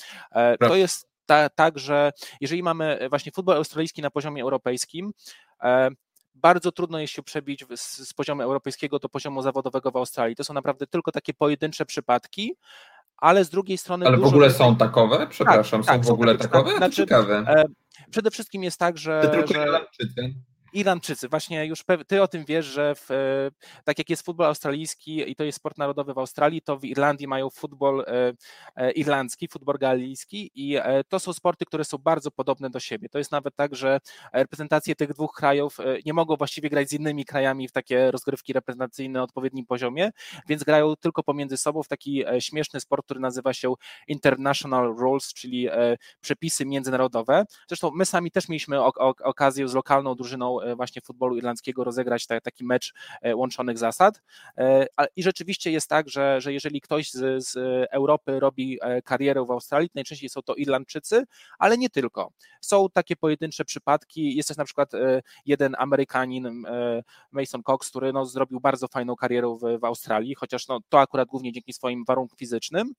To 0.60 0.76
jest 0.76 1.08
tak, 1.54 1.78
że 1.78 2.12
jeżeli 2.40 2.62
mamy 2.62 3.06
właśnie 3.08 3.32
futbol 3.32 3.56
australijski 3.56 4.02
na 4.02 4.10
poziomie 4.10 4.42
europejskim, 4.42 5.12
bardzo 6.34 6.72
trudno 6.72 6.98
jest 6.98 7.12
się 7.12 7.22
przebić 7.22 7.64
z, 7.76 8.08
z 8.08 8.14
poziomu 8.14 8.42
europejskiego 8.42 8.98
do 8.98 9.08
poziomu 9.08 9.42
zawodowego 9.42 9.90
w 9.90 9.96
Australii. 9.96 10.36
To 10.36 10.44
są 10.44 10.54
naprawdę 10.54 10.86
tylko 10.86 11.12
takie 11.12 11.34
pojedyncze 11.34 11.86
przypadki, 11.86 12.56
ale 13.16 13.44
z 13.44 13.50
drugiej 13.50 13.78
strony. 13.78 14.06
Ale 14.06 14.16
w 14.16 14.24
ogóle 14.24 14.50
są 14.50 14.76
takowe? 14.76 15.26
Przepraszam, 15.26 15.82
tak, 15.82 15.94
są 15.94 16.00
tak, 16.00 16.06
w 16.06 16.10
ogóle 16.10 16.32
takie, 16.32 16.48
takowe? 16.48 16.76
Znaczy, 16.76 16.96
ciekawe. 16.96 17.44
E, 17.48 17.64
przede 18.10 18.30
wszystkim 18.30 18.62
jest 18.62 18.78
tak, 18.78 18.98
że. 18.98 19.20
To 19.22 19.28
tylko 19.28 19.54
że... 19.54 19.80
Irlandczycy, 20.74 21.28
właśnie 21.28 21.66
już 21.66 21.84
ty 22.06 22.22
o 22.22 22.28
tym 22.28 22.44
wiesz, 22.44 22.66
że 22.66 22.94
w, 22.94 23.10
e, 23.10 23.50
tak 23.84 23.98
jak 23.98 24.10
jest 24.10 24.26
futbol 24.26 24.46
australijski 24.46 25.30
i 25.30 25.36
to 25.36 25.44
jest 25.44 25.56
sport 25.58 25.78
narodowy 25.78 26.14
w 26.14 26.18
Australii, 26.18 26.62
to 26.62 26.76
w 26.78 26.84
Irlandii 26.84 27.28
mają 27.28 27.50
futbol 27.50 28.00
e, 28.00 28.32
e, 28.76 28.90
irlandzki, 28.90 29.48
futbol 29.48 29.78
galijski 29.78 30.50
i 30.54 30.78
to 31.08 31.20
są 31.20 31.32
sporty, 31.32 31.64
które 31.64 31.84
są 31.84 31.98
bardzo 31.98 32.30
podobne 32.30 32.70
do 32.70 32.80
siebie. 32.80 33.08
To 33.08 33.18
jest 33.18 33.32
nawet 33.32 33.56
tak, 33.56 33.74
że 33.74 34.00
reprezentacje 34.32 34.94
tych 34.94 35.12
dwóch 35.12 35.32
krajów 35.34 35.76
nie 36.06 36.12
mogą 36.12 36.36
właściwie 36.36 36.70
grać 36.70 36.88
z 36.88 36.92
innymi 36.92 37.24
krajami 37.24 37.68
w 37.68 37.72
takie 37.72 38.10
rozgrywki 38.10 38.52
reprezentacyjne 38.52 39.18
na 39.18 39.22
odpowiednim 39.22 39.66
poziomie, 39.66 40.10
więc 40.48 40.64
grają 40.64 40.96
tylko 40.96 41.22
pomiędzy 41.22 41.56
sobą 41.56 41.82
w 41.82 41.88
taki 41.88 42.24
śmieszny 42.38 42.80
sport, 42.80 43.04
który 43.04 43.20
nazywa 43.20 43.54
się 43.54 43.74
International 44.08 44.96
Rules, 44.96 45.34
czyli 45.34 45.68
przepisy 46.20 46.66
międzynarodowe. 46.66 47.44
Zresztą 47.68 47.90
my 47.94 48.06
sami 48.06 48.30
też 48.30 48.48
mieliśmy 48.48 48.82
okazję 49.24 49.68
z 49.68 49.74
lokalną 49.74 50.14
drużyną 50.14 50.58
właśnie 50.76 51.02
futbolu 51.02 51.36
irlandzkiego 51.36 51.84
rozegrać 51.84 52.26
taki 52.26 52.64
mecz 52.64 52.94
e, 53.22 53.36
łączonych 53.36 53.78
zasad. 53.78 54.22
E, 54.58 54.86
I 55.16 55.22
rzeczywiście 55.22 55.70
jest 55.70 55.88
tak, 55.88 56.08
że, 56.08 56.40
że 56.40 56.52
jeżeli 56.52 56.80
ktoś 56.80 57.10
z, 57.10 57.44
z 57.48 57.56
Europy 57.90 58.40
robi 58.40 58.78
karierę 59.04 59.44
w 59.44 59.50
Australii, 59.50 59.90
najczęściej 59.94 60.28
są 60.28 60.42
to 60.42 60.54
Irlandczycy, 60.54 61.24
ale 61.58 61.78
nie 61.78 61.90
tylko. 61.90 62.30
Są 62.60 62.86
takie 62.92 63.16
pojedyncze 63.16 63.64
przypadki. 63.64 64.36
Jest 64.36 64.48
też 64.48 64.56
na 64.56 64.64
przykład 64.64 64.90
jeden 65.46 65.74
Amerykanin, 65.78 66.64
Mason 67.32 67.62
Cox, 67.62 67.90
który 67.90 68.12
no, 68.12 68.24
zrobił 68.24 68.60
bardzo 68.60 68.88
fajną 68.88 69.16
karierę 69.16 69.58
w, 69.62 69.80
w 69.80 69.84
Australii, 69.84 70.34
chociaż 70.34 70.68
no, 70.68 70.80
to 70.88 71.00
akurat 71.00 71.28
głównie 71.28 71.52
dzięki 71.52 71.72
swoim 71.72 72.04
warunkom 72.04 72.38
fizycznym 72.38 72.94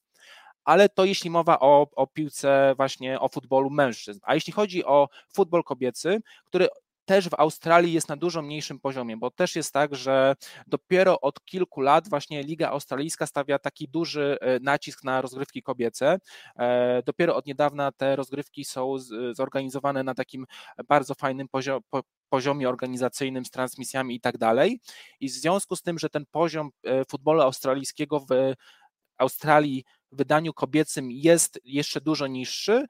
ale 0.65 0.89
to 0.89 1.05
jeśli 1.05 1.29
mowa 1.29 1.59
o, 1.59 1.87
o 1.95 2.07
piłce, 2.07 2.73
właśnie 2.77 3.19
o 3.19 3.29
futbolu 3.29 3.69
mężczyzn. 3.69 4.19
A 4.23 4.35
jeśli 4.35 4.53
chodzi 4.53 4.85
o 4.85 5.09
futbol 5.33 5.63
kobiecy, 5.63 6.21
który 6.45 6.67
też 7.05 7.29
w 7.29 7.33
Australii 7.33 7.93
jest 7.93 8.09
na 8.09 8.15
dużo 8.15 8.41
mniejszym 8.41 8.79
poziomie, 8.79 9.17
bo 9.17 9.31
też 9.31 9.55
jest 9.55 9.73
tak, 9.73 9.95
że 9.95 10.35
dopiero 10.67 11.21
od 11.21 11.45
kilku 11.45 11.81
lat 11.81 12.09
właśnie 12.09 12.43
Liga 12.43 12.69
Australijska 12.69 13.25
stawia 13.25 13.59
taki 13.59 13.87
duży 13.87 14.37
e, 14.41 14.59
nacisk 14.59 15.03
na 15.03 15.21
rozgrywki 15.21 15.63
kobiece. 15.63 16.19
E, 16.59 17.03
dopiero 17.05 17.35
od 17.35 17.45
niedawna 17.45 17.91
te 17.91 18.15
rozgrywki 18.15 18.65
są 18.65 18.95
zorganizowane 19.31 20.03
na 20.03 20.13
takim 20.13 20.45
bardzo 20.87 21.15
fajnym 21.15 21.47
poziomie 22.29 22.69
organizacyjnym 22.69 23.45
z 23.45 23.51
transmisjami 23.51 24.15
i 24.15 24.19
tak 24.19 24.37
dalej. 24.37 24.79
I 25.19 25.29
w 25.29 25.31
związku 25.31 25.75
z 25.75 25.81
tym, 25.81 25.99
że 25.99 26.09
ten 26.09 26.25
poziom 26.31 26.69
e, 26.83 27.05
futbolu 27.05 27.41
australijskiego 27.41 28.19
w 28.19 28.53
Australii 29.17 29.83
w 30.11 30.17
wydaniu 30.17 30.53
kobiecym 30.53 31.11
jest 31.11 31.59
jeszcze 31.63 32.01
dużo 32.01 32.27
niższy, 32.27 32.85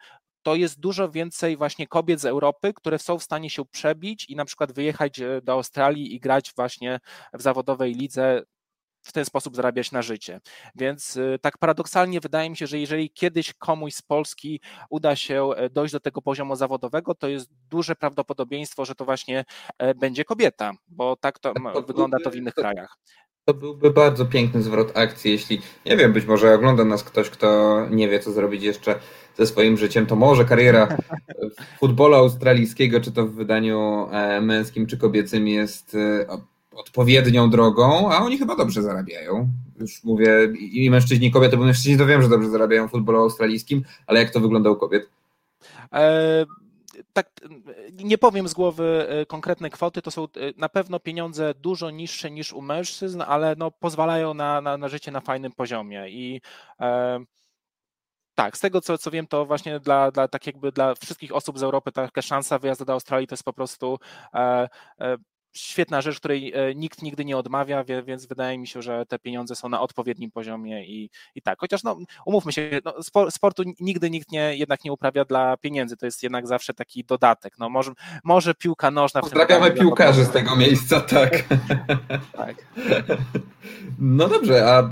to 0.45 0.55
jest 0.55 0.79
dużo 0.79 1.09
więcej 1.09 1.57
właśnie 1.57 1.87
kobiet 1.87 2.21
z 2.21 2.25
Europy, 2.25 2.73
które 2.73 2.99
są 2.99 3.19
w 3.19 3.23
stanie 3.23 3.49
się 3.49 3.65
przebić 3.65 4.25
i 4.29 4.35
na 4.35 4.45
przykład 4.45 4.71
wyjechać 4.71 5.19
e, 5.19 5.41
do 5.41 5.53
Australii 5.53 6.15
i 6.15 6.19
grać 6.19 6.53
właśnie 6.55 6.99
w 7.33 7.41
zawodowej 7.41 7.93
lidze 7.93 8.41
w 9.01 9.11
ten 9.11 9.25
sposób 9.25 9.55
zarabiać 9.55 9.91
na 9.91 10.01
życie. 10.01 10.41
Więc 10.75 11.17
e, 11.17 11.39
tak 11.39 11.57
paradoksalnie 11.57 12.19
wydaje 12.19 12.49
mi 12.49 12.57
się, 12.57 12.67
że 12.67 12.79
jeżeli 12.79 13.09
kiedyś 13.09 13.53
komuś 13.53 13.93
z 13.93 14.01
Polski 14.01 14.61
uda 14.89 15.15
się 15.15 15.49
e, 15.55 15.69
dojść 15.69 15.91
do 15.91 15.99
tego 15.99 16.21
poziomu 16.21 16.55
zawodowego, 16.55 17.15
to 17.15 17.27
jest 17.27 17.49
duże 17.69 17.95
prawdopodobieństwo, 17.95 18.85
że 18.85 18.95
to 18.95 19.05
właśnie 19.05 19.45
będzie 19.95 20.25
kobieta, 20.25 20.71
bo 20.87 21.15
tak 21.15 21.39
to, 21.39 21.53
tak, 21.53 21.87
wygląda 21.87 22.17
to 22.23 22.31
w 22.31 22.35
innych 22.35 22.53
krajach. 22.53 22.97
To 23.45 23.53
byłby 23.53 23.91
bardzo 23.91 24.25
piękny 24.25 24.61
zwrot 24.61 24.97
akcji, 24.97 25.31
jeśli, 25.31 25.61
nie 25.85 25.97
wiem, 25.97 26.13
być 26.13 26.25
może 26.25 26.53
ogląda 26.53 26.85
nas 26.85 27.03
ktoś, 27.03 27.29
kto 27.29 27.79
nie 27.89 28.09
wie, 28.09 28.19
co 28.19 28.31
zrobić 28.31 28.63
jeszcze 28.63 28.99
ze 29.37 29.47
swoim 29.47 29.77
życiem, 29.77 30.05
to 30.05 30.15
może 30.15 30.45
kariera 30.45 30.97
futbolu 31.79 32.15
australijskiego, 32.15 33.01
czy 33.01 33.11
to 33.11 33.25
w 33.25 33.31
wydaniu 33.31 34.07
e, 34.11 34.41
męskim, 34.41 34.87
czy 34.87 34.97
kobiecym 34.97 35.47
jest 35.47 35.95
e, 35.95 36.27
odpowiednią 36.75 37.49
drogą, 37.49 38.11
a 38.11 38.17
oni 38.17 38.37
chyba 38.37 38.55
dobrze 38.55 38.81
zarabiają. 38.81 39.49
Już 39.79 40.03
mówię, 40.03 40.53
i 40.59 40.89
mężczyźni, 40.89 41.27
i 41.27 41.31
kobiety, 41.31 41.57
bo 41.57 41.63
mężczyźni 41.63 41.97
to 41.97 42.05
wiem, 42.05 42.21
że 42.21 42.29
dobrze 42.29 42.49
zarabiają 42.49 42.87
w 42.87 42.91
futbolu 42.91 43.19
australijskim, 43.19 43.83
ale 44.07 44.19
jak 44.19 44.29
to 44.29 44.39
wygląda 44.39 44.69
u 44.69 44.75
kobiet? 44.75 45.09
E 45.93 46.45
tak 47.15 47.31
nie 47.91 48.17
powiem 48.17 48.47
z 48.47 48.53
głowy 48.53 49.07
e, 49.09 49.25
konkretne 49.25 49.69
kwoty, 49.69 50.01
to 50.01 50.11
są 50.11 50.23
e, 50.23 50.27
na 50.57 50.69
pewno 50.69 50.99
pieniądze 50.99 51.53
dużo 51.53 51.89
niższe 51.89 52.31
niż 52.31 52.53
u 52.53 52.61
mężczyzn, 52.61 53.21
ale 53.21 53.55
no 53.57 53.71
pozwalają 53.71 54.33
na, 54.33 54.61
na, 54.61 54.77
na 54.77 54.87
życie 54.87 55.11
na 55.11 55.21
fajnym 55.21 55.51
poziomie. 55.51 56.09
I 56.09 56.41
e, 56.79 57.19
tak, 58.35 58.57
z 58.57 58.59
tego 58.59 58.81
co, 58.81 58.97
co 58.97 59.11
wiem, 59.11 59.27
to 59.27 59.45
właśnie 59.45 59.79
dla, 59.79 60.11
dla 60.11 60.27
tak 60.27 60.47
jakby 60.47 60.71
dla 60.71 60.95
wszystkich 60.95 61.35
osób 61.35 61.59
z 61.59 61.63
Europy 61.63 61.91
taka 61.91 62.21
szansa 62.21 62.59
wyjazdu 62.59 62.85
do 62.85 62.93
Australii 62.93 63.27
to 63.27 63.33
jest 63.33 63.43
po 63.43 63.53
prostu 63.53 63.99
e, 64.33 64.69
e, 64.99 65.17
świetna 65.55 66.01
rzecz, 66.01 66.19
której 66.19 66.53
e, 66.53 66.75
nikt 66.75 67.01
nigdy 67.01 67.25
nie 67.25 67.37
odmawia, 67.37 67.83
więc 67.83 68.25
wydaje 68.25 68.57
mi 68.57 68.67
się, 68.67 68.81
że 68.81 69.05
te 69.05 69.19
pieniądze 69.19 69.55
są 69.55 69.69
na 69.69 69.81
odpowiednim 69.81 70.31
poziomie 70.31 70.85
i, 70.85 71.09
i 71.35 71.41
tak. 71.41 71.59
Chociaż 71.59 71.83
no, 71.83 71.97
umówmy 72.25 72.51
się, 72.51 72.81
no, 72.85 72.93
sportu 73.31 73.63
nigdy 73.79 74.09
nikt 74.09 74.31
nie, 74.31 74.57
jednak 74.57 74.83
nie 74.83 74.91
uprawia 74.91 75.25
dla 75.25 75.57
pieniędzy, 75.57 75.97
to 75.97 76.05
jest 76.05 76.23
jednak 76.23 76.47
zawsze 76.47 76.73
taki 76.73 77.03
dodatek. 77.03 77.53
No, 77.59 77.69
może, 77.69 77.91
może 78.23 78.53
piłka 78.55 78.91
nożna. 78.91 79.21
Pozdrawiamy 79.21 79.71
piłkarzy 79.71 80.25
z 80.25 80.29
tego 80.29 80.55
miejsca, 80.55 81.01
tak. 81.01 81.31
tak. 82.37 82.55
No 83.99 84.27
dobrze, 84.27 84.73
a 84.73 84.89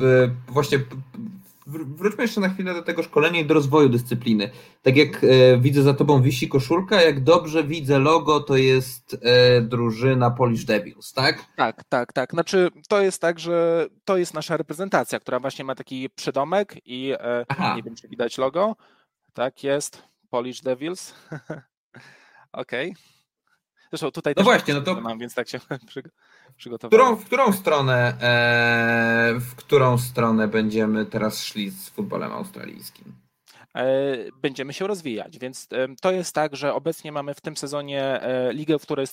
właśnie 0.48 0.80
wróćmy 1.68 2.24
jeszcze 2.24 2.42
na 2.42 2.50
chwilę 2.50 2.74
do 2.74 2.82
tego 2.82 3.04
szkolenia 3.04 3.40
i 3.40 3.46
do 3.46 3.54
rozwoju 3.54 3.90
dyscypliny. 3.90 4.50
Tak 4.82 4.98
jak 4.98 5.24
e, 5.24 5.58
widzę 5.58 5.84
za 5.84 5.94
tobą 5.94 6.22
wisi 6.22 6.50
koszulka, 6.50 7.02
jak 7.02 7.24
dobrze 7.24 7.64
widzę 7.64 8.00
logo, 8.00 8.40
to 8.40 8.58
jest 8.58 9.18
e, 9.22 9.62
drużyna 9.62 10.32
Polish 10.32 10.66
Devils, 10.66 11.14
tak? 11.14 11.46
Tak, 11.56 11.84
tak, 11.84 12.14
tak. 12.14 12.32
Znaczy 12.32 12.70
to 12.90 13.02
jest 13.02 13.22
tak, 13.22 13.40
że 13.40 13.88
to 14.06 14.18
jest 14.18 14.34
nasza 14.34 14.58
reprezentacja, 14.58 15.20
która 15.20 15.40
właśnie 15.40 15.66
ma 15.66 15.76
taki 15.76 16.10
przydomek 16.10 16.76
i 16.86 17.14
e, 17.20 17.46
nie 17.76 17.84
wiem, 17.84 17.96
czy 17.96 18.08
widać 18.08 18.38
logo. 18.38 18.76
Tak 19.34 19.64
jest, 19.64 20.04
Polish 20.30 20.62
Devils. 20.62 21.14
Okej. 22.54 22.92
Okay. 22.92 23.04
Zresztą 23.94 24.12
tutaj 24.12 24.34
no 24.38 24.44
też 24.44 24.44
właśnie, 24.44 24.74
no 24.74 24.82
to 24.82 25.02
mam, 25.02 25.20
więc 25.20 25.34
tak 25.34 25.50
się 25.50 25.60
przygotowałem. 26.58 27.16
Którą, 27.16 27.16
w 27.16 27.26
którą 27.26 27.54
stronę 27.54 28.18
e, 28.22 29.40
w 29.40 29.56
którą 29.56 29.98
stronę 29.98 30.48
będziemy 30.48 31.06
teraz 31.06 31.44
szli 31.44 31.72
z 31.72 31.90
futbolem 31.90 32.32
australijskim? 32.32 33.14
E, 33.76 33.86
będziemy 34.42 34.74
się 34.74 34.88
rozwijać. 34.88 35.40
Więc 35.40 35.68
e, 35.72 35.88
to 36.02 36.12
jest 36.12 36.36
tak, 36.36 36.56
że 36.56 36.74
obecnie 36.74 37.12
mamy 37.12 37.34
w 37.34 37.42
tym 37.42 37.58
sezonie 37.58 38.04
e, 38.04 38.54
ligę, 38.54 38.80
w 38.80 38.82
której 38.82 39.06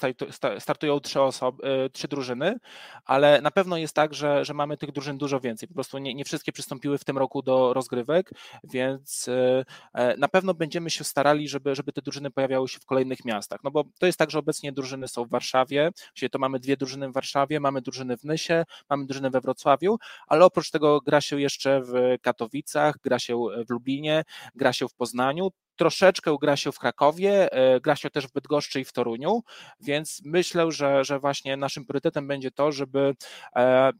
startują 0.58 1.00
trzy 1.00 1.20
osoby, 1.20 1.90
trzy 1.92 2.08
drużyny, 2.08 2.56
ale 3.04 3.40
na 3.40 3.50
pewno 3.50 3.76
jest 3.76 3.94
tak, 3.94 4.14
że, 4.14 4.44
że 4.44 4.54
mamy 4.54 4.76
tych 4.76 4.92
drużyn 4.92 5.18
dużo 5.18 5.40
więcej. 5.40 5.68
Po 5.68 5.74
prostu 5.74 5.98
nie, 5.98 6.14
nie 6.14 6.24
wszystkie 6.24 6.52
przystąpiły 6.52 6.98
w 6.98 7.04
tym 7.04 7.18
roku 7.18 7.42
do 7.42 7.74
rozgrywek, 7.74 8.30
więc 8.64 9.30
na 10.18 10.28
pewno 10.28 10.54
będziemy 10.54 10.90
się 10.90 11.04
starali, 11.04 11.48
żeby, 11.48 11.74
żeby 11.74 11.92
te 11.92 12.02
drużyny 12.02 12.30
pojawiały 12.30 12.68
się 12.68 12.78
w 12.78 12.86
kolejnych 12.86 13.24
miastach. 13.24 13.60
No 13.64 13.70
bo 13.70 13.84
to 13.98 14.06
jest 14.06 14.18
tak, 14.18 14.30
że 14.30 14.38
obecnie 14.38 14.72
drużyny 14.72 15.08
są 15.08 15.24
w 15.24 15.30
Warszawie, 15.30 15.90
czyli 16.14 16.30
to 16.30 16.38
mamy 16.38 16.58
dwie 16.58 16.76
drużyny 16.76 17.08
w 17.08 17.12
Warszawie, 17.12 17.60
mamy 17.60 17.82
drużyny 17.82 18.16
w 18.16 18.24
Nysie, 18.24 18.64
mamy 18.90 19.06
drużynę 19.06 19.30
we 19.30 19.40
Wrocławiu, 19.40 19.98
ale 20.26 20.44
oprócz 20.44 20.70
tego 20.70 21.00
gra 21.00 21.20
się 21.20 21.40
jeszcze 21.40 21.80
w 21.82 21.92
Katowicach, 22.22 22.94
gra 23.02 23.18
się 23.18 23.36
w 23.66 23.70
Lublinie, 23.70 24.24
gra 24.54 24.72
się 24.72 24.88
w 24.88 24.94
Poznaniu, 24.94 25.50
troszeczkę 25.76 26.36
gra 26.40 26.56
się 26.56 26.72
w 26.72 26.78
Krakowie, 26.78 27.52
e, 27.52 27.80
gra 27.80 27.96
się 27.96 28.10
też 28.10 28.26
w 28.26 28.32
Bydgoszczy 28.32 28.80
i 28.80 28.84
w 28.84 28.92
Toruniu, 28.92 29.42
więc 29.80 30.22
myślę, 30.24 30.72
że, 30.72 31.04
że 31.04 31.18
właśnie 31.18 31.56
naszym 31.56 31.86
priorytetem 31.86 32.28
będzie 32.28 32.50
to, 32.50 32.72
żeby 32.72 33.14
e, 33.56 33.92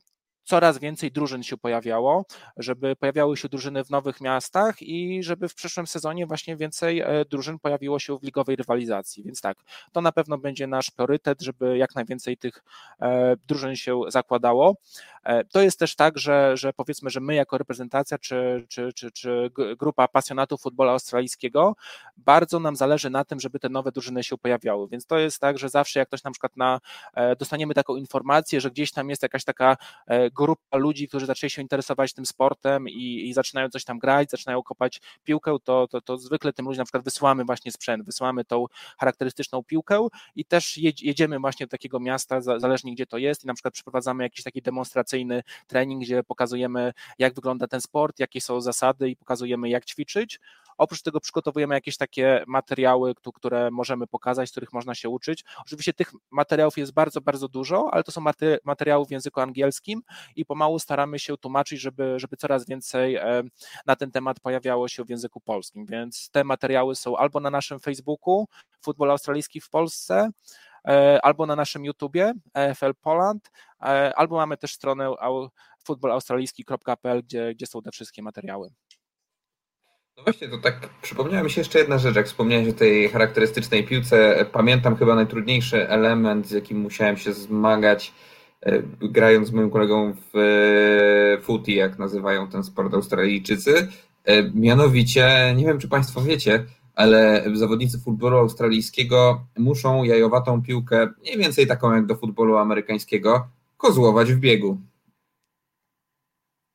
coraz 0.45 0.79
więcej 0.79 1.13
drużyn 1.13 1.43
się 1.43 1.57
pojawiało, 1.57 2.25
żeby 2.57 2.97
pojawiały 2.97 3.37
się 3.37 3.49
drużyny 3.49 3.85
w 3.85 3.91
nowych 3.91 4.21
miastach 4.21 4.83
i 4.83 5.23
żeby 5.23 5.49
w 5.49 5.55
przyszłym 5.55 5.87
sezonie 5.87 6.27
właśnie 6.27 6.57
więcej 6.57 7.01
e, 7.01 7.25
drużyn 7.31 7.59
pojawiło 7.59 7.99
się 7.99 8.19
w 8.19 8.23
ligowej 8.23 8.57
rywalizacji. 8.57 9.23
Więc 9.23 9.41
tak, 9.41 9.59
to 9.93 10.01
na 10.01 10.13
pewno 10.13 10.39
będzie 10.39 10.67
nasz 10.67 10.91
priorytet, 10.91 11.43
żeby 11.43 11.79
jak 11.79 11.95
najwięcej 11.95 12.37
tych 12.37 12.65
drużyn 13.49 13.77
się 13.77 14.01
zakładało. 14.09 14.77
To 15.53 15.63
jest 15.63 15.79
też 15.79 15.97
tak, 15.97 16.19
że, 16.19 16.57
że 16.57 16.73
powiedzmy, 16.73 17.11
że 17.11 17.21
my 17.21 17.35
jako 17.35 17.59
reprezentacja 17.59 18.19
czy, 18.19 18.67
czy, 18.69 18.93
czy, 18.93 19.11
czy 19.11 19.51
grupa 19.79 20.09
pasjonatów 20.09 20.61
futbolu 20.61 20.91
australijskiego 20.91 21.77
bardzo 22.17 22.61
nam 22.61 22.77
zależy 22.77 23.11
na 23.11 23.25
tym, 23.25 23.41
żeby 23.41 23.59
te 23.59 23.69
nowe 23.69 23.93
drużyny 23.93 24.25
się 24.25 24.39
pojawiały, 24.39 24.89
więc 24.89 25.07
to 25.07 25.19
jest 25.19 25.39
tak, 25.41 25.59
że 25.59 25.69
zawsze 25.69 25.99
jak 25.99 26.09
ktoś 26.09 26.25
na 26.25 26.31
przykład 26.31 26.57
na, 26.57 26.81
dostaniemy 27.39 27.75
taką 27.75 27.97
informację, 27.97 28.61
że 28.61 28.71
gdzieś 28.71 28.93
tam 28.93 29.11
jest 29.11 29.23
jakaś 29.23 29.45
taka 29.45 29.77
grupa 30.33 30.77
ludzi, 30.77 31.09
którzy 31.09 31.27
zaczęli 31.27 31.51
się 31.51 31.63
interesować 31.63 32.13
tym 32.13 32.27
sportem 32.27 32.89
i, 32.89 33.29
i 33.29 33.33
zaczynają 33.33 33.69
coś 33.69 33.85
tam 33.85 33.99
grać, 33.99 34.31
zaczynają 34.31 34.63
kopać 34.63 35.01
piłkę, 35.25 35.57
to, 35.65 35.89
to, 35.89 36.01
to 36.01 36.19
zwykle 36.19 36.53
tym 36.53 36.67
ludziom 36.67 36.79
na 36.79 36.85
przykład 36.85 37.05
wysyłamy 37.05 37.45
właśnie 37.45 37.73
sprzęt, 37.73 38.05
wysyłamy 38.05 38.45
tą 38.45 38.67
charakterystyczną 38.99 39.63
piłkę 39.63 40.09
i 40.37 40.45
też 40.45 40.79
jedziemy 40.79 41.39
właśnie 41.39 41.67
do 41.67 41.71
takiego 41.71 42.01
miasta, 42.01 42.41
zależnie 42.41 42.93
gdzie 42.93 43.07
to 43.07 43.19
jest 43.19 43.45
i 43.45 43.47
na 43.47 43.55
przykład 43.55 43.75
przeprowadzamy 43.75 44.25
jakiś 44.25 44.45
taki 44.45 44.63
demonstracyjny 44.63 45.10
trening, 45.67 46.03
gdzie 46.03 46.25
pokazujemy 46.25 46.93
jak 47.19 47.35
wygląda 47.35 47.67
ten 47.67 47.81
sport, 47.81 48.19
jakie 48.19 48.41
są 48.41 48.61
zasady 48.61 49.11
i 49.11 49.17
pokazujemy 49.17 49.69
jak 49.69 49.85
ćwiczyć. 49.85 50.41
Oprócz 50.81 51.03
tego 51.03 51.21
przygotowujemy 51.21 51.75
jakieś 51.75 51.97
takie 51.97 52.45
materiały, 52.47 53.15
które 53.35 53.71
możemy 53.71 54.07
pokazać, 54.07 54.51
których 54.51 54.73
można 54.73 54.95
się 54.95 55.09
uczyć. 55.09 55.45
Oczywiście 55.61 55.93
tych 55.93 56.13
materiałów 56.31 56.79
jest 56.79 56.93
bardzo, 56.93 57.21
bardzo 57.21 57.49
dużo, 57.49 57.89
ale 57.93 58.03
to 58.03 58.13
są 58.13 58.25
materiały 58.65 59.07
w 59.07 59.11
języku 59.11 59.41
angielskim 59.41 60.03
i 60.37 60.45
pomału 60.45 60.79
staramy 60.79 61.19
się 61.19 61.37
tłumaczyć, 61.37 61.81
żeby, 61.81 62.15
żeby 62.19 62.37
coraz 62.37 62.67
więcej 62.67 63.17
e, 63.17 63.43
na 63.87 63.97
ten 63.97 64.11
temat 64.11 64.41
pojawiało 64.41 64.89
się 64.89 65.05
w 65.05 65.11
języku 65.11 65.41
polskim. 65.41 65.87
Więc 65.87 66.31
te 66.31 66.45
materiały 66.45 66.97
są 66.97 67.17
albo 67.17 67.41
na 67.41 67.51
naszym 67.51 67.81
Facebooku, 67.81 68.47
Futbol 68.83 69.11
Australijski 69.11 69.61
w 69.61 69.71
Polsce, 69.71 70.31
albo 71.23 71.47
na 71.47 71.57
naszym 71.57 71.85
YouTubie 71.85 72.33
EFL 72.55 72.93
Poland, 73.01 73.51
e, 73.83 74.13
albo 74.17 74.37
mamy 74.37 74.57
też 74.57 74.73
stronę 74.73 75.15
futbolaustralijski.pl, 75.85 77.23
gdzie, 77.23 77.55
gdzie 77.55 77.67
są 77.67 77.83
te 77.83 77.91
wszystkie 77.91 78.23
materiały. 78.23 78.71
No 80.17 80.25
właśnie, 80.25 80.49
to 80.49 80.59
tak 80.59 80.89
przypomniała 81.03 81.43
mi 81.43 81.51
się 81.51 81.61
jeszcze 81.61 81.79
jedna 81.79 81.99
rzecz, 81.99 82.17
jak 82.17 82.27
wspomniałeś 82.27 82.69
o 82.69 82.73
tej 82.73 83.09
charakterystycznej 83.09 83.85
piłce. 83.85 84.47
Pamiętam 84.53 84.97
chyba 84.97 85.15
najtrudniejszy 85.15 85.89
element, 85.89 86.47
z 86.47 86.51
jakim 86.51 86.79
musiałem 86.79 87.17
się 87.17 87.33
zmagać, 87.33 88.13
e, 88.63 88.83
grając 89.01 89.49
z 89.49 89.53
moim 89.53 89.71
kolegą 89.71 90.13
w 90.33 90.39
e, 90.39 91.43
footy, 91.43 91.73
jak 91.73 91.99
nazywają 91.99 92.49
ten 92.49 92.65
sport 92.65 92.95
Australijczycy. 92.95 93.89
E, 94.25 94.43
mianowicie, 94.43 95.55
nie 95.57 95.65
wiem 95.65 95.79
czy 95.79 95.89
Państwo 95.89 96.21
wiecie, 96.21 96.65
ale 97.01 97.45
zawodnicy 97.55 97.99
futbolu 97.99 98.37
australijskiego 98.37 99.47
muszą 99.59 100.05
jajowatą 100.05 100.63
piłkę, 100.63 101.09
mniej 101.21 101.39
więcej 101.39 101.67
taką 101.67 101.95
jak 101.95 102.07
do 102.07 102.17
futbolu 102.17 102.57
amerykańskiego, 102.57 103.49
kozłować 103.77 104.33
w 104.33 104.39
biegu. 104.39 104.81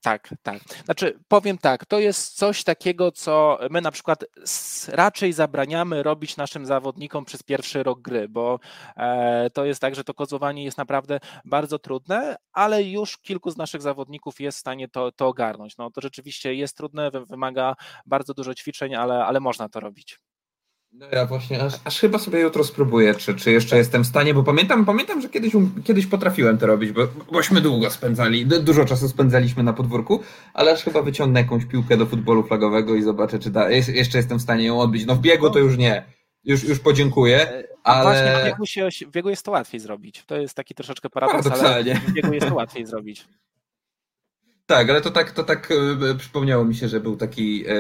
Tak, 0.06 0.30
tak. 0.44 0.60
Znaczy, 0.86 1.20
powiem 1.28 1.58
tak, 1.58 1.86
to 1.86 2.00
jest 2.00 2.38
coś 2.38 2.64
takiego, 2.64 3.12
co 3.12 3.60
my 3.70 3.82
na 3.82 3.92
przykład 3.92 4.26
raczej 4.88 5.34
zabraniamy 5.34 6.04
robić 6.04 6.38
naszym 6.38 6.66
zawodnikom 6.66 7.26
przez 7.26 7.44
pierwszy 7.44 7.84
rok 7.84 8.02
gry, 8.02 8.30
bo 8.30 8.60
e, 8.98 9.50
to 9.50 9.66
jest 9.66 9.82
tak, 9.82 9.96
że 9.96 10.04
to 10.04 10.14
kozłowanie 10.14 10.64
jest 10.64 10.78
naprawdę 10.78 11.20
bardzo 11.46 11.80
trudne, 11.80 12.36
ale 12.54 12.84
już 12.84 13.18
kilku 13.18 13.52
z 13.52 13.58
naszych 13.58 13.82
zawodników 13.82 14.40
jest 14.40 14.58
w 14.58 14.62
stanie 14.62 14.88
to, 14.88 15.12
to 15.12 15.28
ogarnąć. 15.28 15.78
No, 15.78 15.92
to 15.92 16.02
rzeczywiście 16.02 16.56
jest 16.56 16.78
trudne, 16.78 17.12
wymaga 17.12 17.76
bardzo 18.06 18.34
dużo 18.34 18.56
ćwiczeń, 18.56 18.96
ale, 18.96 19.26
ale 19.26 19.40
można 19.40 19.70
to 19.70 19.80
robić. 19.80 20.20
No 21.00 21.06
ja 21.12 21.26
właśnie, 21.26 21.64
aż, 21.64 21.74
aż, 21.84 22.00
chyba 22.00 22.20
sobie 22.20 22.40
jutro 22.40 22.64
spróbuję, 22.64 23.16
czy, 23.16 23.36
czy 23.36 23.52
jeszcze 23.52 23.78
jestem 23.78 24.04
w 24.04 24.08
stanie, 24.08 24.34
bo 24.34 24.44
pamiętam, 24.44 24.86
pamiętam 24.86 25.22
że 25.22 25.30
kiedyś, 25.30 25.56
um, 25.56 25.84
kiedyś 25.84 26.06
potrafiłem 26.06 26.58
to 26.58 26.68
robić, 26.68 26.92
bo, 26.92 27.08
bośmy 27.32 27.62
długo 27.62 27.90
spędzali, 27.90 28.46
dużo 28.46 28.86
czasu 28.86 29.10
spędzaliśmy 29.10 29.64
na 29.64 29.74
podwórku, 29.74 30.20
ale 30.54 30.72
aż 30.72 30.84
chyba 30.84 31.02
wyciągnę 31.02 31.40
jakąś 31.42 31.66
piłkę 31.66 31.98
do 31.98 32.06
futbolu 32.06 32.44
flagowego 32.44 32.96
i 32.96 33.02
zobaczę, 33.02 33.40
czy 33.40 33.50
da, 33.50 33.70
jeszcze 33.70 34.18
jestem 34.18 34.40
w 34.40 34.42
stanie 34.42 34.64
ją 34.64 34.80
odbić. 34.80 35.06
No 35.06 35.16
w 35.16 35.20
biegu 35.20 35.50
to 35.50 35.60
już 35.60 35.78
nie, 35.78 36.06
już, 36.44 36.64
już 36.64 36.80
podziękuję, 36.80 37.50
e, 37.50 37.64
ale... 37.84 38.04
Właśnie 38.04 38.42
w 38.42 38.46
biegu, 38.46 38.66
się, 38.66 38.90
w 39.08 39.12
biegu 39.12 39.30
jest 39.30 39.46
to 39.46 39.52
łatwiej 39.52 39.80
zrobić, 39.80 40.24
to 40.26 40.38
jest 40.38 40.56
taki 40.56 40.76
troszeczkę 40.76 41.10
paradoks, 41.10 41.48
ale 41.48 41.84
w 41.84 42.14
biegu 42.14 42.34
jest 42.34 42.48
to 42.48 42.56
łatwiej 42.56 42.86
zrobić. 42.86 43.26
Tak, 44.68 44.90
ale 44.90 45.02
to 45.02 45.12
tak, 45.12 45.32
to 45.32 45.44
tak 45.44 45.72
e, 46.12 46.16
przypomniało 46.16 46.66
mi 46.66 46.76
się, 46.76 46.88
że 46.88 47.00
był 47.00 47.18
taki 47.18 47.66
e, 47.68 47.74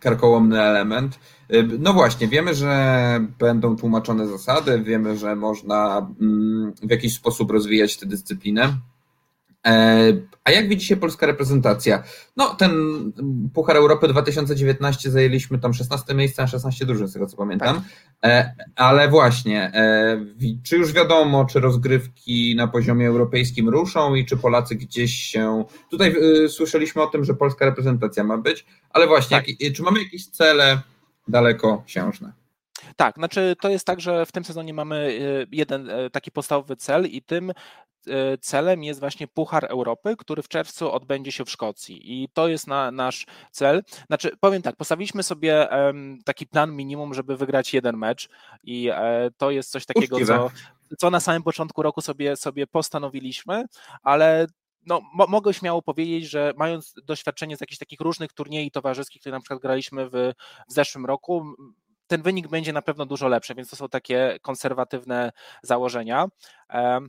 karkołomny 0.00 0.62
element. 0.62 1.18
E, 1.48 1.62
no 1.62 1.92
właśnie, 1.92 2.28
wiemy, 2.28 2.54
że 2.54 3.26
będą 3.38 3.76
tłumaczone 3.76 4.26
zasady, 4.26 4.82
wiemy, 4.82 5.16
że 5.16 5.36
można 5.36 6.08
mm, 6.20 6.72
w 6.82 6.90
jakiś 6.90 7.14
sposób 7.14 7.50
rozwijać 7.50 7.96
tę 7.96 8.06
dyscyplinę. 8.06 8.76
E, 9.66 10.12
a 10.44 10.50
jak 10.50 10.68
widzi 10.68 10.86
się 10.86 10.96
polska 10.96 11.26
reprezentacja? 11.26 12.02
No, 12.36 12.54
ten 12.54 12.72
Puchar 13.54 13.76
Europy 13.76 14.08
2019 14.08 15.10
zajęliśmy 15.10 15.58
tam 15.58 15.74
16 15.74 16.14
miejsce 16.14 16.42
na 16.42 16.48
16 16.48 16.86
drużyn, 16.86 17.08
z 17.08 17.12
tego 17.12 17.26
co 17.26 17.36
pamiętam. 17.36 17.76
Tak. 17.76 17.84
E, 18.30 18.54
ale 18.76 19.08
właśnie, 19.08 19.70
e, 19.74 20.24
czy 20.62 20.76
już 20.76 20.92
wiadomo, 20.92 21.44
czy 21.44 21.60
rozgrywki 21.60 22.54
na 22.56 22.66
poziomie 22.66 23.08
europejskim 23.08 23.68
ruszą 23.68 24.14
i 24.14 24.26
czy 24.26 24.36
Polacy 24.36 24.74
gdzieś 24.74 25.14
się. 25.14 25.64
Tutaj 25.90 26.14
słyszeliśmy 26.48 27.02
o 27.02 27.06
tym, 27.06 27.24
że 27.24 27.34
polska 27.34 27.64
reprezentacja 27.64 28.24
ma 28.24 28.38
być, 28.38 28.66
ale 28.90 29.06
właśnie, 29.06 29.36
tak. 29.36 29.60
jak, 29.60 29.72
czy 29.72 29.82
mamy 29.82 30.02
jakieś 30.02 30.26
cele 30.26 30.80
dalekosiężne? 31.28 32.39
Tak, 32.96 33.14
znaczy 33.14 33.56
to 33.60 33.68
jest 33.68 33.86
tak, 33.86 34.00
że 34.00 34.26
w 34.26 34.32
tym 34.32 34.44
sezonie 34.44 34.74
mamy 34.74 35.18
jeden 35.52 35.88
taki 36.12 36.30
podstawowy 36.30 36.76
cel 36.76 37.06
i 37.06 37.22
tym 37.22 37.52
E, 38.06 38.38
celem 38.38 38.84
jest 38.84 39.00
właśnie 39.00 39.28
Puchar 39.28 39.64
Europy, 39.64 40.16
który 40.18 40.42
w 40.42 40.48
czerwcu 40.48 40.92
odbędzie 40.92 41.32
się 41.32 41.44
w 41.44 41.50
Szkocji 41.50 42.22
i 42.22 42.28
to 42.28 42.48
jest 42.48 42.66
na, 42.66 42.90
nasz 42.90 43.26
cel. 43.50 43.82
Znaczy, 44.06 44.36
powiem 44.40 44.62
tak, 44.62 44.76
postawiliśmy 44.76 45.22
sobie 45.22 45.68
taki 46.24 46.46
plan 46.46 46.76
minimum, 46.76 47.14
żeby 47.14 47.36
wygrać 47.36 47.74
jeden 47.74 47.96
mecz 47.96 48.28
i 48.62 48.90
e, 48.92 49.30
to 49.36 49.50
jest 49.50 49.70
coś 49.70 49.86
takiego, 49.86 50.26
co, 50.26 50.50
co 50.98 51.10
na 51.10 51.20
samym 51.20 51.42
początku 51.42 51.82
roku 51.82 52.00
sobie, 52.00 52.36
sobie 52.36 52.66
postanowiliśmy, 52.66 53.64
ale 54.02 54.46
no, 54.86 55.00
mo 55.14 55.26
mogę 55.26 55.54
śmiało 55.54 55.82
powiedzieć, 55.82 56.30
że 56.30 56.52
mając 56.56 56.94
doświadczenie 57.04 57.56
z 57.56 57.60
jakichś 57.60 57.78
takich 57.78 58.00
różnych 58.00 58.32
turniejów 58.32 58.72
towarzyskich, 58.72 59.20
które 59.20 59.36
na 59.36 59.40
przykład 59.40 59.60
graliśmy 59.60 60.08
w, 60.08 60.32
w 60.68 60.72
zeszłym 60.72 61.06
roku, 61.06 61.54
ten 62.10 62.22
wynik 62.22 62.48
będzie 62.48 62.72
na 62.72 62.82
pewno 62.82 63.06
dużo 63.06 63.28
lepszy, 63.28 63.54
więc 63.54 63.70
to 63.70 63.76
są 63.76 63.88
takie 63.88 64.38
konserwatywne 64.42 65.32
założenia. 65.62 66.26
E, 66.70 67.00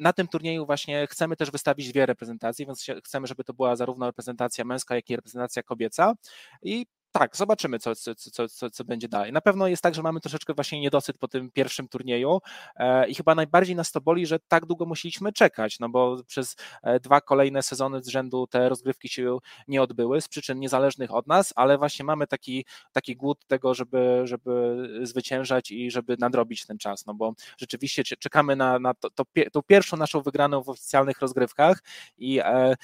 na 0.00 0.12
tym 0.12 0.28
turnieju 0.28 0.66
właśnie 0.66 1.06
chcemy 1.06 1.36
też 1.36 1.50
wystawić 1.50 1.88
dwie 1.92 2.06
reprezentacje, 2.06 2.66
więc 2.66 2.86
chcemy, 3.04 3.26
żeby 3.26 3.44
to 3.44 3.54
była 3.54 3.76
zarówno 3.76 4.06
reprezentacja 4.06 4.64
męska, 4.64 4.94
jak 4.94 5.10
i 5.10 5.16
reprezentacja 5.16 5.62
kobieca. 5.62 6.14
I 6.62 6.86
tak, 7.12 7.36
zobaczymy, 7.36 7.78
co, 7.78 7.94
co, 7.96 8.14
co, 8.48 8.70
co, 8.70 8.84
będzie 8.84 9.08
dalej. 9.08 9.32
Na 9.32 9.40
pewno 9.40 9.68
jest 9.68 9.82
tak, 9.82 9.94
że 9.94 10.02
mamy 10.02 10.20
troszeczkę 10.20 10.54
właśnie 10.54 10.80
niedosyt 10.80 11.18
po 11.18 11.28
tym 11.28 11.50
pierwszym 11.50 11.88
turnieju 11.88 12.40
e, 12.76 13.08
i 13.08 13.14
chyba 13.14 13.34
najbardziej 13.34 13.76
nas 13.76 13.92
to 13.92 14.00
boli, 14.00 14.26
że 14.26 14.38
tak 14.48 14.66
długo 14.66 14.86
musieliśmy 14.86 15.32
czekać, 15.32 15.78
no 15.80 15.88
bo 15.88 16.16
przez 16.26 16.56
e, 16.82 17.00
dwa 17.00 17.20
kolejne 17.20 17.62
sezony 17.62 18.02
z 18.02 18.08
rzędu 18.08 18.46
te 18.46 18.68
rozgrywki 18.68 19.08
się 19.08 19.38
nie 19.68 19.82
odbyły 19.82 20.20
z 20.20 20.28
przyczyn 20.28 20.60
niezależnych 20.60 21.14
od 21.14 21.26
nas, 21.26 21.52
ale 21.56 21.78
właśnie 21.78 22.04
mamy 22.04 22.26
taki, 22.26 22.64
taki 22.92 23.16
głód 23.16 23.46
tego, 23.46 23.74
żeby, 23.74 24.22
żeby 24.24 24.76
zwyciężać 25.02 25.70
i 25.70 25.90
żeby 25.90 26.16
nadrobić 26.18 26.66
ten 26.66 26.78
czas, 26.78 27.06
no 27.06 27.14
bo 27.14 27.32
rzeczywiście 27.58 28.04
czekamy 28.04 28.56
na, 28.56 28.78
na 28.78 28.94
to, 28.94 29.10
to, 29.10 29.24
tą 29.52 29.62
pierwszą 29.62 29.96
naszą 29.96 30.20
wygraną 30.20 30.62
w 30.62 30.68
oficjalnych 30.68 31.20
rozgrywkach 31.20 31.82
i 32.18 32.40
e, 32.40 32.74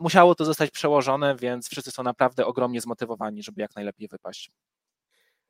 musiało 0.00 0.34
to 0.34 0.44
zostać 0.44 0.70
przełożone, 0.70 1.36
więc 1.36 1.68
wszyscy 1.68 1.90
są 1.90 2.02
naprawdę 2.02 2.46
ogromnie 2.46 2.80
zmotywowani, 2.80 3.35
żeby 3.42 3.62
jak 3.62 3.76
najlepiej 3.76 4.08
wypaść. 4.08 4.50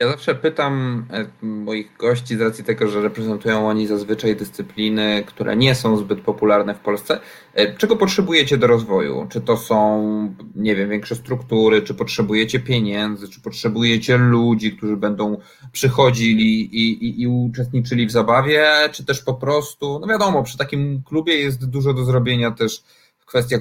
Ja 0.01 0.09
zawsze 0.09 0.34
pytam 0.34 1.07
e, 1.12 1.47
moich 1.47 1.97
gości 1.97 2.37
z 2.37 2.41
racji 2.41 2.64
tego, 2.64 2.89
że 2.89 3.03
reprezentują 3.03 3.68
oni 3.68 3.87
zazwyczaj 3.87 4.37
dyscypliny, 4.37 5.24
które 5.26 5.57
nie 5.57 5.74
są 5.74 5.97
zbyt 5.97 6.20
popularne 6.20 6.74
w 6.74 6.78
Polsce. 6.80 7.20
E, 7.55 7.76
czego 7.76 7.97
potrzebujecie 7.97 8.57
do 8.57 8.66
rozwoju? 8.66 9.26
Czy 9.30 9.41
to 9.41 9.57
są, 9.57 10.34
nie 10.55 10.76
wiem, 10.76 10.91
większe 10.91 11.14
struktury, 11.14 11.82
czy 11.82 11.95
potrzebujecie 11.95 12.61
pieniędzy, 12.61 13.28
czy 13.28 13.41
potrzebujecie 13.41 14.18
ludzi, 14.18 14.76
którzy 14.76 14.97
będą 14.97 15.37
przychodzili 15.72 16.76
i, 16.76 17.05
i, 17.07 17.20
i 17.22 17.26
uczestniczyli 17.26 18.07
w 18.07 18.11
zabawie, 18.11 18.66
czy 18.93 19.05
też 19.05 19.22
po 19.22 19.34
prostu, 19.34 19.99
no 19.99 20.07
wiadomo, 20.07 20.43
przy 20.43 20.59
takim 20.59 21.03
klubie 21.03 21.34
jest 21.34 21.70
dużo 21.70 21.95
do 21.95 22.05
zrobienia 22.05 22.51
też 22.51 22.82
w 23.27 23.29
kwestiach 23.29 23.61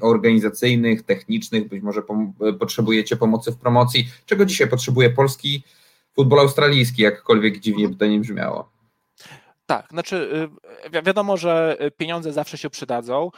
organizacyjnych, 0.00 1.02
technicznych, 1.02 1.68
być 1.68 1.82
może 1.82 2.02
potrzebujecie 2.60 3.16
pomocy 3.16 3.52
w 3.52 3.56
promocji. 3.56 4.08
Czego 4.26 4.44
dzisiaj 4.44 4.68
potrzebuje 4.68 5.10
polski 5.10 5.62
futbol 6.16 6.40
australijski, 6.40 7.02
jakkolwiek 7.02 7.60
dziwnie 7.60 7.88
by 7.88 7.96
to 7.96 8.06
nie 8.06 8.20
brzmiało? 8.20 8.73
Tak, 9.66 9.86
znaczy 9.90 10.48
wi 10.92 11.02
wiadomo, 11.02 11.36
że 11.36 11.76
pieniądze 11.96 12.32
zawsze 12.32 12.58
się 12.58 12.70
przydadzą. 12.70 13.30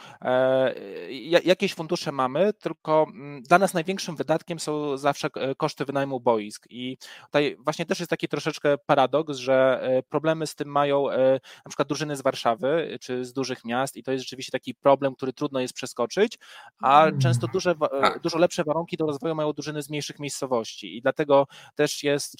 Jakieś 1.43 1.73
fundusze 1.73 2.11
mamy, 2.11 2.53
tylko 2.53 3.05
mm, 3.13 3.43
dla 3.43 3.59
nas 3.59 3.73
największym 3.73 4.15
wydatkiem 4.15 4.59
są 4.59 4.97
zawsze 4.97 5.29
koszty 5.57 5.85
wynajmu 5.85 6.19
boisk. 6.19 6.67
I 6.69 6.97
tutaj 7.25 7.57
właśnie 7.59 7.85
też 7.85 7.99
jest 7.99 8.09
taki 8.09 8.27
troszeczkę 8.27 8.77
paradoks, 8.77 9.37
że 9.37 9.87
problemy 10.09 10.47
z 10.47 10.55
tym 10.55 10.67
mają 10.67 11.07
na 11.65 11.69
przykład 11.69 11.87
drużyny 11.87 12.15
z 12.15 12.21
Warszawy 12.21 12.97
czy 13.01 13.25
z 13.25 13.33
dużych 13.33 13.65
miast, 13.65 13.97
i 13.97 14.03
to 14.03 14.11
jest 14.11 14.23
rzeczywiście 14.23 14.51
taki 14.51 14.75
problem, 14.75 15.15
który 15.15 15.33
trudno 15.33 15.59
jest 15.59 15.73
przeskoczyć, 15.73 16.37
a 16.81 17.05
mm. 17.05 17.19
często 17.19 17.47
duże, 17.47 17.75
tak. 18.01 18.21
dużo 18.21 18.37
lepsze 18.37 18.63
warunki 18.63 18.97
do 18.97 19.05
rozwoju 19.05 19.35
mają 19.35 19.53
drużyny 19.53 19.81
z 19.81 19.89
mniejszych 19.89 20.19
miejscowości. 20.19 20.97
I 20.97 21.01
dlatego 21.01 21.47
też 21.75 22.03
jest, 22.03 22.37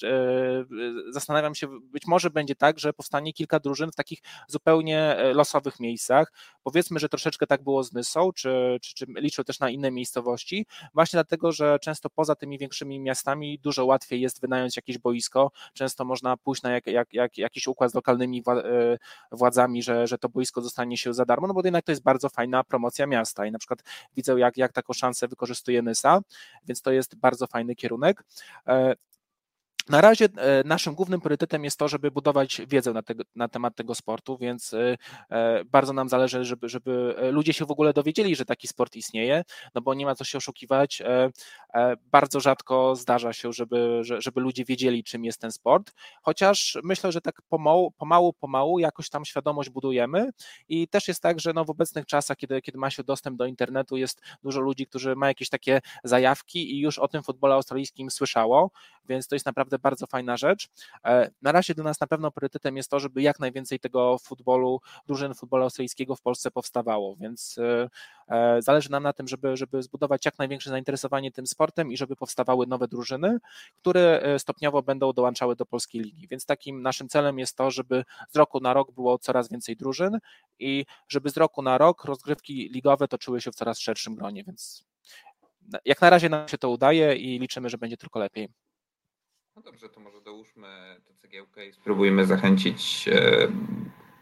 zastanawiam 1.10 1.54
się, 1.54 1.68
być 1.82 2.06
może 2.06 2.30
będzie 2.30 2.54
tak, 2.54 2.78
że 2.78 2.92
powstanie 2.92 3.32
kilka 3.32 3.60
drużyn 3.60 3.77
w 3.86 3.94
takich 3.94 4.18
zupełnie 4.48 5.16
e, 5.16 5.34
losowych 5.34 5.80
miejscach. 5.80 6.32
Powiedzmy, 6.62 6.98
że 6.98 7.08
troszeczkę 7.08 7.46
tak 7.46 7.62
było 7.62 7.84
z 7.84 7.92
Nysą, 7.92 8.32
czy, 8.32 8.78
czy, 8.82 8.94
czy 8.94 9.06
liczę 9.16 9.44
też 9.44 9.60
na 9.60 9.70
inne 9.70 9.90
miejscowości, 9.90 10.66
właśnie 10.94 11.16
dlatego, 11.16 11.52
że 11.52 11.78
często 11.78 12.10
poza 12.10 12.34
tymi 12.34 12.58
większymi 12.58 13.00
miastami 13.00 13.58
dużo 13.58 13.84
łatwiej 13.84 14.20
jest 14.20 14.40
wynająć 14.40 14.76
jakieś 14.76 14.98
boisko, 14.98 15.50
często 15.74 16.04
można 16.04 16.36
pójść 16.36 16.62
na 16.62 16.70
jak, 16.70 16.86
jak, 16.86 17.12
jak, 17.12 17.38
jakiś 17.38 17.66
układ 17.66 17.90
z 17.90 17.94
lokalnymi 17.94 18.42
e, 18.48 18.98
władzami, 19.32 19.82
że, 19.82 20.06
że 20.06 20.18
to 20.18 20.28
boisko 20.28 20.60
zostanie 20.60 20.98
się 20.98 21.14
za 21.14 21.24
darmo, 21.24 21.46
no 21.46 21.54
bo 21.54 21.60
jednak 21.64 21.84
to 21.84 21.92
jest 21.92 22.02
bardzo 22.02 22.28
fajna 22.28 22.64
promocja 22.64 23.06
miasta 23.06 23.46
i 23.46 23.52
na 23.52 23.58
przykład 23.58 23.82
widzę, 24.16 24.38
jak, 24.38 24.56
jak 24.56 24.72
taką 24.72 24.92
szansę 24.92 25.28
wykorzystuje 25.28 25.82
Nysa, 25.82 26.20
więc 26.66 26.82
to 26.82 26.92
jest 26.92 27.16
bardzo 27.16 27.46
fajny 27.46 27.74
kierunek. 27.74 28.24
Na 29.88 30.00
razie 30.00 30.24
e, 30.24 30.64
naszym 30.64 30.94
głównym 30.94 31.20
priorytetem 31.20 31.64
jest 31.64 31.78
to, 31.78 31.88
żeby 31.88 32.10
budować 32.10 32.62
wiedzę 32.68 32.92
na, 32.92 33.02
na 33.36 33.48
temat 33.48 33.76
tego 33.76 33.94
sportu, 33.94 34.38
więc 34.38 34.74
e, 34.74 34.96
e, 35.30 35.64
bardzo 35.64 35.92
nam 35.92 36.08
zależy, 36.08 36.44
żeby, 36.44 36.68
żeby 36.68 37.14
ludzie 37.32 37.52
się 37.52 37.64
w 37.64 37.70
ogóle 37.70 37.92
dowiedzieli, 37.92 38.36
że 38.36 38.44
taki 38.44 38.68
sport 38.68 38.96
istnieje, 38.96 39.44
no 39.74 39.80
bo 39.80 39.94
nie 39.94 40.06
ma 40.06 40.14
co 40.14 40.24
się 40.24 40.38
oszukiwać. 40.38 41.02
Bardzo 42.04 42.40
rzadko 42.40 42.96
zdarza 42.96 43.32
się, 43.32 43.52
żeby, 43.52 44.00
żeby 44.02 44.40
ludzie 44.40 44.64
wiedzieli, 44.64 45.04
czym 45.04 45.24
jest 45.24 45.40
ten 45.40 45.52
sport, 45.52 45.92
chociaż 46.22 46.78
myślę, 46.82 47.12
że 47.12 47.20
tak 47.20 47.42
pomału, 47.48 47.90
pomału, 47.90 48.32
pomału 48.32 48.78
jakoś 48.78 49.08
tam 49.08 49.24
świadomość 49.24 49.70
budujemy 49.70 50.30
i 50.68 50.88
też 50.88 51.08
jest 51.08 51.22
tak, 51.22 51.40
że 51.40 51.52
no 51.52 51.64
w 51.64 51.70
obecnych 51.70 52.06
czasach, 52.06 52.36
kiedy, 52.36 52.62
kiedy 52.62 52.78
ma 52.78 52.90
się 52.90 53.04
dostęp 53.04 53.38
do 53.38 53.46
internetu, 53.46 53.96
jest 53.96 54.20
dużo 54.42 54.60
ludzi, 54.60 54.86
którzy 54.86 55.16
ma 55.16 55.28
jakieś 55.28 55.48
takie 55.48 55.80
zajawki 56.04 56.74
i 56.74 56.80
już 56.80 56.98
o 56.98 57.08
tym 57.08 57.22
futbolu 57.22 57.52
australijskim 57.52 58.10
słyszało, 58.10 58.70
więc 59.08 59.28
to 59.28 59.34
jest 59.34 59.46
naprawdę 59.46 59.77
bardzo 59.78 60.06
fajna 60.06 60.36
rzecz. 60.36 60.68
E, 61.04 61.30
na 61.42 61.52
razie 61.52 61.74
dla 61.74 61.84
nas 61.84 62.00
na 62.00 62.06
pewno 62.06 62.30
priorytetem 62.30 62.76
jest 62.76 62.90
to, 62.90 63.00
żeby 63.00 63.22
jak 63.22 63.40
najwięcej 63.40 63.80
tego 63.80 64.18
futbolu, 64.18 64.80
drużyn 65.06 65.34
futbolu 65.34 65.62
australijskiego 65.62 66.16
w 66.16 66.20
Polsce 66.20 66.50
powstawało, 66.50 67.16
więc 67.16 67.58
e, 67.58 67.88
e, 68.28 68.62
zależy 68.62 68.90
nam 68.90 69.02
na 69.02 69.12
tym, 69.12 69.28
żeby, 69.28 69.56
żeby 69.56 69.82
zbudować 69.82 70.24
jak 70.24 70.38
największe 70.38 70.70
zainteresowanie 70.70 71.32
tym 71.32 71.46
sportem 71.46 71.92
i 71.92 71.96
żeby 71.96 72.16
powstawały 72.16 72.66
nowe 72.66 72.88
drużyny, 72.88 73.38
które 73.76 74.34
stopniowo 74.38 74.82
będą 74.82 75.12
dołączały 75.12 75.56
do 75.56 75.66
polskiej 75.66 76.00
ligi. 76.00 76.28
Więc 76.28 76.46
takim 76.46 76.82
naszym 76.82 77.08
celem 77.08 77.38
jest 77.38 77.56
to, 77.56 77.70
żeby 77.70 78.04
z 78.28 78.36
roku 78.36 78.60
na 78.60 78.74
rok 78.74 78.92
było 78.92 79.18
coraz 79.18 79.50
więcej 79.50 79.76
drużyn 79.76 80.18
i 80.58 80.86
żeby 81.08 81.30
z 81.30 81.36
roku 81.36 81.62
na 81.62 81.78
rok 81.78 82.04
rozgrywki 82.04 82.68
ligowe 82.72 83.08
toczyły 83.08 83.40
się 83.40 83.50
w 83.52 83.54
coraz 83.54 83.78
szerszym 83.78 84.14
gronie, 84.14 84.44
więc 84.44 84.88
jak 85.84 86.00
na 86.00 86.10
razie 86.10 86.28
nam 86.28 86.48
się 86.48 86.58
to 86.58 86.70
udaje 86.70 87.16
i 87.16 87.38
liczymy, 87.38 87.70
że 87.70 87.78
będzie 87.78 87.96
tylko 87.96 88.18
lepiej. 88.18 88.48
No 89.58 89.62
dobrze, 89.62 89.88
to 89.88 90.00
może 90.00 90.20
dołóżmy 90.20 90.68
tę 91.06 91.14
cegiełkę 91.14 91.66
i 91.66 91.72
spróbujmy 91.72 92.26
zachęcić 92.26 93.08
e, 93.08 93.48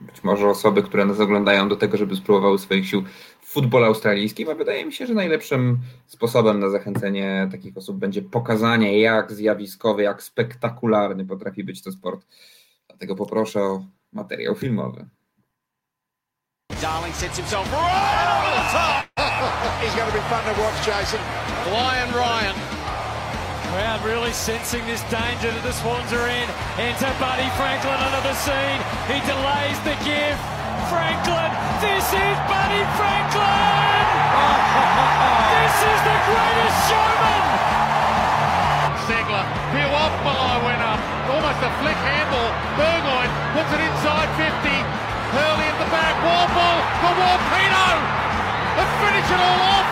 być 0.01 0.25
może 0.25 0.49
osoby, 0.49 0.83
które 0.83 1.05
nas 1.05 1.21
oglądają 1.21 1.69
do 1.69 1.77
tego, 1.77 1.97
żeby 1.97 2.17
spróbowały 2.17 2.59
swoich 2.59 2.89
sił 2.89 3.05
w 3.41 3.47
futbolu 3.47 3.85
australijskim, 3.85 4.49
a 4.49 4.55
wydaje 4.55 4.85
mi 4.85 4.93
się, 4.93 5.07
że 5.07 5.15
najlepszym 5.15 5.79
sposobem 6.07 6.61
na 6.61 6.71
zachęcenie 6.71 7.49
takich 7.51 7.77
osób 7.77 7.97
będzie 7.97 8.23
pokazanie, 8.23 9.01
jak 9.01 9.33
zjawiskowy, 9.33 10.03
jak 10.03 10.23
spektakularny 10.23 11.27
potrafi 11.27 11.65
być 11.65 11.83
to 11.83 11.93
sport. 11.93 12.27
Dlatego 12.89 13.17
poproszę 13.17 13.61
o 13.61 13.85
materiał 14.13 14.55
filmowy. 14.55 15.07
Darling 16.83 17.17
sets 17.17 17.37
himself 17.37 17.73
right 17.73 18.29
over 18.39 18.53
the 18.57 18.73
top. 18.73 19.07
He's 19.83 19.97
going 19.97 20.09
to 20.09 20.17
be 20.17 20.21
fun 20.21 20.55
to 20.55 20.63
watch, 20.63 20.87
Jason. 20.87 21.21
Lion 21.67 22.11
Ryan. 22.15 22.76
Crowd 23.77 24.01
really 24.09 24.33
sensing 24.33 24.81
this 24.89 25.05
danger 25.13 25.53
that 25.53 25.61
the 25.61 25.77
Swans 25.77 26.09
are 26.09 26.29
in. 26.33 26.49
Enter 26.81 27.13
Buddy 27.21 27.45
Franklin 27.61 28.01
under 28.01 28.25
the 28.25 28.33
scene. 28.41 28.81
He 29.05 29.21
delays 29.29 29.77
the 29.85 29.93
give. 30.01 30.39
Franklin, 30.89 31.53
this 31.85 32.09
is 32.09 32.37
Buddy 32.49 32.81
Franklin! 32.97 33.45
this 35.61 35.77
is 35.93 36.01
the 36.09 36.19
greatest 36.25 36.79
showman! 36.89 37.45
Segler, 39.05 39.45
Piwapalo 39.69 40.57
went 40.65 40.81
up. 40.81 40.97
Almost 41.37 41.61
a 41.61 41.69
flick 41.85 42.01
handball. 42.01 42.49
Burgoyne 42.81 43.29
puts 43.61 43.77
it 43.77 43.85
inside 43.85 44.33
50. 44.41 44.73
Hurley 45.37 45.69
at 45.69 45.77
the 45.77 45.91
back. 45.93 46.17
Wall 46.25 46.49
ball 46.49 46.81
for 47.05 47.13
Warpino. 47.13 47.89
Let's 48.81 48.95
finish 49.05 49.29
it 49.29 49.41
all 49.45 49.61
off. 49.69 49.85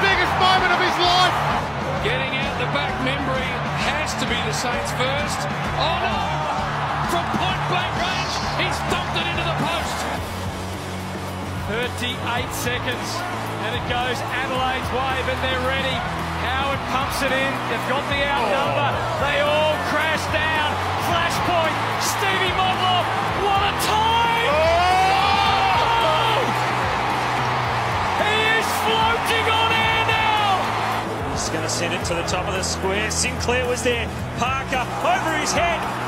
Biggest 0.08 0.32
moment 0.40 0.72
of 0.72 0.80
his 0.80 0.96
life. 0.96 1.71
Back 2.72 2.96
memory 3.04 3.52
has 3.84 4.16
to 4.16 4.24
be 4.24 4.38
the 4.48 4.56
Saints 4.56 4.88
first. 4.96 5.40
Oh 5.76 5.96
no! 6.00 6.20
From 7.12 7.20
point 7.36 7.62
blank 7.68 7.92
range, 8.00 8.34
he's 8.56 8.78
dumped 8.88 9.12
it 9.12 9.28
into 9.28 9.44
the 9.44 9.58
post. 9.60 9.98
38 11.68 12.48
seconds, 12.56 13.08
and 13.68 13.76
it 13.76 13.84
goes 13.92 14.16
Adelaide's 14.40 14.88
way, 14.88 15.16
but 15.28 15.36
they're 15.44 15.66
ready. 15.68 15.98
Howard 16.48 16.80
pumps 16.88 17.20
it 17.20 17.36
in. 17.36 17.52
They've 17.68 17.88
got 17.92 18.08
the 18.08 18.24
outnumber. 18.24 18.90
They 19.20 19.44
all 19.44 19.76
crash 19.92 20.24
down. 20.32 20.72
Flashpoint. 21.12 21.76
Stevie 22.00 22.56
Modlow. 22.56 23.21
Send 31.72 31.94
it 31.94 32.04
to 32.04 32.14
the 32.14 32.22
top 32.24 32.46
of 32.46 32.54
the 32.54 32.62
square. 32.62 33.10
Sinclair 33.10 33.66
was 33.66 33.82
there. 33.82 34.06
Parker 34.36 34.86
over 35.08 35.38
his 35.38 35.52
head. 35.52 36.01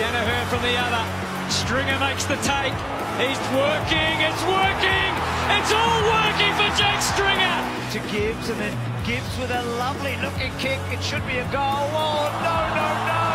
Danaher 0.00 0.44
from 0.48 0.62
the 0.62 0.72
other. 0.80 1.04
Stringer 1.52 1.98
makes 2.00 2.24
the 2.24 2.36
take. 2.40 2.72
He's 3.20 3.36
working, 3.52 4.14
it's 4.24 4.44
working! 4.48 5.12
It's 5.52 5.72
all 5.72 6.00
working 6.08 6.52
for 6.56 6.70
Jake 6.80 7.02
Stringer! 7.12 7.56
To 7.92 7.98
Gibbs, 8.08 8.48
and 8.48 8.58
then 8.58 8.72
Gibbs 9.04 9.36
with 9.36 9.50
a 9.50 9.62
lovely 9.76 10.16
looking 10.24 10.52
kick. 10.56 10.80
It 10.88 11.02
should 11.02 11.26
be 11.26 11.36
a 11.36 11.46
goal. 11.52 11.84
Oh, 11.92 12.24
no, 12.40 12.56
no, 12.72 12.88
no! 13.04 13.28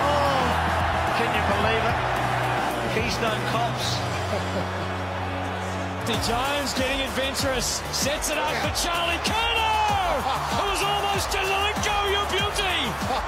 Oh, 0.00 0.40
can 1.20 1.28
you 1.36 1.44
believe 1.52 1.84
it? 1.84 1.96
Keystone 2.96 3.42
Cops. 3.52 4.00
Jones 6.26 6.74
getting 6.74 7.02
adventurous, 7.02 7.80
sets 7.92 8.30
it 8.30 8.38
up 8.38 8.50
for 8.64 8.72
Charlie 8.82 9.20
Kerno! 9.22 9.70
It 10.58 10.64
was 10.64 10.82
almost 10.82 11.30
just 11.30 11.50
a 11.50 11.58
let 11.60 11.76
go, 11.84 11.96
your 12.10 12.26
beauty! 12.32 12.80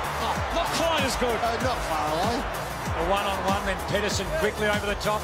Not 0.54 0.66
quite 0.76 1.02
as 1.04 1.16
good. 1.16 1.40
Uh, 1.42 1.62
not 1.64 1.78
far 1.88 2.12
away. 2.12 2.61
A 3.02 3.04
one-on-one, 3.10 3.66
then 3.66 3.74
Pedersen 3.90 4.26
quickly 4.38 4.70
over 4.70 4.86
the 4.86 4.94
top. 5.02 5.18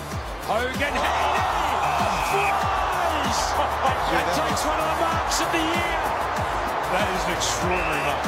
Hogan, 0.51 0.75
Haney! 0.75 1.59
That 4.11 4.27
takes 4.35 4.67
one 4.67 4.81
of 4.83 4.89
the 4.89 4.99
marks 4.99 5.39
of 5.39 5.47
the 5.55 5.63
year. 5.63 6.01
That 6.91 7.07
is 7.15 7.23
an 7.23 7.39
extraordinary 7.39 8.03
mark. 8.03 8.25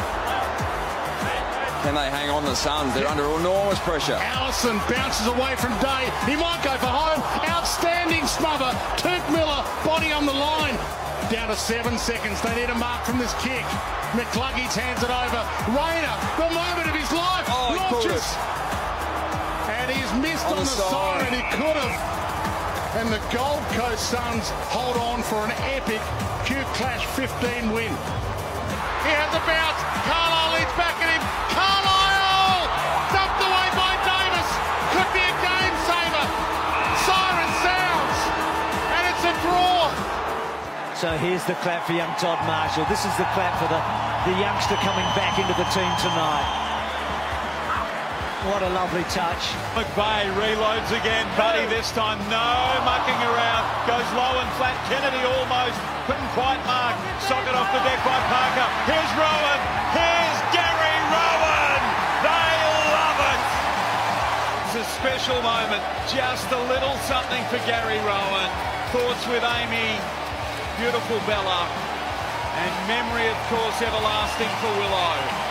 Can 1.82 1.98
they 1.98 2.14
hang 2.14 2.30
on 2.30 2.44
the 2.44 2.54
Suns? 2.54 2.94
They're 2.94 3.08
under 3.10 3.26
enormous 3.26 3.80
pressure. 3.82 4.20
Allison 4.22 4.78
bounces 4.86 5.26
away 5.26 5.56
from 5.58 5.74
Day. 5.82 6.06
He 6.30 6.38
might 6.38 6.62
go 6.62 6.76
for 6.78 6.92
home. 6.92 7.18
Outstanding 7.50 8.30
smother. 8.30 8.70
Turk 9.02 9.24
Miller, 9.34 9.66
body 9.82 10.12
on 10.12 10.30
the 10.30 10.36
line. 10.36 10.78
Down 11.26 11.48
to 11.50 11.56
seven 11.56 11.98
seconds. 11.98 12.38
They 12.42 12.54
need 12.54 12.70
a 12.70 12.78
mark 12.78 13.02
from 13.02 13.18
this 13.18 13.34
kick. 13.42 13.66
McCluggage 14.14 14.78
hands 14.78 15.02
it 15.02 15.10
over. 15.10 15.42
Rayner, 15.74 16.14
the 16.38 16.54
moment 16.54 16.86
of 16.86 16.94
his 16.94 17.10
life, 17.10 17.50
oh, 17.50 17.74
launches. 17.74 18.59
And 19.90 19.98
he's 19.98 20.14
missed 20.22 20.46
on, 20.46 20.54
on 20.54 20.62
the, 20.62 20.70
the 20.70 20.86
siren. 20.86 21.34
He 21.34 21.42
could 21.50 21.74
have. 21.74 21.98
and 23.02 23.10
the 23.10 23.18
Gold 23.34 23.58
Coast 23.74 24.06
Suns 24.06 24.46
hold 24.70 24.94
on 24.94 25.18
for 25.26 25.42
an 25.42 25.50
epic 25.66 25.98
Q 26.46 26.62
Clash 26.78 27.02
15 27.18 27.74
win. 27.74 27.90
He 29.02 29.10
has 29.18 29.34
a 29.34 29.42
bounce. 29.42 29.82
Carlisle 30.06 30.62
leads 30.62 30.74
back 30.78 30.94
at 31.02 31.10
him. 31.10 31.22
Carlisle 31.50 32.70
dumped 33.10 33.42
away 33.42 33.68
by 33.74 33.92
Davis. 34.06 34.48
Could 34.94 35.10
be 35.10 35.26
a 35.26 35.34
game 35.42 35.74
saver. 35.90 36.26
Siren 37.02 37.50
sounds, 37.66 38.18
and 38.94 39.02
it's 39.10 39.24
a 39.26 39.34
draw. 39.42 39.90
So 40.94 41.18
here's 41.18 41.42
the 41.50 41.58
clap 41.66 41.82
for 41.90 41.98
young 41.98 42.14
Todd 42.14 42.38
Marshall. 42.46 42.86
This 42.86 43.02
is 43.02 43.14
the 43.18 43.26
clap 43.34 43.58
for 43.58 43.66
the, 43.66 43.82
the 44.30 44.38
youngster 44.38 44.78
coming 44.86 45.08
back 45.18 45.34
into 45.42 45.54
the 45.58 45.66
team 45.74 45.90
tonight. 45.98 46.69
What 48.40 48.64
a 48.64 48.72
lovely 48.72 49.04
touch. 49.12 49.52
McVeigh 49.76 50.32
reloads 50.32 50.88
again. 50.96 51.28
Buddy 51.36 51.68
this 51.68 51.92
time, 51.92 52.16
no 52.32 52.48
mucking 52.88 53.20
around. 53.20 53.68
Goes 53.84 54.08
low 54.16 54.32
and 54.40 54.48
flat. 54.56 54.72
Kennedy 54.88 55.20
almost 55.28 55.76
couldn't 56.08 56.32
quite 56.32 56.56
mark. 56.64 56.96
Socket 57.28 57.52
off 57.52 57.68
the 57.68 57.84
deck 57.84 58.00
by 58.00 58.16
Parker. 58.32 58.64
Here's 58.88 59.12
Rowan. 59.12 59.60
Here's 59.92 60.38
Gary 60.56 60.96
Rowan. 61.12 61.80
They 62.24 62.52
love 62.96 63.20
it. 63.28 63.42
It's 64.64 64.76
a 64.80 64.86
special 64.96 65.36
moment. 65.44 65.84
Just 66.08 66.48
a 66.48 66.60
little 66.72 66.96
something 67.04 67.44
for 67.52 67.60
Gary 67.68 68.00
Rowan. 68.08 68.48
Thoughts 68.96 69.20
with 69.28 69.44
Amy. 69.44 70.00
Beautiful 70.80 71.20
Bella. 71.28 71.68
And 72.56 72.72
memory, 72.88 73.28
of 73.28 73.36
course, 73.52 73.84
everlasting 73.84 74.48
for 74.64 74.72
Willow. 74.80 75.49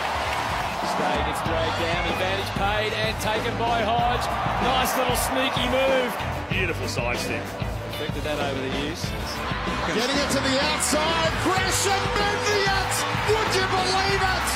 Stay 0.80 1.16
gets 1.28 1.42
dragged 1.44 1.78
down, 1.80 2.02
advantage 2.08 2.52
paid 2.56 2.92
and 2.96 3.12
taken 3.20 3.52
by 3.60 3.84
Hodge. 3.84 4.24
Nice 4.64 4.96
little 4.96 5.16
sneaky 5.16 5.68
move. 5.68 6.08
Beautiful 6.48 6.88
side 6.88 7.18
step. 7.20 7.44
Expected 7.92 8.24
that 8.24 8.40
over 8.40 8.60
the 8.60 8.72
years. 8.80 9.04
Getting 9.92 10.16
it 10.16 10.30
to 10.32 10.40
the 10.40 10.56
outside. 10.72 11.32
Gresham 11.44 12.00
Mendiant. 12.16 12.94
Would 13.28 13.50
you 13.52 13.66
believe 13.68 14.22
it? 14.24 14.48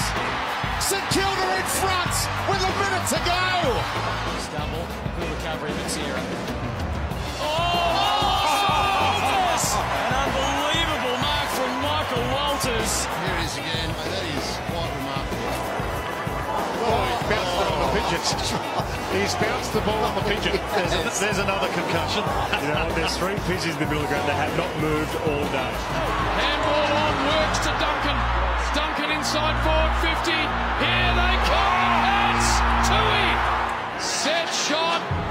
St 0.81 1.05
Kilda 1.13 1.45
in 1.61 1.69
front 1.77 2.15
with 2.49 2.61
a 2.65 2.73
minute 2.73 3.07
to 3.13 3.21
go. 3.21 3.45
Stumble. 4.49 4.85
Good 5.21 5.29
recovery, 5.29 5.73
Matsira. 5.77 6.21
Oh, 7.41 7.45
Walters! 9.13 9.67
An 9.77 10.13
unbelievable 10.25 11.17
mark 11.21 11.49
from 11.53 11.73
Michael 11.85 12.25
Walters. 12.33 13.05
Here 13.13 13.37
it 13.37 13.45
is 13.45 13.57
again. 13.61 13.89
That 13.93 14.25
is 14.25 14.25
quite 14.25 14.33
remarkable. 14.33 14.64
Oh, 16.85 17.01
he 17.09 17.17
bounced 17.33 17.57
it 17.57 17.69
on 17.73 17.79
the 17.81 17.91
pigeon. 17.97 18.21
He's 19.17 19.35
bounced 19.41 19.73
the 19.73 19.81
ball 19.81 20.05
on 20.05 20.15
the 20.21 20.27
pigeon. 20.29 20.53
There's, 20.77 20.93
a, 20.93 21.21
there's 21.23 21.39
another 21.39 21.71
concussion. 21.73 22.25
You 22.61 22.75
know, 22.75 22.93
there's 22.93 23.17
three 23.17 23.39
pigeons 23.47 23.79
in 23.79 23.81
the 23.81 23.89
middle 23.89 24.03
of 24.03 24.11
the 24.11 24.13
ground 24.13 24.29
that 24.29 24.37
have 24.37 24.55
not 24.59 24.69
moved 24.83 25.15
all 25.25 25.45
day. 25.55 25.73
Handball 26.37 26.93
on, 26.93 27.15
works 27.31 27.61
to 27.65 27.73
Duncan. 27.79 28.19
Duncan 28.75 29.11
inside 29.17 29.57
forward 29.63 29.95
50. 30.03 30.35
Here 30.35 31.13
they 31.15 31.35
come. 31.49 32.05
It's 32.37 32.51
Tui. 32.91 33.29
Set 34.03 34.49
shot. 34.51 35.24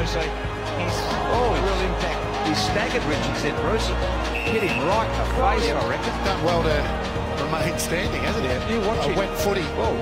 Twos 0.00 0.14
in 0.14 0.22
a 0.22 0.28
row, 0.30 0.44
so 0.60 0.70
he's 0.80 0.96
oh, 1.32 1.52
real 1.60 1.80
impact. 1.88 2.48
He 2.48 2.54
staggered 2.54 3.04
Richard 3.04 3.36
said 3.36 3.54
Bruce. 3.62 3.88
Hit 4.32 4.62
him 4.62 4.86
right 4.86 5.06
in 5.06 5.18
the 5.18 5.28
face, 5.36 5.70
I 5.70 5.88
reckon. 5.88 6.12
Done 6.24 6.44
well 6.44 6.62
to 6.62 7.44
remain 7.44 7.78
standing, 7.78 8.22
hasn't 8.22 8.46
he? 8.46 8.74
You 8.74 8.80
watch 8.86 9.06
a 9.06 9.10
it. 9.10 9.16
wet 9.16 9.32
footy. 9.38 9.62
Whoa. 9.76 9.94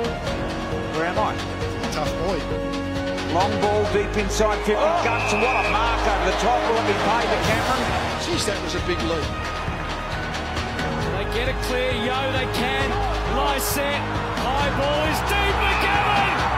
Where 0.94 1.06
am 1.06 1.18
I? 1.18 1.34
Tough 1.92 2.10
boy. 2.24 2.38
Long 3.34 3.52
ball 3.60 3.84
deep 3.92 4.16
inside 4.16 4.58
50 4.64 4.72
guts. 4.72 5.32
What 5.34 5.66
a 5.66 5.70
mark 5.70 6.00
over 6.08 6.30
the 6.30 6.36
top. 6.40 6.58
Will 6.70 6.80
it 6.80 6.86
be 6.88 6.96
paid 7.04 7.28
to 7.28 7.38
Cameron? 7.44 7.82
Jeez, 8.24 8.46
that 8.46 8.58
was 8.64 8.74
a 8.74 8.82
big 8.88 9.00
lead. 9.04 9.28
They 11.12 11.26
get 11.36 11.48
it 11.48 11.58
clear. 11.68 11.92
Yo, 11.92 12.18
they 12.32 12.48
can. 12.56 12.88
Lie 13.36 13.58
set. 13.58 14.00
High 14.40 14.70
ball 14.78 15.04
is 15.12 15.20
deep. 15.28 15.54
McGavin. 15.60 16.57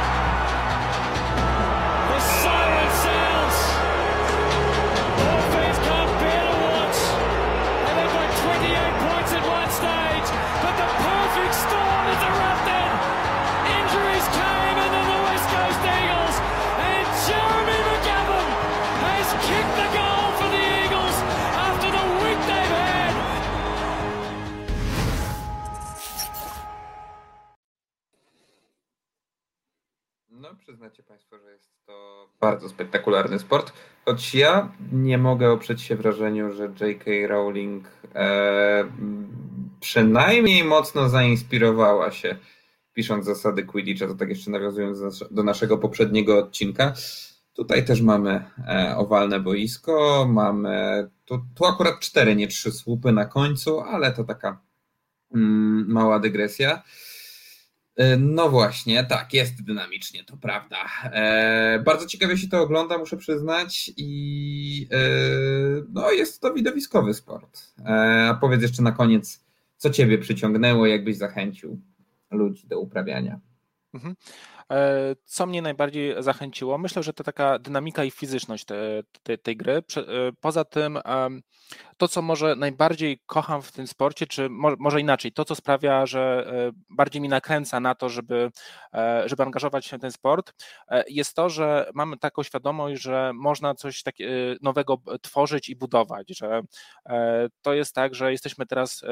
98 8.61 8.77
points 9.09 9.33
at 9.33 9.45
one 9.49 9.71
stage, 9.73 10.29
but 10.61 10.75
the 10.77 10.89
perfect 11.01 11.55
storm 11.65 12.05
has 12.13 12.21
erupted. 12.29 12.93
Injuries 13.81 14.27
came, 14.37 14.77
and 14.85 14.91
then 14.95 15.07
the 15.09 15.21
West 15.29 15.47
Coast 15.49 15.81
Eagles 15.81 16.37
and 16.77 17.07
Jeremy 17.25 17.79
McGovern 17.89 18.49
has 19.01 19.29
kicked 19.49 19.75
the 19.81 19.89
goal 19.97 20.27
for 20.37 20.49
the 20.53 20.63
Eagles 20.85 21.17
after 21.57 21.89
the 21.89 22.05
week 22.21 22.41
they've 22.49 22.75
had. 22.77 23.15
No, 30.31 30.55
przyznacie 30.55 31.03
Państwo, 31.03 31.39
że 31.39 31.51
jest 31.51 31.71
to 31.87 32.29
bardzo 32.41 32.69
spektakularny 32.69 33.39
sport. 33.39 33.73
Choć 34.11 34.35
ja 34.35 34.73
nie 34.93 35.19
mogę 35.19 35.51
oprzeć 35.51 35.83
się 35.83 35.97
wrażeniu, 35.97 36.53
że 36.53 36.63
J.K. 36.65 37.11
Rowling 37.29 37.89
e, 38.15 38.85
przynajmniej 39.81 40.65
mocno 40.65 41.09
zainspirowała 41.09 42.11
się 42.11 42.37
pisząc 42.93 43.25
zasady 43.25 43.63
Quidditcha, 43.63 44.07
to 44.07 44.15
tak 44.15 44.29
jeszcze 44.29 44.51
nawiązując 44.51 44.99
do, 44.99 45.05
nas- 45.05 45.25
do 45.31 45.43
naszego 45.43 45.79
poprzedniego 45.79 46.39
odcinka. 46.39 46.93
Tutaj 47.53 47.85
też 47.85 48.01
mamy 48.03 48.45
e, 48.69 48.97
owalne 48.97 49.41
boisko, 49.41 50.27
mamy 50.31 51.09
tu, 51.25 51.41
tu 51.55 51.65
akurat 51.65 52.01
cztery, 52.01 52.37
nie 52.37 52.49
trzy 52.49 52.73
słupy 52.73 53.13
na 53.13 53.25
końcu, 53.25 53.81
ale 53.81 54.13
to 54.13 54.25
taka 54.25 54.61
mm, 55.35 55.85
mała 55.89 56.19
dygresja. 56.19 56.83
E, 58.01 58.17
No 58.17 58.49
właśnie, 58.49 59.05
tak, 59.05 59.35
jest 59.35 59.65
dynamicznie, 59.65 60.25
to 60.25 60.37
prawda. 60.37 60.77
E, 61.05 61.83
bardzo 61.85 62.07
ciekawie 62.07 62.39
się 62.39 62.49
to 62.49 62.61
ogląda, 62.61 62.99
muszę 62.99 63.17
przyznać, 63.17 63.91
i 63.97 64.89
e, 64.93 64.99
no, 65.93 66.11
jest 66.11 66.41
to 66.41 66.55
widowiskowy 66.55 67.15
sport. 67.15 67.73
E, 67.85 68.37
powiedz 68.41 68.63
jeszcze 68.63 68.83
na 68.83 68.93
koniec, 68.93 69.45
co 69.77 69.91
Ciebie 69.91 70.19
przyciągnęło, 70.19 70.87
jakbyś 70.87 71.17
zachęcił 71.17 71.81
ludzi 72.31 72.67
do 72.69 72.81
uprawiania? 72.81 73.41
Mhm. 73.95 74.15
E, 74.73 75.17
Co 75.25 75.47
mnie 75.47 75.63
najbardziej 75.63 76.15
zachęciło? 76.19 76.79
Myślę, 76.79 77.03
że 77.03 77.13
to 77.13 77.25
taka 77.25 77.59
dynamika 77.59 78.05
i 78.05 78.11
fizyczność 78.11 78.65
te, 78.65 79.03
te, 79.23 79.39
tej 79.39 79.57
gry. 79.57 79.73
E, 79.73 79.83
Poza 80.41 80.65
tym, 80.65 80.99
to 82.01 82.09
co 82.09 82.23
może 82.23 82.57
najbardziej 82.57 83.21
kocham 83.27 83.63
w 83.63 83.73
tym 83.73 83.87
sporcie, 83.87 84.27
czy 84.27 84.49
mo- 84.49 84.77
może 84.79 85.01
inaczej, 85.01 85.33
to 85.33 85.45
co 85.45 85.55
sprawia, 85.55 86.07
że 86.07 86.47
e, 86.69 86.73
bardziej 86.91 87.23
mi 87.23 87.29
nakręca 87.29 87.81
na 87.81 87.95
to, 87.95 88.09
żeby, 88.09 88.51
e, 88.95 89.23
żeby 89.29 89.43
angażować 89.43 89.87
się 89.87 89.99
w 89.99 90.01
ten 90.01 90.13
sport, 90.13 90.53
e, 90.89 91.05
jest 91.09 91.35
to, 91.35 91.49
że 91.51 91.91
mamy 91.95 92.17
taką 92.17 92.43
świadomość, 92.43 93.03
że 93.03 93.33
można 93.35 93.75
coś 93.75 94.03
tak, 94.03 94.15
nowego 94.63 94.97
tworzyć 95.23 95.69
i 95.69 95.77
budować, 95.77 96.29
że 96.29 96.63
to 97.63 97.75
jest 97.75 97.95
tak, 97.95 98.15
że 98.15 98.33
jesteśmy 98.33 98.67
teraz 98.67 99.03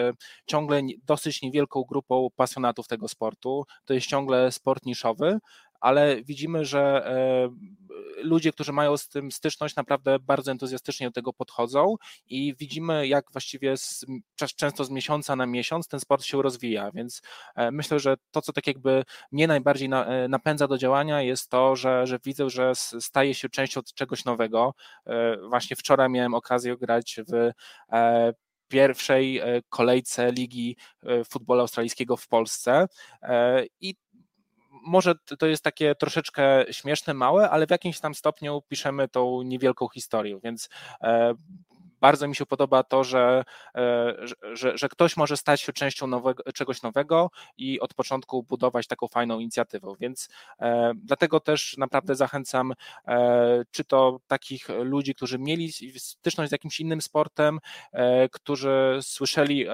ciągle 0.46 0.80
dosyć 1.04 1.42
niewielką 1.42 1.82
grupą 1.88 2.28
pasjonatów 2.36 2.88
tego 2.88 3.08
sportu. 3.08 3.64
To 3.84 3.94
jest 3.94 4.06
ciągle 4.06 4.52
sport 4.52 4.86
niszowy, 4.86 5.38
ale 5.80 6.22
widzimy, 6.22 6.64
że 6.64 7.06
e, 7.06 7.48
ludzie, 8.22 8.52
którzy 8.52 8.72
mają 8.72 8.96
z 8.96 9.08
tym 9.08 9.32
styczność, 9.32 9.76
naprawdę 9.76 10.18
bardzo 10.18 10.50
entuzjastycznie 10.50 11.06
do 11.06 11.12
tego 11.12 11.32
podchodzą 11.32 11.96
i 12.26 12.54
widzimy, 12.58 13.06
jak 13.06 13.32
właściwie 13.32 13.76
z, 13.76 14.06
często 14.56 14.84
z 14.84 14.90
miesiąca 14.90 15.36
na 15.36 15.46
miesiąc 15.46 15.88
ten 15.88 16.00
sport 16.00 16.24
się 16.24 16.42
rozwija, 16.42 16.90
więc 16.90 17.22
e, 17.56 17.70
myślę, 17.70 18.00
że 18.00 18.16
to, 18.30 18.42
co 18.42 18.52
tak 18.52 18.66
jakby 18.66 19.04
mnie 19.32 19.46
najbardziej 19.46 19.88
na, 19.88 20.06
e, 20.06 20.28
napędza 20.28 20.68
do 20.68 20.78
działania, 20.78 21.22
jest 21.22 21.50
to, 21.50 21.76
że, 21.76 22.06
że 22.06 22.18
widzę, 22.24 22.50
że 22.50 22.72
staje 22.74 23.34
się 23.34 23.48
częścią 23.48 23.80
czegoś 23.94 24.24
nowego. 24.24 24.74
Właśnie 25.48 25.76
wczoraj 25.76 26.10
miałem 26.10 26.34
okazję 26.34 26.76
grać 26.76 27.20
w 27.28 27.52
pierwszej 28.68 29.40
kolejce 29.68 30.32
Ligi 30.32 30.76
Futbolu 31.30 31.60
Australijskiego 31.60 32.16
w 32.16 32.28
Polsce 32.28 32.86
i 33.80 33.94
może 34.86 35.14
to 35.38 35.46
jest 35.46 35.64
takie 35.64 35.94
troszeczkę 35.94 36.64
śmieszne, 36.70 37.14
małe, 37.14 37.50
ale 37.50 37.66
w 37.66 37.70
jakimś 37.70 38.00
tam 38.00 38.14
stopniu 38.14 38.62
piszemy 38.68 39.08
tą 39.08 39.42
niewielką 39.42 39.88
historię, 39.88 40.40
więc 40.42 40.68
e, 41.02 41.34
bardzo 42.00 42.28
mi 42.28 42.36
się 42.36 42.46
podoba 42.46 42.82
to, 42.82 43.04
że, 43.04 43.44
że, 44.52 44.78
że 44.78 44.88
ktoś 44.88 45.16
może 45.16 45.36
stać 45.36 45.60
się 45.60 45.72
częścią 45.72 46.06
nowego, 46.06 46.52
czegoś 46.52 46.82
nowego 46.82 47.30
i 47.56 47.80
od 47.80 47.94
początku 47.94 48.42
budować 48.42 48.86
taką 48.86 49.08
fajną 49.08 49.38
inicjatywę. 49.38 49.94
Więc 50.00 50.28
dlatego 50.94 51.40
też 51.40 51.76
naprawdę 51.78 52.14
zachęcam, 52.14 52.72
czy 53.70 53.84
to 53.84 54.20
takich 54.26 54.68
ludzi, 54.68 55.14
którzy 55.14 55.38
mieli 55.38 55.72
styczność 55.98 56.48
z 56.48 56.52
jakimś 56.52 56.80
innym 56.80 57.00
sportem, 57.00 57.58
którzy 58.32 58.98
słyszeli 59.02 59.66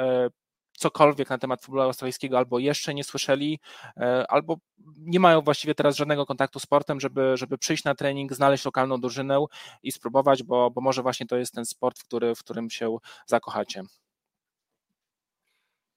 cokolwiek 0.77 1.31
na 1.31 1.39
temat 1.39 1.63
futbolu 1.63 1.83
australijskiego 1.83 2.39
albo 2.39 2.59
jeszcze 2.59 2.95
nie 2.95 3.05
słyszeli, 3.05 3.61
e, 3.97 4.25
albo 4.29 4.57
nie 4.97 5.21
mają 5.21 5.41
właściwie 5.41 5.75
teraz 5.75 5.97
żadnego 5.97 6.27
kontaktu 6.27 6.59
z 6.59 6.63
sportem, 6.63 7.01
żeby, 7.01 7.37
żeby 7.37 7.59
przyjść 7.59 7.85
na 7.85 7.95
trening, 7.95 8.33
znaleźć 8.33 8.65
lokalną 8.65 9.01
drużynę 9.01 9.45
i 9.83 9.93
spróbować, 9.93 10.43
bo, 10.43 10.71
bo 10.71 10.81
może 10.81 11.03
właśnie 11.03 11.27
to 11.27 11.37
jest 11.37 11.55
ten 11.55 11.67
sport, 11.67 11.99
w, 11.99 12.05
który, 12.05 12.35
w 12.35 12.39
którym 12.39 12.71
się 12.71 12.97
zakochacie. 13.27 13.83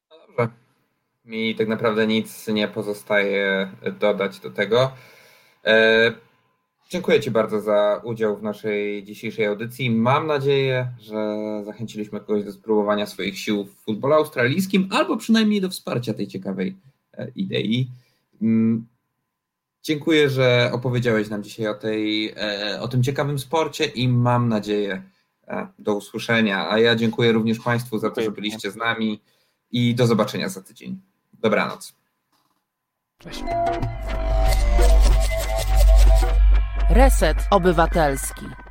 No 0.09 0.17
dobrze. 0.27 0.49
Mi 1.25 1.55
tak 1.55 1.67
naprawdę 1.67 2.07
nic 2.07 2.47
nie 2.47 2.67
pozostaje 2.67 3.71
dodać 3.99 4.39
do 4.39 4.51
tego. 4.51 4.91
E, 5.65 6.26
Dziękuję 6.89 7.19
Ci 7.19 7.31
bardzo 7.31 7.61
za 7.61 8.01
udział 8.03 8.37
w 8.37 8.43
naszej 8.43 9.03
dzisiejszej 9.03 9.45
audycji. 9.45 9.91
Mam 9.91 10.27
nadzieję, 10.27 10.91
że 10.99 11.37
zachęciliśmy 11.65 12.19
kogoś 12.19 12.43
do 12.43 12.51
spróbowania 12.51 13.05
swoich 13.05 13.39
sił 13.39 13.65
w 13.65 13.75
futbolu 13.75 14.13
australijskim, 14.13 14.89
albo 14.91 15.17
przynajmniej 15.17 15.61
do 15.61 15.69
wsparcia 15.69 16.13
tej 16.13 16.27
ciekawej 16.27 16.75
e, 17.13 17.31
idei. 17.35 17.87
Mm, 18.41 18.87
dziękuję, 19.83 20.29
że 20.29 20.69
opowiedziałeś 20.73 21.29
nam 21.29 21.43
dzisiaj 21.43 21.67
o, 21.67 21.73
tej, 21.73 22.33
e, 22.37 22.77
o 22.81 22.87
tym 22.87 23.03
ciekawym 23.03 23.39
sporcie 23.39 23.85
i 23.85 24.07
mam 24.07 24.49
nadzieję 24.49 25.03
e, 25.47 25.67
do 25.79 25.95
usłyszenia. 25.95 26.69
A 26.69 26.79
ja 26.79 26.95
dziękuję 26.95 27.31
również 27.31 27.59
Państwu 27.59 27.99
za 27.99 28.09
to, 28.09 28.21
że 28.21 28.31
byliście 28.31 28.71
z 28.71 28.75
nami 28.75 29.21
i 29.71 29.95
do 29.95 30.07
zobaczenia 30.07 30.49
za 30.49 30.61
tydzień. 30.61 31.01
Dobranoc. 31.33 31.93
Cześć. 33.19 33.43
Reset 36.89 37.47
Obywatelski. 37.51 38.66